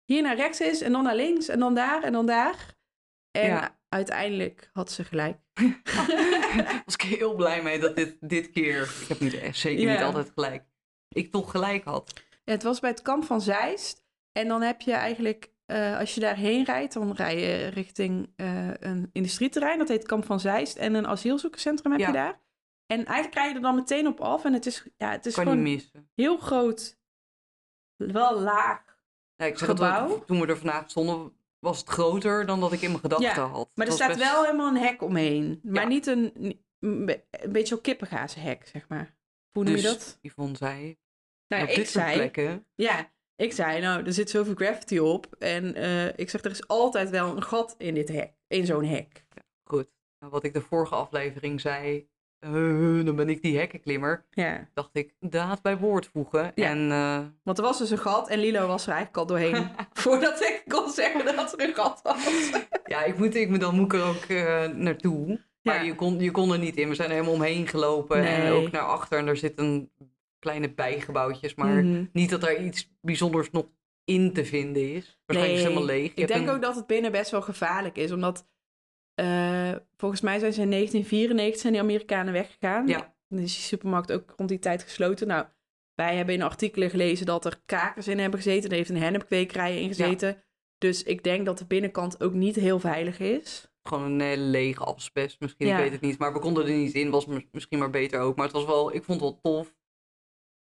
hier 0.04 0.22
naar 0.22 0.36
rechts 0.36 0.60
is 0.60 0.80
en 0.80 0.92
dan 0.92 1.02
naar 1.02 1.16
links 1.16 1.48
en 1.48 1.58
dan 1.58 1.74
daar 1.74 2.02
en 2.02 2.12
dan 2.12 2.26
daar. 2.26 2.74
En 3.30 3.46
Ja. 3.46 3.79
Uiteindelijk 3.94 4.70
had 4.72 4.90
ze 4.92 5.04
gelijk. 5.04 5.38
was 6.84 6.94
ik 6.94 7.02
heel 7.02 7.34
blij 7.34 7.62
mee 7.62 7.78
dat 7.78 7.96
dit, 7.96 8.16
dit 8.20 8.50
keer, 8.50 8.82
ik 9.00 9.08
heb 9.08 9.20
niet, 9.20 9.32
zeker 9.52 9.86
niet 9.86 9.98
Ja. 9.98 10.04
altijd 10.04 10.30
gelijk, 10.34 10.64
ik 11.08 11.30
toch 11.30 11.50
gelijk 11.50 11.84
had. 11.84 12.12
Ja, 12.44 12.52
het 12.52 12.62
was 12.62 12.80
bij 12.80 12.90
het 12.90 13.02
kamp 13.02 13.24
van 13.24 13.40
Zeist. 13.40 14.04
En 14.32 14.48
dan 14.48 14.62
heb 14.62 14.80
je 14.80 14.92
eigenlijk, 14.92 15.50
eh, 15.66 15.98
als 15.98 16.14
je 16.14 16.20
daarheen 16.20 16.64
rijdt, 16.64 16.92
dan 16.92 17.12
rij 17.12 17.38
je 17.40 17.66
richting 17.66 18.32
eh, 18.36 18.68
een 18.74 19.10
industrieterrein. 19.12 19.78
Dat 19.78 19.88
heet 19.88 20.06
Kamp 20.06 20.24
van 20.24 20.40
Zeist. 20.40 20.76
En 20.76 20.94
een 20.94 21.06
asielzoekerscentrum 21.06 21.92
heb 21.92 22.00
Ja. 22.00 22.06
je 22.06 22.12
daar. 22.12 22.40
En 22.86 23.04
eigenlijk 23.04 23.34
rij 23.34 23.48
je 23.48 23.54
er 23.54 23.60
dan 23.60 23.74
meteen 23.74 24.06
op 24.06 24.20
af. 24.20 24.44
En 24.44 24.52
het 24.52 24.66
is, 24.66 24.86
ja, 24.96 25.10
het 25.10 25.26
is 25.26 25.34
kan 25.34 25.44
gewoon 25.44 25.62
niet 25.62 25.90
heel 26.14 26.36
groot. 26.36 26.98
Wel 27.96 28.40
laag. 28.40 28.82
Ja, 29.36 29.44
ik 29.46 29.58
zeg 29.58 29.68
Gebouw? 29.68 30.24
toen 30.24 30.40
we 30.40 30.46
er 30.46 30.56
vandaag 30.58 30.90
stonden, 30.90 31.32
was 31.60 31.78
het 31.78 31.88
groter 31.88 32.46
dan 32.46 32.60
dat 32.60 32.72
ik 32.72 32.80
in 32.80 32.88
mijn 32.88 33.00
gedachten 33.00 33.28
Ja, 33.28 33.46
had. 33.48 33.70
Maar 33.74 33.86
er 33.86 33.92
staat 33.92 34.08
best- 34.08 34.20
wel 34.20 34.44
helemaal 34.44 34.68
een 34.68 34.82
hek 34.82 35.02
omheen. 35.02 35.60
Maar 35.62 35.82
Ja. 35.82 35.88
niet 35.88 36.06
een, 36.06 36.32
een 36.78 37.06
be- 37.06 37.24
een 37.30 37.52
beetje 37.52 37.66
zo'n 37.74 37.80
kippengazenhek, 37.80 38.66
zeg 38.66 38.88
maar. 38.88 39.16
Hoe 39.52 39.64
noem 39.64 39.72
dus, 39.72 39.82
je 39.82 39.88
dat? 39.88 40.18
Yvonne 40.20 40.56
zei, 40.56 40.98
Nou, 41.48 41.62
op 41.62 41.68
ik 41.68 41.74
dit 41.74 41.88
zei, 41.88 42.14
plekken, 42.16 42.66
Ja, 42.74 43.12
ik 43.36 43.52
zei, 43.52 43.80
nou, 43.80 44.04
er 44.06 44.12
zit 44.12 44.30
zoveel 44.30 44.54
graffiti 44.54 45.00
op. 45.00 45.34
En 45.38 45.74
eh, 45.74 46.06
ik 46.18 46.30
zeg, 46.30 46.42
er 46.44 46.50
is 46.50 46.68
altijd 46.68 47.10
wel 47.10 47.36
een 47.36 47.42
gat 47.42 47.74
in 47.78 47.94
dit 47.94 48.08
hek. 48.08 48.32
In 48.46 48.66
zo'n 48.66 48.84
hek. 48.84 49.24
goed. 49.70 49.88
Nou, 50.18 50.32
Wat 50.32 50.44
ik 50.44 50.52
de 50.54 50.60
vorige 50.60 50.94
aflevering 50.94 51.60
zei, 51.60 52.09
eh, 52.40 53.04
dan 53.04 53.16
ben 53.16 53.28
ik 53.28 53.42
die 53.42 53.58
hekkenklimmer, 53.58 54.24
Ja, 54.30 54.68
dacht 54.74 54.90
ik, 54.92 55.12
daad 55.20 55.62
bij 55.62 55.78
woord 55.78 56.06
voegen. 56.12 56.52
Ja. 56.54 56.68
En 56.68 56.90
eh, 56.90 57.18
want 57.42 57.58
er 57.58 57.64
was 57.64 57.78
dus 57.78 57.90
een 57.90 57.98
gat 57.98 58.28
en 58.28 58.38
Lilo 58.38 58.66
was 58.66 58.86
er 58.86 58.92
eigenlijk 58.92 59.16
al 59.18 59.26
doorheen. 59.26 59.68
voordat 59.92 60.40
ik 60.40 60.62
kon 60.68 60.90
zeggen 60.90 61.36
dat 61.36 61.52
er 61.60 61.68
een 61.68 61.74
gat 61.74 62.00
was. 62.02 62.50
ja, 62.84 63.04
ik 63.04 63.18
moet, 63.18 63.34
ik, 63.34 63.48
moet- 63.48 63.60
dan 63.60 63.74
moet 63.74 63.92
ik 63.92 64.00
er 64.00 64.06
ook 64.06 64.22
eh, 64.24 64.66
naartoe. 64.76 65.40
Maar 65.62 65.84
je, 65.84 65.94
kon, 65.94 66.20
je 66.20 66.30
kon 66.30 66.52
er 66.52 66.58
niet 66.58 66.76
in. 66.76 66.88
We 66.88 66.94
zijn 66.94 67.08
er 67.08 67.14
helemaal 67.14 67.34
omheen 67.34 67.66
gelopen 67.66 68.16
en 68.24 68.40
Nee. 68.42 68.52
ook 68.52 68.70
naar 68.70 68.82
achter. 68.82 69.18
En 69.18 69.26
er 69.26 69.36
zitten 69.36 69.90
kleine 70.38 70.72
bijgebouwtjes, 70.72 71.54
maar 71.54 71.84
Mhm. 71.84 72.04
niet 72.12 72.30
dat 72.30 72.42
er 72.42 72.60
iets 72.64 72.90
bijzonders 73.00 73.50
nog 73.50 73.66
in 74.04 74.32
te 74.32 74.44
vinden 74.44 74.94
is. 74.94 75.18
Waarschijnlijk 75.26 75.60
is 75.60 75.64
het 75.64 75.74
helemaal 75.74 75.96
leeg. 75.96 76.14
Je 76.14 76.20
Ik 76.20 76.28
denk 76.28 76.48
een- 76.48 76.54
ook 76.54 76.62
dat 76.62 76.76
het 76.76 76.86
binnen 76.86 77.12
best 77.12 77.30
wel 77.30 77.42
gevaarlijk 77.42 77.96
is. 77.96 78.12
Omdat 78.12 78.46
eh, 79.20 79.76
volgens 79.96 80.20
mij 80.20 80.38
zijn 80.38 80.52
ze 80.52 80.60
in 80.60 80.70
1994 80.70 81.60
zijn 81.60 81.72
die 81.72 81.82
Amerikanen 81.82 82.32
weggegaan. 82.32 82.86
Ja. 82.86 83.14
Dan 83.28 83.38
is 83.38 83.54
die 83.54 83.62
supermarkt 83.62 84.12
ook 84.12 84.32
rond 84.36 84.48
die 84.48 84.58
tijd 84.58 84.82
gesloten. 84.82 85.26
Nou, 85.26 85.46
wij 85.94 86.16
hebben 86.16 86.34
in 86.34 86.42
artikelen 86.42 86.90
gelezen 86.90 87.26
dat 87.26 87.44
er 87.44 87.60
kakers 87.66 88.08
in 88.08 88.18
hebben 88.18 88.40
gezeten. 88.40 88.70
Er 88.70 88.76
heeft 88.76 88.90
een 88.90 88.96
hennepkwekerij 88.96 89.80
in 89.80 89.88
gezeten. 89.88 90.42
Dus 90.78 91.02
ik 91.02 91.22
denk 91.22 91.46
dat 91.46 91.58
de 91.58 91.66
binnenkant 91.66 92.22
ook 92.22 92.32
niet 92.32 92.54
heel 92.56 92.78
veilig 92.80 93.18
is. 93.18 93.68
Gewoon 93.82 94.04
een 94.04 94.20
hele 94.20 94.42
lege 94.42 94.84
asbest 94.84 95.40
misschien, 95.40 95.66
Ja. 95.66 95.76
ik 95.76 95.82
weet 95.82 95.92
het 95.92 96.00
niet. 96.00 96.18
Maar 96.18 96.32
we 96.32 96.38
konden 96.38 96.64
er 96.66 96.72
niet 96.72 96.94
in, 96.94 97.10
was 97.10 97.26
mis- 97.26 97.46
misschien 97.52 97.78
maar 97.78 97.90
beter 97.90 98.20
ook. 98.20 98.36
Maar 98.36 98.44
het 98.46 98.54
was 98.54 98.64
wel, 98.64 98.94
ik 98.94 99.04
vond 99.04 99.20
het 99.20 99.30
wel 99.30 99.40
tof. 99.54 99.74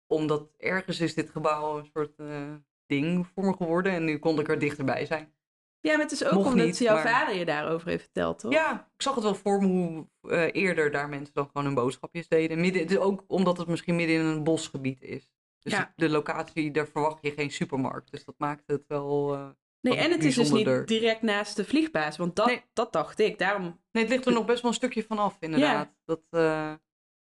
Omdat 0.07 0.49
ergens 0.59 1.01
is 1.01 1.15
dit 1.15 1.31
gebouw 1.31 1.79
een 1.79 1.91
soort 1.93 2.19
eh, 2.19 2.55
ding 2.87 3.27
voor 3.27 3.45
me 3.45 3.53
geworden. 3.57 3.93
En 3.93 4.05
nu 4.05 4.19
kon 4.19 4.41
ik 4.41 4.49
er 4.49 4.59
dichterbij 4.59 5.07
zijn. 5.07 5.35
Ja, 5.81 5.93
maar 5.93 6.03
het 6.03 6.13
is 6.13 6.25
ook 6.25 6.33
Mocht 6.33 6.47
omdat 6.51 6.67
niet, 6.67 6.79
jouw 6.79 6.95
maar- 6.95 7.09
vader 7.09 7.35
je 7.35 7.45
daarover 7.45 7.89
heeft 7.89 8.03
verteld, 8.03 8.39
toch? 8.39 8.53
Ja, 8.53 8.73
ik 8.97 9.03
zag 9.03 9.15
het 9.15 9.25
wel 9.25 9.35
voor 9.35 9.61
me 9.63 9.67
hoe 9.67 10.07
eh, 10.31 10.49
eerder 10.63 10.91
daar 10.91 11.09
mensen 11.09 11.35
dan 11.35 11.47
gewoon 11.47 11.65
hun 11.65 11.75
boodschapjes 11.75 12.29
deden. 12.29 12.61
Midden, 12.61 13.01
ook 13.01 13.25
omdat 13.27 13.59
het 13.59 13.67
misschien 13.67 13.97
midden 13.97 14.17
in 14.17 14.25
een 14.25 14.45
bosgebied 14.45 15.03
is. 15.03 15.31
Dus 15.59 15.73
Ja. 15.73 15.93
de 15.97 16.09
locatie, 16.09 16.71
daar 16.71 16.87
verwacht 16.87 17.19
je 17.21 17.31
geen 17.33 17.51
supermarkt. 17.51 18.11
Dus 18.11 18.25
dat 18.25 18.35
maakt 18.39 18.63
het 18.67 18.85
wel... 18.89 19.35
eh, 19.35 19.49
Nee, 19.81 19.97
en 19.99 20.11
het 20.11 20.25
is 20.25 20.35
dus 20.35 20.51
niet 20.51 20.87
direct 20.89 21.23
naast 21.23 21.57
de 21.57 21.65
vliegbaas. 21.65 22.17
Want 22.17 22.37
dat, 22.37 22.47
Nee. 22.47 22.63
dat 22.73 22.93
dacht 22.93 23.19
ik. 23.19 23.39
Daarom 23.39 23.63
Nee, 23.93 24.03
het 24.05 24.13
ligt 24.13 24.27
er 24.27 24.33
nog 24.33 24.45
best 24.45 24.63
wel 24.63 24.71
een 24.71 24.77
stukje 24.77 25.05
van 25.05 25.19
af, 25.19 25.37
inderdaad. 25.41 25.89
Dat, 26.05 26.21
eh, 26.31 26.73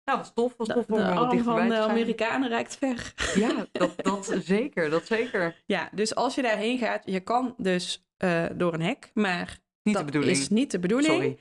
Nou, 0.03 0.17
was 0.17 0.33
tof. 0.33 0.53
Was 0.57 0.67
tof 0.67 0.85
de 0.85 0.93
om 0.93 0.99
arm 0.99 1.43
van 1.43 1.67
de. 1.69 1.77
Amerikanen 1.77 2.49
reikt 2.49 2.75
ver. 2.77 3.13
Ja, 3.35 3.65
dat, 3.71 3.93
dat 4.03 4.35
zeker. 4.43 4.89
Dat 4.89 5.05
zeker. 5.05 5.63
Ja, 5.65 5.89
dus 5.91 6.15
als 6.15 6.35
je 6.35 6.41
daarheen 6.41 6.77
gaat, 6.77 7.01
je 7.05 7.19
kan 7.19 7.53
dus 7.57 8.04
eh, 8.17 8.45
door 8.55 8.73
een 8.73 8.81
hek, 8.81 9.11
maar 9.13 9.59
Niet 9.83 9.95
dat 9.95 10.05
de 10.05 10.11
bedoeling. 10.11 10.37
is 10.37 10.49
niet 10.49 10.71
de 10.71 10.79
bedoeling. 10.79 11.13
Sorry. 11.13 11.39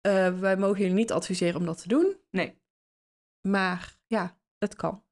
Eh, 0.00 0.38
wij 0.38 0.56
mogen 0.56 0.78
jullie 0.80 0.94
niet 0.94 1.12
adviseren 1.12 1.60
om 1.60 1.66
dat 1.66 1.82
te 1.82 1.88
doen, 1.88 2.16
Nee. 2.30 2.60
maar 3.48 3.96
ja, 4.06 4.38
het 4.58 4.74
kan. 4.76 5.04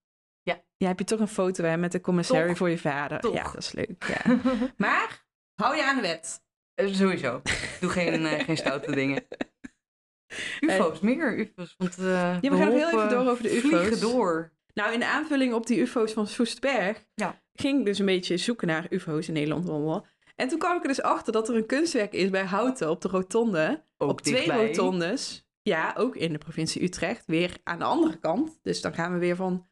Ja. 0.42 0.64
Jij 0.76 0.88
hebt 0.88 1.00
je 1.00 1.06
toch 1.06 1.20
een 1.20 1.28
foto 1.28 1.64
hè, 1.64 1.76
met 1.76 1.92
de 1.92 2.00
commissary 2.00 2.48
Toch. 2.48 2.56
voor 2.56 2.70
je 2.70 2.78
vader. 2.78 3.20
Toch. 3.20 3.34
Ja, 3.34 3.42
dat 3.42 3.56
is 3.56 3.72
leuk. 3.72 4.04
Ja. 4.24 4.40
maar 4.76 5.26
hou 5.54 5.76
je 5.76 5.84
aan 5.84 5.96
de 5.96 6.02
wet. 6.02 6.42
Eh, 6.74 6.86
Sowieso. 6.94 7.42
Doe 7.80 7.90
geen, 7.90 8.26
geen 8.26 8.56
stoute 8.56 8.92
dingen. 8.92 9.26
UFO's, 10.60 11.00
meer 11.00 11.38
UFO's. 11.38 11.74
Want, 11.78 11.94
we 11.94 12.38
gaan 12.40 12.40
nog 12.42 12.58
heel 12.58 12.88
even 12.88 13.08
door 13.08 13.26
over 13.26 13.42
de 13.42 13.56
UFO's. 13.56 13.70
Vliegen 13.70 14.00
door. 14.00 14.52
Nou, 14.74 14.92
in 14.92 15.02
aanvulling 15.04 15.54
op 15.54 15.66
die 15.66 15.80
UFO's 15.80 16.12
van 16.12 16.26
Soesterberg 16.26 17.06
Ja. 17.14 17.42
ging 17.52 17.78
ik 17.78 17.84
dus 17.84 17.98
een 17.98 18.06
beetje 18.06 18.36
zoeken 18.36 18.66
naar 18.66 18.86
UFO's 18.90 19.28
in 19.28 19.34
Nederland. 19.34 20.02
En 20.40 20.48
toen 20.48 20.58
kwam 20.58 20.76
ik 20.76 20.82
er 20.82 20.88
dus 20.88 21.02
achter 21.02 21.32
dat 21.32 21.48
er 21.48 21.56
een 21.56 21.66
kunstwerk 21.66 22.12
is 22.12 22.30
bij 22.30 22.44
Houten 22.44 22.90
op 22.90 23.00
de 23.00 23.08
rotonde. 23.08 23.84
Ook 23.96 24.10
op 24.10 24.20
twee 24.20 24.52
rotondes. 24.52 25.48
Ja, 25.62 25.94
ook 25.96 26.16
in 26.16 26.32
de 26.32 26.38
provincie 26.38 26.82
Utrecht. 26.82 27.26
Weer 27.26 27.56
aan 27.62 27.78
de 27.78 27.84
andere 27.84 28.18
kant. 28.18 28.58
Dus 28.62 28.80
dan 28.80 28.94
gaan 28.94 29.12
we 29.12 29.18
weer 29.18 29.36
van 29.36 29.68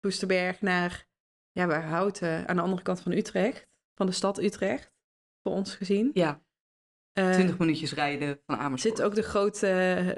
Soesterberg 0.00 0.60
naar 0.60 1.06
ja, 1.52 1.66
bij 1.66 1.80
Houten 1.80 2.48
aan 2.48 2.56
de 2.56 2.62
andere 2.62 2.82
kant 2.82 3.00
van 3.00 3.12
Utrecht. 3.12 3.68
Van 3.94 4.06
de 4.06 4.12
stad 4.12 4.42
Utrecht, 4.42 4.92
voor 5.42 5.52
ons 5.52 5.74
gezien. 5.74 6.10
Ja, 6.12 6.42
Eh, 7.12 7.30
20 7.30 7.58
minuutjes 7.58 7.92
rijden 7.92 8.40
van 8.46 8.56
Amersfoort. 8.56 8.96
zit 8.96 9.06
ook 9.06 9.14
de 9.14 9.22
grote, 9.22 9.66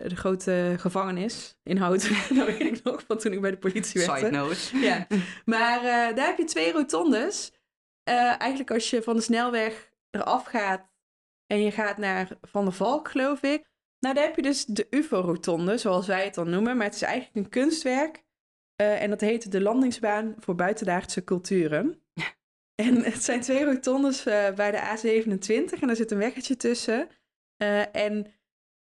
de 0.09 0.17
grote 0.17 0.75
gevangenis 0.79 1.59
in 1.63 1.77
Houten. 1.77 2.11
dat 2.37 2.47
weet 2.47 2.61
ik 2.61 2.83
nog 2.83 3.05
van 3.07 3.19
toen 3.19 3.33
ik 3.33 3.41
bij 3.41 3.51
de 3.51 3.59
politie 3.59 4.01
werkte. 4.07 4.25
Side 4.25 4.37
note. 4.37 4.79
Ja, 4.79 5.07
maar 5.45 5.79
eh, 5.79 6.17
daar 6.17 6.27
heb 6.27 6.39
je 6.39 6.45
twee 6.45 6.73
rotondes. 6.73 7.53
Eh, 8.03 8.15
eigenlijk 8.41 8.71
als 8.71 8.91
je 8.91 9.03
van 9.03 9.17
de 9.17 9.23
snelweg 9.23 9.93
eraf 10.15 10.45
gaat 10.45 10.93
en 11.47 11.62
je 11.62 11.71
gaat 11.71 11.97
naar 11.97 12.29
Van 12.41 12.65
der 12.65 12.73
Valk, 12.73 13.09
geloof 13.09 13.43
ik. 13.43 13.65
Nou, 13.99 14.15
daar 14.15 14.25
heb 14.25 14.37
je 14.37 14.43
dus 14.43 14.65
de 14.65 14.87
UFO-rotonde, 14.91 15.79
zoals 15.79 16.07
wij 16.07 16.25
het 16.25 16.35
dan 16.35 16.51
noemen. 16.51 16.77
Maar 16.77 16.87
het 16.87 16.95
is 16.95 17.03
eigenlijk 17.03 17.37
een 17.37 17.53
kunstwerk. 17.53 18.25
Eh, 18.77 19.03
en 19.03 19.11
dat 19.11 19.21
heet 19.21 19.53
de 19.53 19.61
landingsbaan 19.61 20.35
voor 20.39 20.55
buitenaardse 20.55 21.25
culturen. 21.25 22.03
En 22.75 23.03
het 23.03 23.23
zijn 23.23 23.41
twee 23.41 23.65
rotondes 23.65 24.27
eh, 24.27 24.55
bij 24.55 24.71
de 24.71 24.79
A27 24.79 25.81
en 25.81 25.87
daar 25.87 25.97
zit 25.97 26.11
een 26.11 26.19
weggetje 26.19 26.57
tussen. 26.57 27.09
Eh, 27.57 27.97
en 27.97 28.33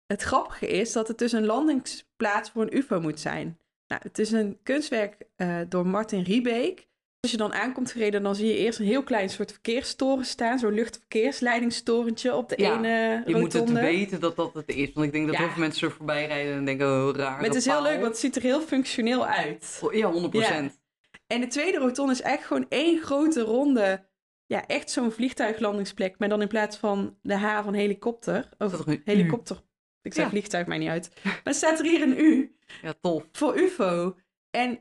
het 0.06 0.22
grappige 0.22 0.68
is 0.68 0.92
dat 0.92 1.08
het 1.08 1.18
dus 1.18 1.32
een 1.32 1.46
landingsplaats 1.46 2.50
voor 2.50 2.62
een 2.62 2.78
UFO 2.78 3.02
moet 3.02 3.20
zijn. 3.20 3.60
Nou, 3.88 4.02
het 4.04 4.20
is 4.20 4.32
een 4.32 4.60
kunstwerk 4.64 5.28
door 5.70 5.88
Martin 5.88 6.22
Riebeek. 6.22 6.89
Als 7.22 7.32
je 7.32 7.38
dan 7.38 7.54
aankomt 7.54 7.92
gereden, 7.92 8.24
dan 8.24 8.36
zie 8.36 8.48
je 8.48 8.58
eerst 8.58 8.80
een 8.80 8.86
heel 8.86 9.04
klein 9.04 9.30
soort 9.30 9.52
verkeerstoren 9.52 10.26
staan. 10.26 10.60
Zo'n 10.60 10.74
luchtverkeersleidingstorentje 10.74 12.36
op 12.36 12.50
de 12.50 12.56
Ja, 12.58 12.78
ene 12.78 13.24
Je 13.26 13.36
moet 13.36 13.44
het 13.44 13.62
rotonde. 13.62 13.82
weten 13.82 14.20
dat 14.20 14.36
dat 14.36 14.54
het 14.54 14.68
is. 14.76 14.94
Want 14.94 15.06
ik 15.06 15.12
denk 15.12 15.26
dat 15.28 15.36
Ja. 15.36 15.42
heel 15.42 15.50
veel 15.52 15.62
mensen 15.62 15.88
er 15.88 15.94
voorbij 15.94 16.28
rijden 16.28 16.54
en 16.54 16.66
denken, 16.66 16.88
oh, 16.88 17.16
raar. 17.16 17.32
Maar 17.32 17.44
het 17.44 17.56
is 17.56 17.66
heel 17.66 17.82
leuk, 17.82 17.96
want 18.00 18.08
het 18.08 18.18
ziet 18.18 18.36
er 18.36 18.42
heel 18.42 18.62
functioneel 18.62 19.26
uit. 19.26 19.82
Ja, 19.92 20.12
100%. 20.12 20.80
En 21.28 21.42
de 21.42 21.48
tweede 21.48 21.78
rotonde 21.78 22.12
is 22.12 22.22
echt 22.22 22.46
gewoon 22.46 22.66
één 22.70 23.02
grote 23.02 23.42
ronde. 23.42 24.08
Ja, 24.46 24.68
echt 24.68 24.92
zo'n 24.92 25.12
vliegtuiglandingsplek. 25.12 26.16
Maar 26.20 26.30
dan 26.30 26.42
in 26.42 26.48
plaats 26.48 26.78
van 26.78 27.18
de 27.22 27.36
H 27.38 27.64
van 27.64 27.74
helikopter. 27.74 28.50
Of 28.58 28.88
U? 28.88 29.02
helikopter. 29.06 29.62
Ik 30.02 30.14
zeg 30.14 30.30
vliegtuig, 30.30 30.68
mij 30.68 30.78
niet 30.78 30.90
uit. 30.90 31.12
Maar 31.44 31.54
staat 31.54 31.80
er 31.80 31.86
hier 31.86 32.02
een 32.02 32.20
U 32.20 32.56
Ja, 32.82 32.94
tof. 33.02 33.26
voor 33.32 33.58
UFO. 33.60 34.16
En 34.52 34.80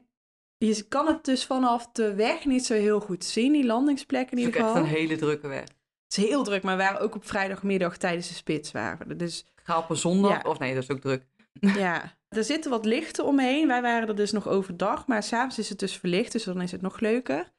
je 0.59 0.83
kan 0.89 1.07
het 1.07 1.25
dus 1.25 1.45
vanaf 1.45 1.89
de 1.93 2.15
weg 2.15 2.45
niet 2.45 2.67
zo 2.67 2.75
heel 2.75 3.01
goed 3.01 3.25
zien, 3.25 3.53
die 3.53 3.65
landingsplek 3.67 4.31
in 4.31 4.39
Het 4.39 4.39
is 4.39 4.47
ook 4.47 4.53
ieder 4.55 4.61
echt 4.69 4.71
geval. 4.79 4.89
een 4.89 4.97
hele 4.97 5.17
drukke 5.17 5.49
weg. 5.49 5.61
Het 6.09 6.17
is 6.19 6.25
heel 6.29 6.45
druk, 6.45 6.63
maar 6.63 6.77
we 6.77 6.83
waren 6.83 7.01
ook 7.01 7.15
op 7.15 7.27
vrijdagmiddag 7.27 7.97
tijdens 7.97 8.29
de 8.29 8.35
spits. 8.35 8.73
Waren 8.73 9.09
we. 9.09 9.17
Dus 9.17 9.47
Ga 9.63 9.79
op 9.79 9.91
een 9.91 9.97
zondag, 9.97 10.43
Ja. 10.43 10.51
of 10.51 10.59
nee, 10.59 10.75
dat 10.75 10.83
is 10.83 10.91
ook 10.91 11.01
druk. 11.01 11.27
ja, 11.85 12.17
er 12.29 12.45
zitten 12.45 12.71
wat 12.71 12.85
lichten 12.85 13.25
omheen. 13.25 13.67
Wij 13.67 13.83
waren 13.83 14.09
er 14.09 14.17
dus 14.17 14.33
nog 14.33 14.49
overdag, 14.49 15.07
maar 15.07 15.23
s'avonds 15.23 15.59
is 15.59 15.69
het 15.69 15.79
dus 15.79 15.97
verlicht, 15.97 16.33
dus 16.33 16.45
dan 16.45 16.61
is 16.61 16.73
het 16.73 16.81
nog 16.83 17.01
leuker. 17.01 17.53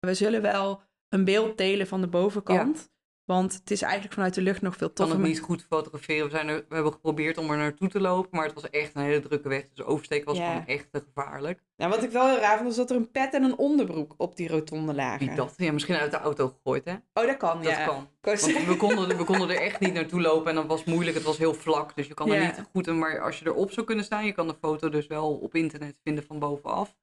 We 0.00 0.14
zullen 0.14 0.42
wel 0.42 0.82
een 1.08 1.24
beeld 1.24 1.58
delen 1.58 1.86
van 1.86 2.00
de 2.00 2.06
bovenkant. 2.08 2.92
Want 3.24 3.52
het 3.54 3.70
is 3.70 3.82
eigenlijk 3.82 4.12
vanuit 4.14 4.34
de 4.34 4.40
lucht 4.42 4.62
nog 4.62 4.76
veel 4.76 4.88
Ik 4.88 4.94
kan 4.94 5.06
toffer. 5.06 5.24
het 5.24 5.32
niet 5.34 5.44
goed 5.44 5.62
fotograferen. 5.68 6.24
We, 6.24 6.30
zijn 6.30 6.48
er, 6.48 6.64
we 6.68 6.74
hebben 6.74 6.92
geprobeerd 6.92 7.38
om 7.38 7.50
er 7.50 7.56
naartoe 7.56 7.88
te 7.88 8.00
lopen, 8.00 8.28
maar 8.32 8.44
het 8.44 8.54
was 8.54 8.70
echt 8.70 8.94
een 8.94 9.02
hele 9.02 9.20
drukke 9.20 9.48
weg. 9.48 9.64
Dus 9.74 9.84
oversteken 9.84 10.26
was 10.26 10.36
Ja. 10.36 10.48
gewoon 10.50 10.66
echt 10.66 10.86
te 10.92 11.04
gevaarlijk. 11.06 11.62
Nou, 11.76 11.90
wat 11.90 12.02
ik 12.02 12.10
wel 12.10 12.28
heel 12.28 12.38
raar 12.38 12.56
vond, 12.58 12.70
is 12.70 12.76
dat 12.76 12.90
er 12.90 12.96
een 12.96 13.10
pet 13.10 13.34
en 13.34 13.42
een 13.42 13.58
onderbroek 13.58 14.14
op 14.16 14.36
die 14.36 14.48
rotonde 14.48 14.94
lagen. 14.94 15.26
Wie 15.26 15.36
dat? 15.36 15.54
Ja, 15.56 15.72
misschien 15.72 15.94
uit 15.94 16.10
de 16.10 16.16
auto 16.16 16.48
gegooid, 16.48 16.84
hè? 16.84 16.92
Oh, 16.92 17.26
dat 17.26 17.36
kan, 17.36 17.62
Dat 17.62 17.72
ja. 17.72 17.86
kan. 17.86 18.08
Want 18.20 18.42
we 18.66 18.76
konden, 18.78 19.16
we 19.16 19.24
konden 19.32 19.50
er 19.50 19.60
echt 19.60 19.80
niet 19.80 19.92
naartoe 19.92 20.20
lopen 20.20 20.48
en 20.48 20.54
dan 20.54 20.66
was 20.66 20.84
moeilijk. 20.84 21.16
Het 21.16 21.26
was 21.26 21.38
heel 21.38 21.54
vlak, 21.54 21.96
dus 21.96 22.06
je 22.06 22.14
kan 22.14 22.30
er 22.32 22.40
Ja. 22.40 22.46
niet 22.46 22.62
goed... 22.72 22.86
in- 22.86 22.98
Maar 22.98 23.20
als 23.20 23.38
je 23.38 23.46
erop 23.46 23.70
zou 23.70 23.86
kunnen 23.86 24.04
staan, 24.04 24.24
je 24.26 24.32
kan 24.32 24.48
de 24.48 24.56
foto 24.60 24.88
dus 24.88 25.06
wel 25.06 25.34
op 25.34 25.54
internet 25.54 25.98
vinden 26.02 26.24
van 26.24 26.38
bovenaf. 26.38 26.88
Het 26.88 26.96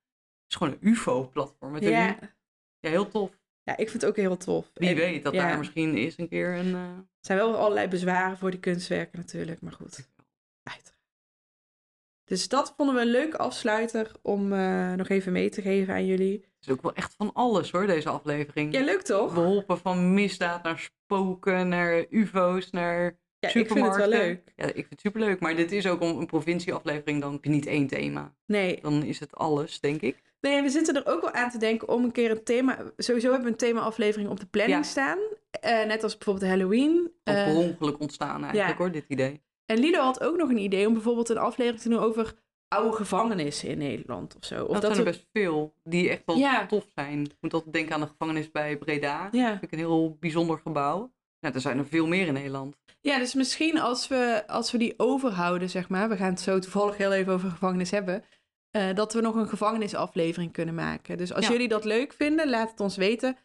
is 0.48 0.56
gewoon 0.56 0.74
een 0.74 0.88
ufo-platform 0.90 1.72
met 1.72 1.84
een 1.84 1.90
ja. 1.90 2.10
U. 2.22 2.28
Ja, 2.80 2.90
heel 2.90 3.08
tof. 3.08 3.40
Ja, 3.64 3.78
ik 3.78 3.90
vind 3.90 4.02
het 4.02 4.06
ook 4.06 4.16
heel 4.16 4.38
tof. 4.38 4.72
Wie 4.74 4.90
En- 4.90 4.96
weet 4.96 5.24
dat 5.24 5.34
ja. 5.34 5.48
daar 5.48 5.58
misschien 5.58 5.96
eens 5.96 6.18
een 6.18 6.28
keer 6.30 6.54
een... 6.58 6.74
eh, 6.76 6.82
Er 6.98 7.06
zijn 7.28 7.38
wel 7.38 7.56
allerlei 7.56 7.88
bezwaren 7.88 8.38
voor 8.38 8.52
die 8.52 8.60
kunstwerken 8.60 9.20
natuurlijk, 9.20 9.62
maar 9.62 9.72
goed. 9.72 10.10
Uiteraard. 10.64 11.00
Dus 12.24 12.48
dat 12.48 12.74
vonden 12.78 12.96
we 12.96 13.02
een 13.02 13.08
leuke 13.08 13.38
afsluiter 13.38 14.12
om 14.22 14.54
eh, 14.54 14.94
nog 14.94 15.10
even 15.10 15.32
mee 15.32 15.50
te 15.50 15.62
geven 15.62 15.94
aan 15.94 16.06
jullie. 16.06 16.34
Het 16.34 16.70
is 16.70 16.70
ook 16.70 16.82
wel 16.82 16.94
echt 16.94 17.14
van 17.18 17.34
alles 17.34 17.72
hoor, 17.72 17.88
deze 17.88 18.10
aflevering. 18.10 18.74
Ja, 18.74 18.84
leuk 18.84 19.02
toch? 19.02 19.34
We 19.34 19.40
hoppen 19.40 19.78
van 19.78 20.14
misdaad 20.14 20.64
naar 20.64 20.92
spoken, 21.06 21.68
naar 21.68 22.06
ufo's, 22.10 22.70
naar 22.70 23.04
Ja, 23.40 23.48
ik 23.54 23.68
vind 23.68 23.86
het 23.86 23.96
wel 23.96 24.08
leuk. 24.08 24.52
Ja, 24.56 24.66
ik 24.66 24.74
vind 24.74 24.90
het 24.90 25.00
superleuk. 25.02 25.40
Maar 25.40 25.56
dit 25.56 25.72
is 25.72 25.88
ook 25.88 26.02
om 26.02 26.18
een 26.20 26.26
provincieaflevering, 26.26 27.22
dan 27.22 27.32
heb 27.34 27.44
je 27.44 27.50
niet 27.50 27.66
één 27.66 27.88
thema. 27.88 28.36
Nee, 28.46 28.82
Dan 28.82 29.04
is 29.04 29.20
het 29.20 29.36
alles, 29.36 29.80
denk 29.80 30.02
ik. 30.02 30.22
Nee, 30.42 30.62
we 30.62 30.70
zitten 30.70 30.96
er 30.96 31.14
ook 31.14 31.22
wel 31.22 31.32
aan 31.32 31.50
te 31.50 31.58
denken 31.58 31.88
om 31.90 32.04
een 32.04 32.12
keer 32.12 32.32
een 32.32 32.44
thema... 32.44 32.78
Sowieso 32.98 33.28
hebben 33.28 33.46
we 33.46 33.52
een 33.52 33.58
thema-aflevering 33.58 34.30
op 34.30 34.40
de 34.40 34.46
planning 34.46 34.78
Ja. 34.78 34.84
staan. 34.90 35.18
Eh, 35.52 35.86
net 35.86 36.04
als 36.04 36.18
bijvoorbeeld 36.18 36.52
Halloween. 36.52 37.12
Van 37.24 37.36
Eh, 37.36 37.44
per 37.46 37.56
ongeluk 37.56 38.00
ontstaan 38.00 38.44
eigenlijk 38.44 38.68
ja. 38.70 38.76
hoor, 38.78 38.92
dit 38.92 39.06
idee. 39.08 39.42
en 39.66 39.78
Lido 39.80 40.00
had 40.02 40.24
ook 40.24 40.38
nog 40.38 40.50
een 40.50 40.58
idee 40.58 40.88
om 40.88 40.94
bijvoorbeeld 40.94 41.30
een 41.30 41.38
aflevering 41.38 41.82
te 41.82 41.90
doen 41.90 42.00
over 42.00 42.34
oude 42.68 42.96
gevangenissen 42.96 43.70
in 43.70 43.78
Nederland 43.78 44.36
of 44.36 44.46
zo. 44.46 44.66
Of 44.66 44.74
dat, 44.80 44.84
zijn 44.96 44.98
er 45.08 45.12
best 45.12 45.28
veel 45.34 45.74
die 45.84 46.10
echt 46.10 46.22
wel 46.26 46.38
Ja. 46.38 46.66
tof 46.66 46.86
zijn. 46.96 47.22
Ik 47.24 47.36
moet 47.42 47.54
altijd 47.54 47.74
denken 47.74 47.94
aan 47.94 48.02
de 48.02 48.08
gevangenis 48.08 48.52
bij 48.52 48.78
Breda. 48.78 49.28
Ja. 49.32 49.50
vind 49.50 49.64
ik 49.64 49.72
een 49.72 49.78
heel 49.78 50.18
bijzonder 50.20 50.60
gebouw. 50.64 51.12
Ja, 51.40 51.54
er 51.54 51.62
zijn 51.62 51.78
er 51.78 51.86
veel 51.86 52.08
meer 52.08 52.28
in 52.28 52.34
Nederland. 52.34 52.76
Ja, 53.02 53.18
dus 53.20 53.34
misschien 53.34 53.80
als 53.80 54.08
we, 54.08 54.44
als 54.48 54.72
we 54.72 54.78
die 54.78 54.94
overhouden, 54.98 55.70
zeg 55.70 55.90
maar, 55.90 56.10
we 56.10 56.16
gaan 56.18 56.30
het 56.30 56.40
zo 56.42 56.60
toevallig 56.60 56.98
heel 56.98 57.12
even 57.12 57.34
over 57.34 57.50
gevangenis 57.50 57.92
hebben, 57.92 58.24
eh, 58.72 58.94
dat 58.94 59.14
we 59.14 59.22
nog 59.22 59.36
een 59.36 59.48
gevangenisaflevering 59.50 60.52
kunnen 60.52 60.76
maken. 60.76 61.18
Dus 61.18 61.34
als 61.34 61.46
Ja. 61.46 61.52
jullie 61.52 61.68
dat 61.68 61.86
leuk 61.86 62.14
vinden, 62.14 62.50
laat 62.50 62.72
het 62.72 62.80
ons 62.80 62.96
weten. 62.96 63.38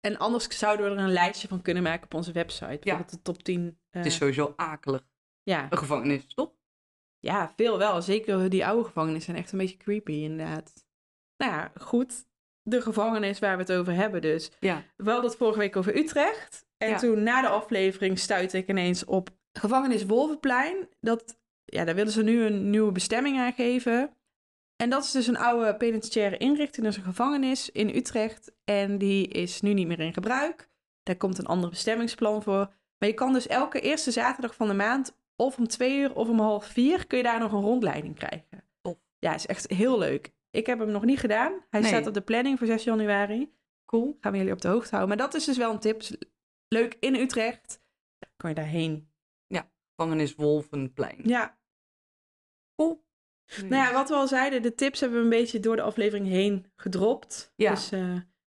En 0.00 0.18
anders 0.18 0.58
zouden 0.58 0.86
we 0.90 0.96
er 0.96 1.02
een 1.04 1.12
lijstje 1.12 1.48
van 1.48 1.62
kunnen 1.62 1.82
maken 1.82 2.04
op 2.04 2.14
onze 2.14 2.32
website. 2.32 2.78
Bijvoorbeeld 2.80 3.10
de 3.10 3.22
top 3.22 3.42
10. 3.42 3.66
eh, 3.66 3.96
Het 3.96 4.06
is 4.06 4.16
sowieso 4.16 4.52
akelig. 4.56 5.02
ja. 5.42 5.66
Een 5.70 5.78
gevangenis, 5.78 6.34
toch? 6.34 6.50
ja, 7.18 7.52
veel 7.56 7.78
wel. 7.78 8.02
Zeker 8.02 8.48
die 8.50 8.66
oude 8.66 8.84
gevangenissen 8.84 9.30
zijn 9.32 9.36
echt 9.44 9.52
een 9.52 9.58
beetje 9.58 9.76
creepy, 9.76 10.12
inderdaad. 10.12 10.72
Nou 11.36 11.52
ja, 11.52 11.72
goed. 11.80 12.26
De 12.62 12.82
gevangenis 12.82 13.38
waar 13.38 13.56
we 13.56 13.62
het 13.62 13.72
over 13.72 13.92
hebben 13.94 14.20
dus. 14.20 14.50
Ja. 14.60 14.82
We 14.96 15.10
hadden 15.10 15.30
het 15.30 15.38
vorige 15.38 15.58
week 15.58 15.76
over 15.76 15.96
Utrecht. 15.96 16.66
En 16.76 16.88
Ja. 16.88 16.98
toen 16.98 17.22
na 17.22 17.40
de 17.40 17.48
aflevering 17.48 18.18
stuitte 18.18 18.58
ik 18.58 18.68
ineens 18.68 19.04
op 19.04 19.28
gevangenis 19.52 20.04
Wolvenplein. 20.06 20.88
Dat, 21.00 21.38
ja, 21.64 21.84
daar 21.84 21.94
willen 21.94 22.12
ze 22.12 22.22
nu 22.22 22.42
een 22.44 22.70
nieuwe 22.70 22.92
bestemming 22.92 23.38
aan 23.38 23.52
geven. 23.52 24.16
En 24.82 24.90
dat 24.90 25.04
is 25.04 25.10
dus 25.10 25.26
een 25.26 25.36
oude 25.36 25.76
penitentiaire 25.76 26.36
inrichting. 26.36 26.86
Is 26.86 26.96
een 26.96 27.02
gevangenis 27.02 27.70
in 27.70 27.88
Utrecht. 27.96 28.52
En 28.64 28.98
die 28.98 29.28
is 29.28 29.60
nu 29.60 29.72
niet 29.72 29.86
meer 29.86 30.00
in 30.00 30.12
gebruik. 30.12 30.68
Daar 31.02 31.16
komt 31.16 31.38
een 31.38 31.46
ander 31.46 31.70
bestemmingsplan 31.70 32.42
voor. 32.42 32.74
Maar 32.98 33.08
je 33.08 33.14
kan 33.14 33.32
dus 33.32 33.46
elke 33.46 33.80
eerste 33.80 34.10
zaterdag 34.10 34.54
van 34.54 34.68
de 34.68 34.74
maand... 34.74 35.16
of 35.36 35.58
om 35.58 35.66
twee 35.68 35.98
uur 35.98 36.14
of 36.14 36.28
om 36.28 36.38
half 36.40 36.66
vier... 36.66 37.06
kun 37.06 37.18
je 37.18 37.24
daar 37.24 37.38
nog 37.40 37.52
een 37.52 37.60
rondleiding 37.60 38.14
krijgen. 38.14 38.64
Tof. 38.80 38.96
Ja, 39.18 39.34
is 39.34 39.46
echt 39.46 39.70
heel 39.70 39.98
leuk. 39.98 40.32
Ik 40.50 40.66
heb 40.66 40.78
hem 40.78 40.90
nog 40.90 41.04
niet 41.04 41.18
gedaan. 41.18 41.52
Hij 41.70 41.80
Nee. 41.80 41.88
staat 41.88 42.06
op 42.06 42.14
de 42.14 42.20
planning 42.20 42.58
voor 42.58 42.66
6 42.66 42.84
januari. 42.84 43.52
Cool. 43.84 44.16
Gaan 44.20 44.32
we 44.32 44.38
jullie 44.38 44.52
op 44.52 44.60
de 44.60 44.68
hoogte 44.68 44.94
houden. 44.96 45.08
Maar 45.16 45.26
dat 45.26 45.34
is 45.34 45.44
dus 45.44 45.56
wel 45.56 45.72
een 45.72 45.78
tip. 45.78 46.02
Leuk 46.68 46.96
in 47.00 47.14
Utrecht. 47.14 47.80
Kan 48.36 48.50
je 48.50 48.56
daarheen. 48.56 49.06
Gevangenis 50.00 50.34
Wolvenplein. 50.34 51.20
Ja, 51.24 51.58
Cool. 52.76 53.06
Nou 53.56 53.74
ja, 53.74 53.92
wat 53.92 54.08
we 54.08 54.14
al 54.14 54.28
zeiden. 54.28 54.62
De 54.62 54.74
tips 54.74 55.00
hebben 55.00 55.18
we 55.18 55.24
een 55.24 55.30
beetje 55.30 55.60
door 55.60 55.76
de 55.76 55.82
aflevering 55.82 56.26
heen 56.28 56.66
gedropt. 56.76 57.52
Ja. 57.56 57.70
Dus 57.70 57.90
eh, 57.92 58.00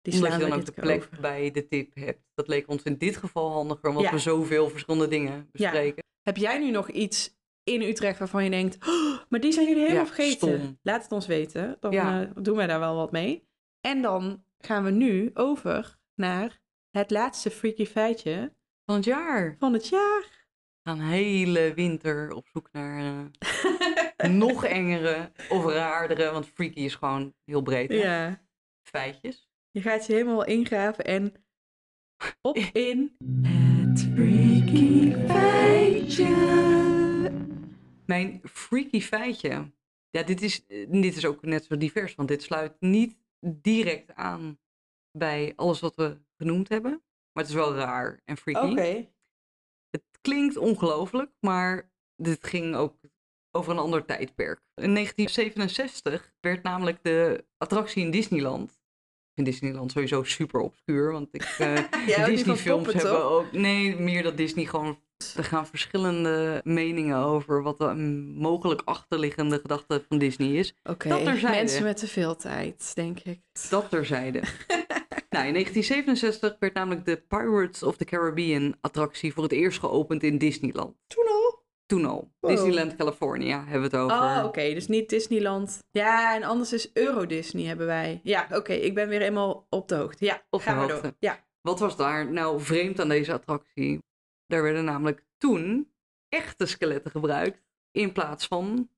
die 0.02 0.14
Omdat 0.14 0.28
slaan 0.28 0.38
je 0.38 0.44
we 0.44 0.50
dan 0.50 0.58
ook 0.58 0.64
de 0.64 0.72
plek 0.72 0.96
over. 1.02 1.20
bij 1.20 1.50
de 1.50 1.66
tip 1.68 1.94
hebt. 1.94 2.20
Dat 2.34 2.48
leek 2.48 2.68
ons 2.68 2.82
in 2.82 2.96
dit 2.98 3.16
geval 3.16 3.50
handiger, 3.50 3.88
omdat 3.88 4.04
Ja. 4.04 4.10
we 4.10 4.18
zoveel 4.18 4.68
verschillende 4.70 5.08
dingen 5.08 5.48
bespreken. 5.52 6.02
Heb 6.22 6.36
jij 6.36 6.58
nu 6.58 6.70
nog 6.70 6.90
iets 6.90 7.36
in 7.64 7.82
Utrecht 7.82 8.18
waarvan 8.18 8.44
je 8.44 8.50
denkt, 8.50 8.86
"Oh, 8.88 9.18
maar 9.28 9.40
die 9.40 9.52
zijn 9.52 9.66
jullie 9.66 9.82
helemaal 9.82 10.04
Ja, 10.04 10.12
vergeten. 10.12 10.58
stom. 10.60 10.78
Laat 10.82 11.02
het 11.02 11.12
ons 11.12 11.26
weten. 11.26 11.76
Dan 11.80 11.92
eh, 11.92 12.20
doen 12.34 12.56
wij 12.56 12.66
daar 12.66 12.78
wel 12.80 12.96
wat 12.96 13.12
mee. 13.12 13.48
En 13.80 14.02
dan 14.02 14.44
gaan 14.58 14.84
we 14.84 14.90
nu 14.90 15.30
over 15.34 15.98
naar 16.14 16.60
het 16.90 17.10
laatste 17.10 17.50
freaky 17.50 17.86
feitje 17.86 18.52
Van 18.84 18.94
het 18.94 19.04
jaar. 19.04 19.56
van 19.58 19.72
het 19.72 19.88
jaar. 19.88 20.46
Gaan 20.88 21.00
hele 21.00 21.72
winter 21.74 22.32
op 22.32 22.46
zoek 22.52 22.68
naar 22.72 22.98
eh, 22.98 23.20
nog 24.28 24.64
engere 24.64 25.32
of 25.48 25.64
raardere, 25.64 26.30
want 26.30 26.46
freaky 26.46 26.80
is 26.80 26.94
gewoon 26.94 27.34
heel 27.44 27.62
breed. 27.62 27.88
hè? 27.88 27.94
ja. 27.94 28.42
Feitjes. 28.82 29.50
Je 29.70 29.82
gaat 29.82 30.06
je 30.06 30.12
helemaal 30.12 30.44
ingraven 30.44 31.04
en 31.04 31.34
op 32.40 32.56
in 32.88 33.16
het 33.42 34.00
freaky 34.14 35.12
feitje. 35.26 36.30
Mijn 38.06 38.40
freaky 38.44 39.00
feitje. 39.00 39.70
Ja, 40.10 40.22
dit 40.22 40.42
is, 40.42 40.66
eh, 40.66 40.90
dit 40.90 41.16
is 41.16 41.24
ook 41.24 41.42
net 41.42 41.64
zo 41.64 41.76
divers, 41.76 42.14
want 42.14 42.28
dit 42.28 42.42
sluit 42.42 42.76
niet 42.80 43.18
direct 43.40 44.14
aan 44.14 44.58
bij 45.18 45.52
alles 45.56 45.80
wat 45.80 45.94
we 45.94 46.20
genoemd 46.36 46.68
hebben. 46.68 46.90
Maar 47.32 47.44
het 47.44 47.48
is 47.48 47.58
wel 47.58 47.74
raar 47.74 48.20
en 48.24 48.36
freaky. 48.36 48.70
Oké. 48.70 49.10
Het 49.90 50.04
klinkt 50.20 50.56
ongelooflijk, 50.56 51.30
maar 51.40 51.90
dit 52.16 52.46
ging 52.46 52.74
ook 52.74 52.98
over 53.52 53.72
een 53.72 53.78
ander 53.78 54.04
tijdperk. 54.04 54.60
In 54.74 54.94
1967 54.94 56.32
werd 56.40 56.62
namelijk 56.62 56.98
de 57.02 57.44
attractie 57.58 58.04
in 58.04 58.10
Disneyland. 58.10 58.80
Vind 59.34 59.46
Disneyland 59.46 59.92
sowieso 59.92 60.22
super 60.22 60.60
obscuur, 60.60 61.12
want 61.12 61.28
ik, 61.32 61.42
van 62.06 62.24
Disney-films 62.24 62.92
hebben 62.92 63.12
toch? 63.12 63.22
ook. 63.22 63.52
Nee, 63.52 63.96
meer 63.96 64.22
dat 64.22 64.36
Disney 64.36 64.64
gewoon. 64.64 64.98
Er 65.36 65.44
gaan 65.44 65.66
verschillende 65.66 66.60
meningen 66.64 67.16
over 67.16 67.62
wat 67.62 67.78
de 67.78 67.94
mogelijk 68.36 68.82
achterliggende 68.84 69.58
gedachte 69.58 70.04
van 70.08 70.18
Disney 70.18 70.48
is. 70.48 70.74
Oké, 70.82 71.08
terzijde. 71.08 71.56
mensen 71.56 71.82
met 71.82 71.96
te 71.96 72.06
veel 72.06 72.36
tijd, 72.36 72.90
denk 72.94 73.20
ik. 73.20 73.40
Dat 73.70 73.90
terzijde. 73.90 74.38
nou, 75.34 75.46
in 75.46 75.52
1967 75.52 76.56
werd 76.58 76.74
namelijk 76.74 77.04
de 77.04 77.16
Pirates 77.28 77.82
of 77.82 77.96
the 77.96 78.04
Caribbean 78.04 78.74
attractie 78.80 79.32
voor 79.32 79.42
het 79.42 79.52
eerst 79.52 79.78
geopend 79.78 80.22
in 80.22 80.38
Disneyland. 80.38 80.96
Toen 81.06 81.26
al? 81.26 81.51
Toen 81.92 82.04
al. 82.04 82.32
Disneyland 82.40 82.96
California 82.96 83.58
hebben 83.64 83.90
we 83.90 83.96
het 83.96 84.04
over. 84.04 84.16
Oh, 84.16 84.42
oké, 84.44 84.74
dus 84.74 84.86
niet 84.88 85.08
Disneyland. 85.08 85.78
Ja, 85.90 86.34
en 86.34 86.42
anders 86.42 86.72
is 86.72 86.92
Euro 86.92 87.26
Disney 87.26 87.64
hebben 87.64 87.86
wij. 87.86 88.20
Ja, 88.22 88.46
oké, 88.52 88.72
ik 88.72 88.94
ben 88.94 89.08
weer 89.08 89.22
eenmaal 89.22 89.66
op 89.70 89.88
de 89.88 89.94
hoogte. 89.94 90.24
Ja, 90.24 90.42
Op 90.50 90.58
de 90.60 90.64
gaan 90.66 90.74
we 90.86 90.92
hoogte. 90.92 91.02
door. 91.02 91.16
Ja. 91.18 91.44
Wat 91.60 91.78
was 91.78 91.96
daar 91.96 92.32
nou 92.32 92.60
vreemd 92.60 93.00
aan 93.00 93.08
deze 93.08 93.32
attractie? 93.32 93.98
Daar 94.46 94.62
werden 94.62 94.84
namelijk 94.84 95.24
toen 95.38 95.92
echte 96.28 96.66
skeletten 96.66 97.10
gebruikt 97.10 97.62
in 97.90 98.12
plaats 98.12 98.46
van 98.46 98.90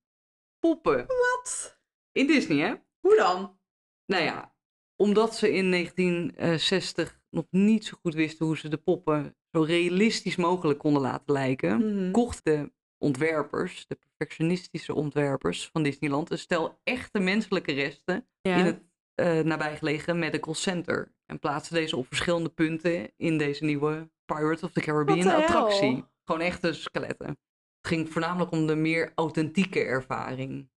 poppen. 0.58 1.06
Wat? 1.06 1.78
In 2.12 2.26
Disney, 2.26 2.58
hè? 2.66 2.74
Hoe 3.00 3.16
dan? 3.16 3.58
Nou 4.06 4.22
ja, 4.24 4.54
omdat 4.96 5.36
ze 5.36 5.52
in 5.52 5.70
1960 5.70 7.20
nog 7.30 7.44
niet 7.50 7.84
zo 7.84 7.96
goed 8.02 8.14
wisten 8.14 8.46
hoe 8.46 8.56
ze 8.58 8.68
de 8.68 8.76
poppen 8.76 9.36
zo 9.52 9.62
realistisch 9.62 10.36
mogelijk 10.36 10.78
konden 10.78 11.02
laten 11.02 11.32
lijken, 11.32 11.76
Mhm. 11.94 12.10
kochten 12.10 12.72
ontwerpers, 13.04 13.86
de 13.86 13.94
perfectionistische 13.94 14.94
ontwerpers 14.94 15.68
van 15.72 15.82
Disneyland, 15.82 16.30
een 16.30 16.38
stel 16.38 16.80
echte 16.82 17.18
menselijke 17.18 17.72
resten 17.72 18.28
Ja. 18.40 18.56
in 18.56 18.64
het 18.64 18.82
eh, 19.14 19.40
nabijgelegen 19.40 20.18
Medical 20.18 20.54
Center. 20.54 21.14
En 21.26 21.38
plaatsten 21.38 21.74
deze 21.74 21.96
op 21.96 22.06
verschillende 22.06 22.48
punten 22.48 23.12
in 23.16 23.38
deze 23.38 23.64
nieuwe 23.64 24.10
Pirates 24.24 24.62
of 24.62 24.72
the 24.72 24.80
Caribbean 24.80 25.28
attractie. 25.28 26.04
Gewoon 26.24 26.40
echte 26.40 26.72
skeletten. 26.72 27.26
Het 27.26 27.92
ging 27.92 28.08
voornamelijk 28.12 28.50
om 28.50 28.66
de 28.66 28.74
meer 28.74 29.12
authentieke 29.14 29.84
ervaring. 29.84 30.70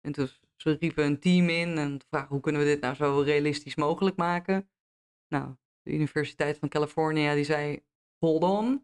En 0.00 0.12
dus 0.12 0.40
ze 0.56 0.76
riepen 0.80 1.04
een 1.04 1.18
team 1.20 1.48
in 1.48 1.78
en 1.78 2.00
vragen 2.08 2.28
hoe 2.28 2.40
kunnen 2.40 2.60
we 2.60 2.66
dit 2.66 2.80
nou 2.80 2.94
zo 2.94 3.20
realistisch 3.20 3.74
mogelijk 3.74 4.16
maken. 4.16 4.70
Nou, 5.28 5.54
de 5.82 5.92
Universiteit 5.92 6.58
van 6.58 6.68
California 6.68 7.34
die 7.34 7.44
zei, 7.44 7.84
hold 8.18 8.42
on, 8.42 8.74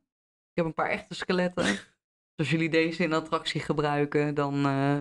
ik 0.51 0.55
heb 0.55 0.65
een 0.65 0.75
paar 0.75 0.91
echte 0.91 1.15
skeletten. 1.15 1.79
Dus 2.39 2.47
als 2.47 2.57
jullie 2.57 2.73
deze 2.73 3.03
in 3.03 3.11
de 3.11 3.17
attractie 3.17 3.61
gebruiken, 3.61 4.35
dan 4.35 4.55
eh, 4.55 4.99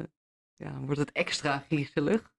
ja, 0.56 0.80
wordt 0.80 1.00
het 1.00 1.12
extra 1.12 1.58
griezelig. 1.60 2.34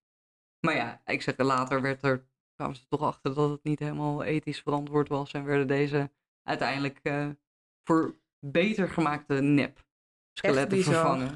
Maar 0.61 0.75
ja, 0.75 1.03
ik 1.05 1.23
zeg 1.23 1.37
later 1.37 1.81
werd 1.83 2.03
er, 2.03 2.29
kwamen 2.55 2.77
ze 2.77 2.87
toch 2.89 3.01
achter 3.01 3.35
dat 3.35 3.51
het 3.51 3.65
niet 3.65 3.79
helemaal 3.79 4.23
ethisch 4.23 4.61
verantwoord 4.61 5.09
was. 5.09 5.33
En 5.33 5.45
werden 5.45 5.67
deze 5.67 6.11
uiteindelijk 6.43 7.01
eh, 7.03 7.29
voor 7.85 8.21
beter 8.39 8.89
gemaakte 8.89 9.35
nep 9.35 9.87
skeletten 10.33 10.83
vervangen. 10.83 11.35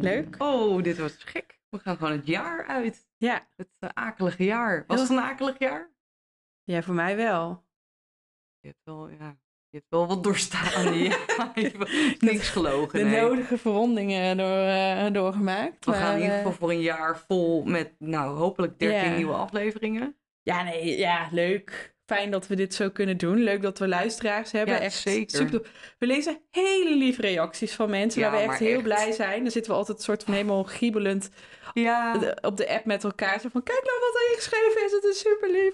Leuk. 0.00 0.34
Oh, 0.38 0.82
dit 0.82 0.98
was 0.98 1.16
gek. 1.24 1.60
We 1.68 1.78
gaan 1.78 1.96
gewoon 1.96 2.12
het 2.12 2.26
jaar 2.26 2.66
uit. 2.66 3.08
Ja. 3.16 3.48
Het 3.56 3.76
eh, 3.78 3.88
akelige 3.92 4.44
jaar. 4.44 4.84
Was 4.86 5.00
het 5.00 5.10
een 5.10 5.20
akelig 5.20 5.58
jaar? 5.58 5.92
ja, 6.64 6.82
voor 6.82 6.94
mij 6.94 7.16
wel. 7.16 7.63
Je 8.64 8.70
hebt 8.70 8.84
wel, 8.84 9.08
ja, 9.08 9.36
je 9.68 9.76
hebt 9.76 9.86
wel 9.88 10.06
wat 10.06 10.24
doorstaan. 10.24 10.94
ja, 11.02 11.52
niks 12.18 12.48
gelogen. 12.48 12.98
De 12.98 13.04
nee. 13.04 13.20
nodige 13.20 13.58
verwondingen 13.58 14.36
door, 14.36 14.58
eh, 14.58 15.12
doorgemaakt. 15.12 15.84
We 15.84 15.90
maar, 15.90 16.00
gaan 16.00 16.14
in 16.14 16.20
ieder 16.20 16.32
eh, 16.32 16.36
geval 16.38 16.52
voor 16.52 16.70
een 16.70 16.80
jaar 16.80 17.18
vol 17.18 17.64
met, 17.64 17.94
nou, 17.98 18.36
hopelijk 18.36 18.78
13 18.78 19.10
Ja. 19.10 19.16
nieuwe 19.16 19.32
afleveringen. 19.32 20.16
Ja, 20.42 20.62
nee, 20.62 20.98
ja, 20.98 21.28
leuk. 21.30 21.93
Fijn 22.06 22.30
dat 22.30 22.46
we 22.46 22.54
dit 22.56 22.74
zo 22.74 22.90
kunnen 22.90 23.16
doen. 23.16 23.42
Leuk 23.42 23.62
dat 23.62 23.78
we 23.78 23.88
luisteraars 23.88 24.52
hebben. 24.52 24.74
Ja, 24.74 24.80
echt 24.80 24.94
zeker. 24.96 25.36
super. 25.38 25.60
We 25.98 26.06
lezen 26.06 26.38
hele 26.50 26.96
lieve 26.96 27.20
reacties 27.20 27.72
van 27.72 27.90
mensen 27.90 28.20
Ja, 28.20 28.30
waar 28.30 28.40
we 28.46 28.50
echt 28.50 28.58
heel 28.58 28.72
echt. 28.74 28.82
blij 28.82 29.12
zijn. 29.12 29.42
Dan 29.42 29.50
zitten 29.50 29.72
we 29.72 29.78
altijd 29.78 29.98
een 29.98 30.04
soort 30.04 30.22
van 30.24 30.34
helemaal 30.34 30.64
giebelend 30.64 31.28
Ja. 31.72 32.20
op 32.40 32.56
de 32.56 32.68
app 32.68 32.84
met 32.84 33.04
elkaar. 33.04 33.40
Zo 33.40 33.48
van, 33.52 33.62
kijk 33.62 33.82
nou 33.84 33.98
wat 34.00 34.12
hij 34.26 34.34
geschreven 34.36 34.84
is. 34.86 34.92
Het 34.92 35.04
is 35.04 35.18
super 35.18 35.50
lief. 35.50 35.72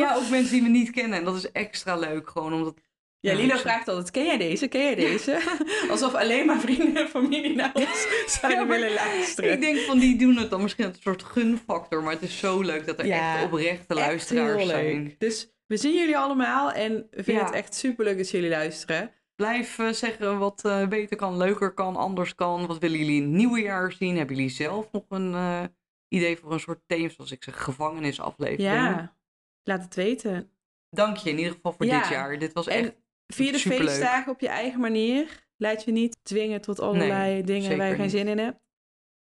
ja, 0.00 0.14
ook 0.16 0.28
mensen 0.30 0.52
die 0.52 0.62
we 0.62 0.68
niet 0.68 0.90
kennen. 0.90 1.18
En 1.18 1.24
dat 1.24 1.36
is 1.36 1.52
extra 1.52 1.96
leuk, 1.96 2.30
gewoon 2.30 2.52
omdat... 2.52 2.74
Ja, 3.20 3.34
Lilo 3.34 3.54
ik- 3.54 3.60
vraagt 3.60 3.88
altijd, 3.88 4.10
ken 4.10 4.24
jij 4.24 4.36
deze? 4.38 4.68
Ken 4.68 4.80
jij 4.82 4.94
deze? 4.94 5.40
Alsof 5.90 6.14
alleen 6.14 6.46
maar 6.46 6.60
vrienden 6.60 6.96
en 7.02 7.08
familie 7.08 7.54
naar 7.54 7.70
ons 7.74 8.06
zouden 8.40 8.60
Ja, 8.60 8.66
willen 8.66 8.92
luisteren. 8.94 9.52
Ik 9.52 9.60
denk 9.60 9.78
van, 9.78 9.98
die 9.98 10.18
doen 10.18 10.36
het 10.36 10.50
dan 10.50 10.62
misschien 10.62 10.84
een 10.84 10.94
soort 11.00 11.22
gunfactor. 11.22 12.02
Maar 12.02 12.12
het 12.12 12.22
is 12.22 12.38
zo 12.38 12.60
leuk 12.60 12.86
dat 12.86 12.98
er 12.98 13.06
Ja, 13.06 13.34
echt 13.36 13.44
oprechte 13.44 13.68
Echt 13.78 13.88
luisteraars 14.00 14.56
heel 14.62 14.66
zijn. 14.66 15.14
Dus 15.18 15.50
we 15.66 15.76
zien 15.76 15.94
jullie 15.94 16.18
allemaal 16.18 16.72
en 16.72 16.92
we 17.10 17.22
vinden 17.22 17.34
Ja. 17.34 17.44
het 17.44 17.54
echt 17.54 17.74
super 17.74 18.04
leuk 18.04 18.16
dat 18.16 18.30
jullie 18.30 18.50
luisteren. 18.50 19.10
Blijf 19.34 19.78
eh, 19.78 19.88
zeggen 19.88 20.38
wat 20.38 20.64
eh, 20.64 20.88
beter 20.88 21.16
kan, 21.16 21.36
leuker 21.36 21.74
kan, 21.74 21.96
anders 21.96 22.34
kan. 22.34 22.66
Wat 22.66 22.78
willen 22.78 22.98
jullie 22.98 23.16
in 23.16 23.22
het 23.22 23.32
nieuwe 23.32 23.60
jaar 23.60 23.92
zien? 23.92 24.16
Hebben 24.16 24.36
jullie 24.36 24.50
zelf 24.50 24.92
nog 24.92 25.04
een 25.08 25.34
eh, 25.34 25.62
idee 26.08 26.36
voor 26.36 26.52
een 26.52 26.60
soort 26.60 26.80
thema, 26.86 27.08
zoals 27.08 27.30
ik 27.30 27.44
zeg, 27.44 27.62
gevangenisaflevering? 27.62 28.62
Ja, 28.72 29.16
laat 29.62 29.82
het 29.82 29.94
weten. 29.94 30.50
Dank 30.90 31.16
je 31.16 31.30
in 31.30 31.38
ieder 31.38 31.52
geval 31.52 31.72
voor 31.72 31.86
Ja. 31.86 32.00
dit 32.00 32.08
jaar. 32.08 32.38
Dit 32.38 32.52
was 32.52 32.66
En 32.66 32.84
echt 32.84 32.94
Vier 33.26 33.52
de 33.52 33.58
Superleuk. 33.58 33.88
feestdagen 33.88 34.32
op 34.32 34.40
je 34.40 34.48
eigen 34.48 34.80
manier. 34.80 35.44
Laat 35.56 35.84
je 35.84 35.92
niet 35.92 36.16
dwingen 36.22 36.60
tot 36.60 36.80
allerlei 36.80 37.32
Nee, 37.32 37.42
dingen 37.42 37.76
waar 37.78 37.88
je 37.88 37.94
geen 37.94 38.10
zin 38.10 38.28
in 38.28 38.38
hebt. 38.38 38.60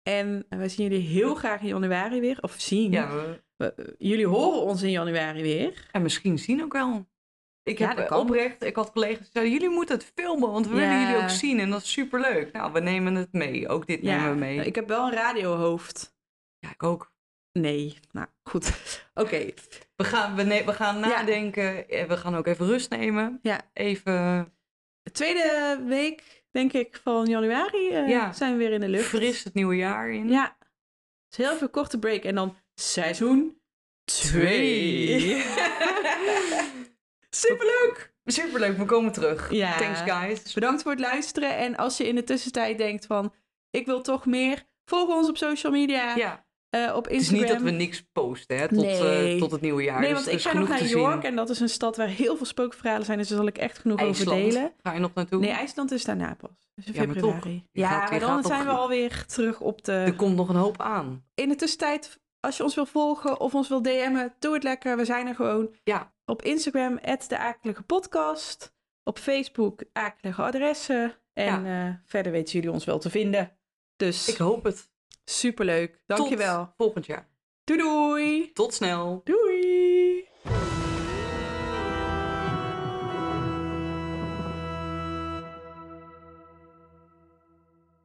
En 0.03 0.47
wij 0.49 0.69
zien 0.69 0.89
jullie 0.89 1.07
heel 1.07 1.35
graag 1.35 1.61
in 1.61 1.67
januari 1.67 2.21
weer. 2.21 2.39
Of 2.41 2.55
zien. 2.59 2.93
Ja, 2.93 3.11
we, 3.15 3.45
We- 3.57 3.95
jullie 3.99 4.27
horen 4.27 4.61
ons 4.61 4.83
in 4.83 4.91
januari 4.91 5.43
weer. 5.43 5.89
en 5.93 6.03
misschien 6.03 6.39
zien 6.39 6.63
ook 6.63 6.73
wel. 6.73 7.07
Ik 7.63 7.79
Ja, 7.79 7.95
heb 7.95 8.11
oprecht, 8.13 8.65
ik 8.65 8.77
had 8.77 8.93
collega's 8.93 9.19
die 9.19 9.29
zeiden, 9.33 9.53
jullie 9.53 9.69
moeten 9.69 9.95
het 9.97 10.13
filmen, 10.15 10.51
want 10.53 10.67
we 10.69 10.75
willen 10.75 11.01
jullie 11.01 11.23
ook 11.23 11.29
zien. 11.31 11.61
En 11.61 11.71
dat 11.71 11.83
is 11.83 11.93
superleuk. 11.93 12.53
Nou, 12.53 12.73
we 12.73 12.81
nemen 12.81 13.15
het 13.15 13.33
mee. 13.33 13.69
Ook 13.69 13.87
dit 13.87 14.03
nemen 14.03 14.31
we 14.31 14.37
mee. 14.37 14.65
ik 14.65 14.75
heb 14.75 14.89
wel 14.89 15.07
een 15.07 15.13
radiohoofd. 15.13 16.17
Ja, 16.59 16.71
ik 16.71 16.83
ook. 16.83 17.13
Nee, 17.53 17.99
nou 18.13 18.27
goed. 18.43 18.73
Oké, 19.15 19.53
We 19.97 20.05
gaan, 20.05 20.35
we, 20.37 20.43
ne- 20.43 20.65
we 20.65 20.73
gaan 20.73 21.01
nadenken. 21.01 21.89
Eh, 21.89 22.05
We 22.09 22.17
gaan 22.17 22.37
ook 22.37 22.47
even 22.47 22.67
rust 22.67 22.91
nemen. 22.91 23.39
Ja. 23.43 23.61
Even 23.73 24.13
de 25.03 25.11
tweede 25.11 25.81
week, 25.87 26.45
denk 26.51 26.73
ik, 26.73 27.01
van 27.03 27.27
januari 27.27 27.89
eh, 27.91 28.33
zijn 28.33 28.53
we 28.53 28.59
weer 28.59 28.73
in 28.73 28.81
de 28.81 28.89
lucht. 28.89 29.05
fris 29.05 29.45
het 29.45 29.55
nieuwe 29.55 29.77
jaar 29.77 30.11
in. 30.11 30.29
Ja. 30.29 30.57
Dus 31.29 31.37
heel 31.47 31.53
even 31.55 31.71
korte 31.71 31.99
break 31.99 32.23
en 32.25 32.35
dan 32.35 32.57
seizoen 32.81 33.61
2. 34.05 35.43
Superleuk! 37.31 38.15
Superleuk, 38.25 38.77
we 38.77 38.85
komen 38.85 39.13
terug. 39.13 39.51
Ja. 39.53 39.79
Thanks 39.79 40.01
guys. 40.01 40.53
Bedankt 40.55 40.83
voor 40.83 40.91
het 40.91 41.01
luisteren. 41.01 41.57
En 41.57 41.77
als 41.77 41.97
je 41.97 42.07
in 42.09 42.15
de 42.15 42.25
tussentijd 42.25 42.79
denkt 42.79 43.07
van, 43.07 43.33
ik 43.71 43.87
wil 43.87 44.03
toch 44.03 44.27
meer, 44.27 44.65
volg 44.85 45.09
ons 45.09 45.29
op 45.29 45.37
social 45.37 45.73
media, 45.73 46.17
Ja, 46.17 46.47
eh, 46.71 46.93
op 46.97 47.05
het 47.05 47.13
is 47.13 47.19
Instagram. 47.19 47.41
niet 47.45 47.53
dat 47.53 47.63
we 47.63 47.71
niks 47.71 48.03
posten 48.13 48.57
hè, 48.59 48.69
tot, 48.69 48.79
Nee. 48.85 49.33
eh, 49.35 49.39
tot 49.41 49.51
het 49.51 49.61
nieuwe 49.61 49.83
jaar. 49.83 50.01
Nee, 50.01 50.15
Dus 50.15 50.25
want 50.25 50.37
ik 50.37 50.43
ga 50.43 50.59
nog 50.59 50.69
naar 50.69 50.85
York 50.85 51.23
en 51.25 51.37
dat 51.37 51.51
is 51.51 51.61
een 51.61 51.69
stad 51.69 51.97
waar 51.97 52.09
heel 52.09 52.37
veel 52.37 52.47
spookverhalen 52.47 53.07
zijn, 53.07 53.19
dus 53.19 53.29
daar 53.29 53.39
zal 53.39 53.47
ik 53.47 53.59
echt 53.59 53.79
genoeg 53.79 54.03
over 54.03 54.25
delen. 54.25 54.73
Ga 54.83 54.93
je 54.93 55.01
nog 55.01 55.15
naartoe? 55.15 55.41
Nee, 55.41 55.51
IJsland 55.51 55.91
is 55.91 56.05
daarna 56.05 56.35
pas. 56.35 56.51
Dus 56.75 56.87
in 56.87 56.93
Ja, 56.93 57.07
maar 57.07 57.17
toch. 57.17 57.33
februari. 57.35 57.65
Je 57.73 57.81
Ja, 57.81 57.89
gaat- 58.01 58.11
maar 58.11 58.21
dan 58.21 58.45
zijn 58.45 58.65
we 58.65 58.71
alweer 58.71 59.25
terug 59.27 59.61
op 59.61 59.85
de... 59.85 59.93
Er 59.93 60.15
komt 60.17 60.37
nog 60.37 60.49
een 60.49 60.57
hoop 60.57 60.81
aan. 60.83 61.25
In 61.35 61.49
de 61.49 61.55
tussentijd, 61.55 62.21
als 62.47 62.57
je 62.57 62.63
ons 62.63 62.75
wil 62.75 62.87
volgen 62.87 63.41
of 63.41 63.55
ons 63.55 63.69
wil 63.69 63.83
DM'en, 63.83 64.35
doe 64.39 64.55
het 64.55 64.63
lekker. 64.63 64.97
We 64.97 65.05
zijn 65.05 65.27
er 65.27 65.35
gewoon 65.35 65.75
Ja. 65.85 66.13
op 66.25 66.43
Instagram, 66.43 66.99
de 67.29 67.39
akelige 67.39 67.83
podcast. 67.83 68.75
Op 69.05 69.19
Facebook, 69.19 69.83
akelige 69.93 70.43
adressen. 70.43 71.15
En 71.33 71.67
eh, 71.67 71.95
verder 72.05 72.33
weten 72.33 72.53
jullie 72.55 72.71
ons 72.73 72.85
wel 72.85 72.99
te 72.99 73.11
vinden. 73.11 73.57
Dus 73.97 74.29
Ik 74.29 74.37
hoop 74.37 74.65
het. 74.65 74.91
superleuk. 75.25 76.01
Dankjewel. 76.07 76.65
Tot 76.65 76.75
volgend 76.77 77.07
jaar. 77.07 77.29
Doei 77.65 77.79
doei. 77.81 78.53
Tot 78.53 78.75
snel. 78.75 79.21
Doei. 79.25 79.96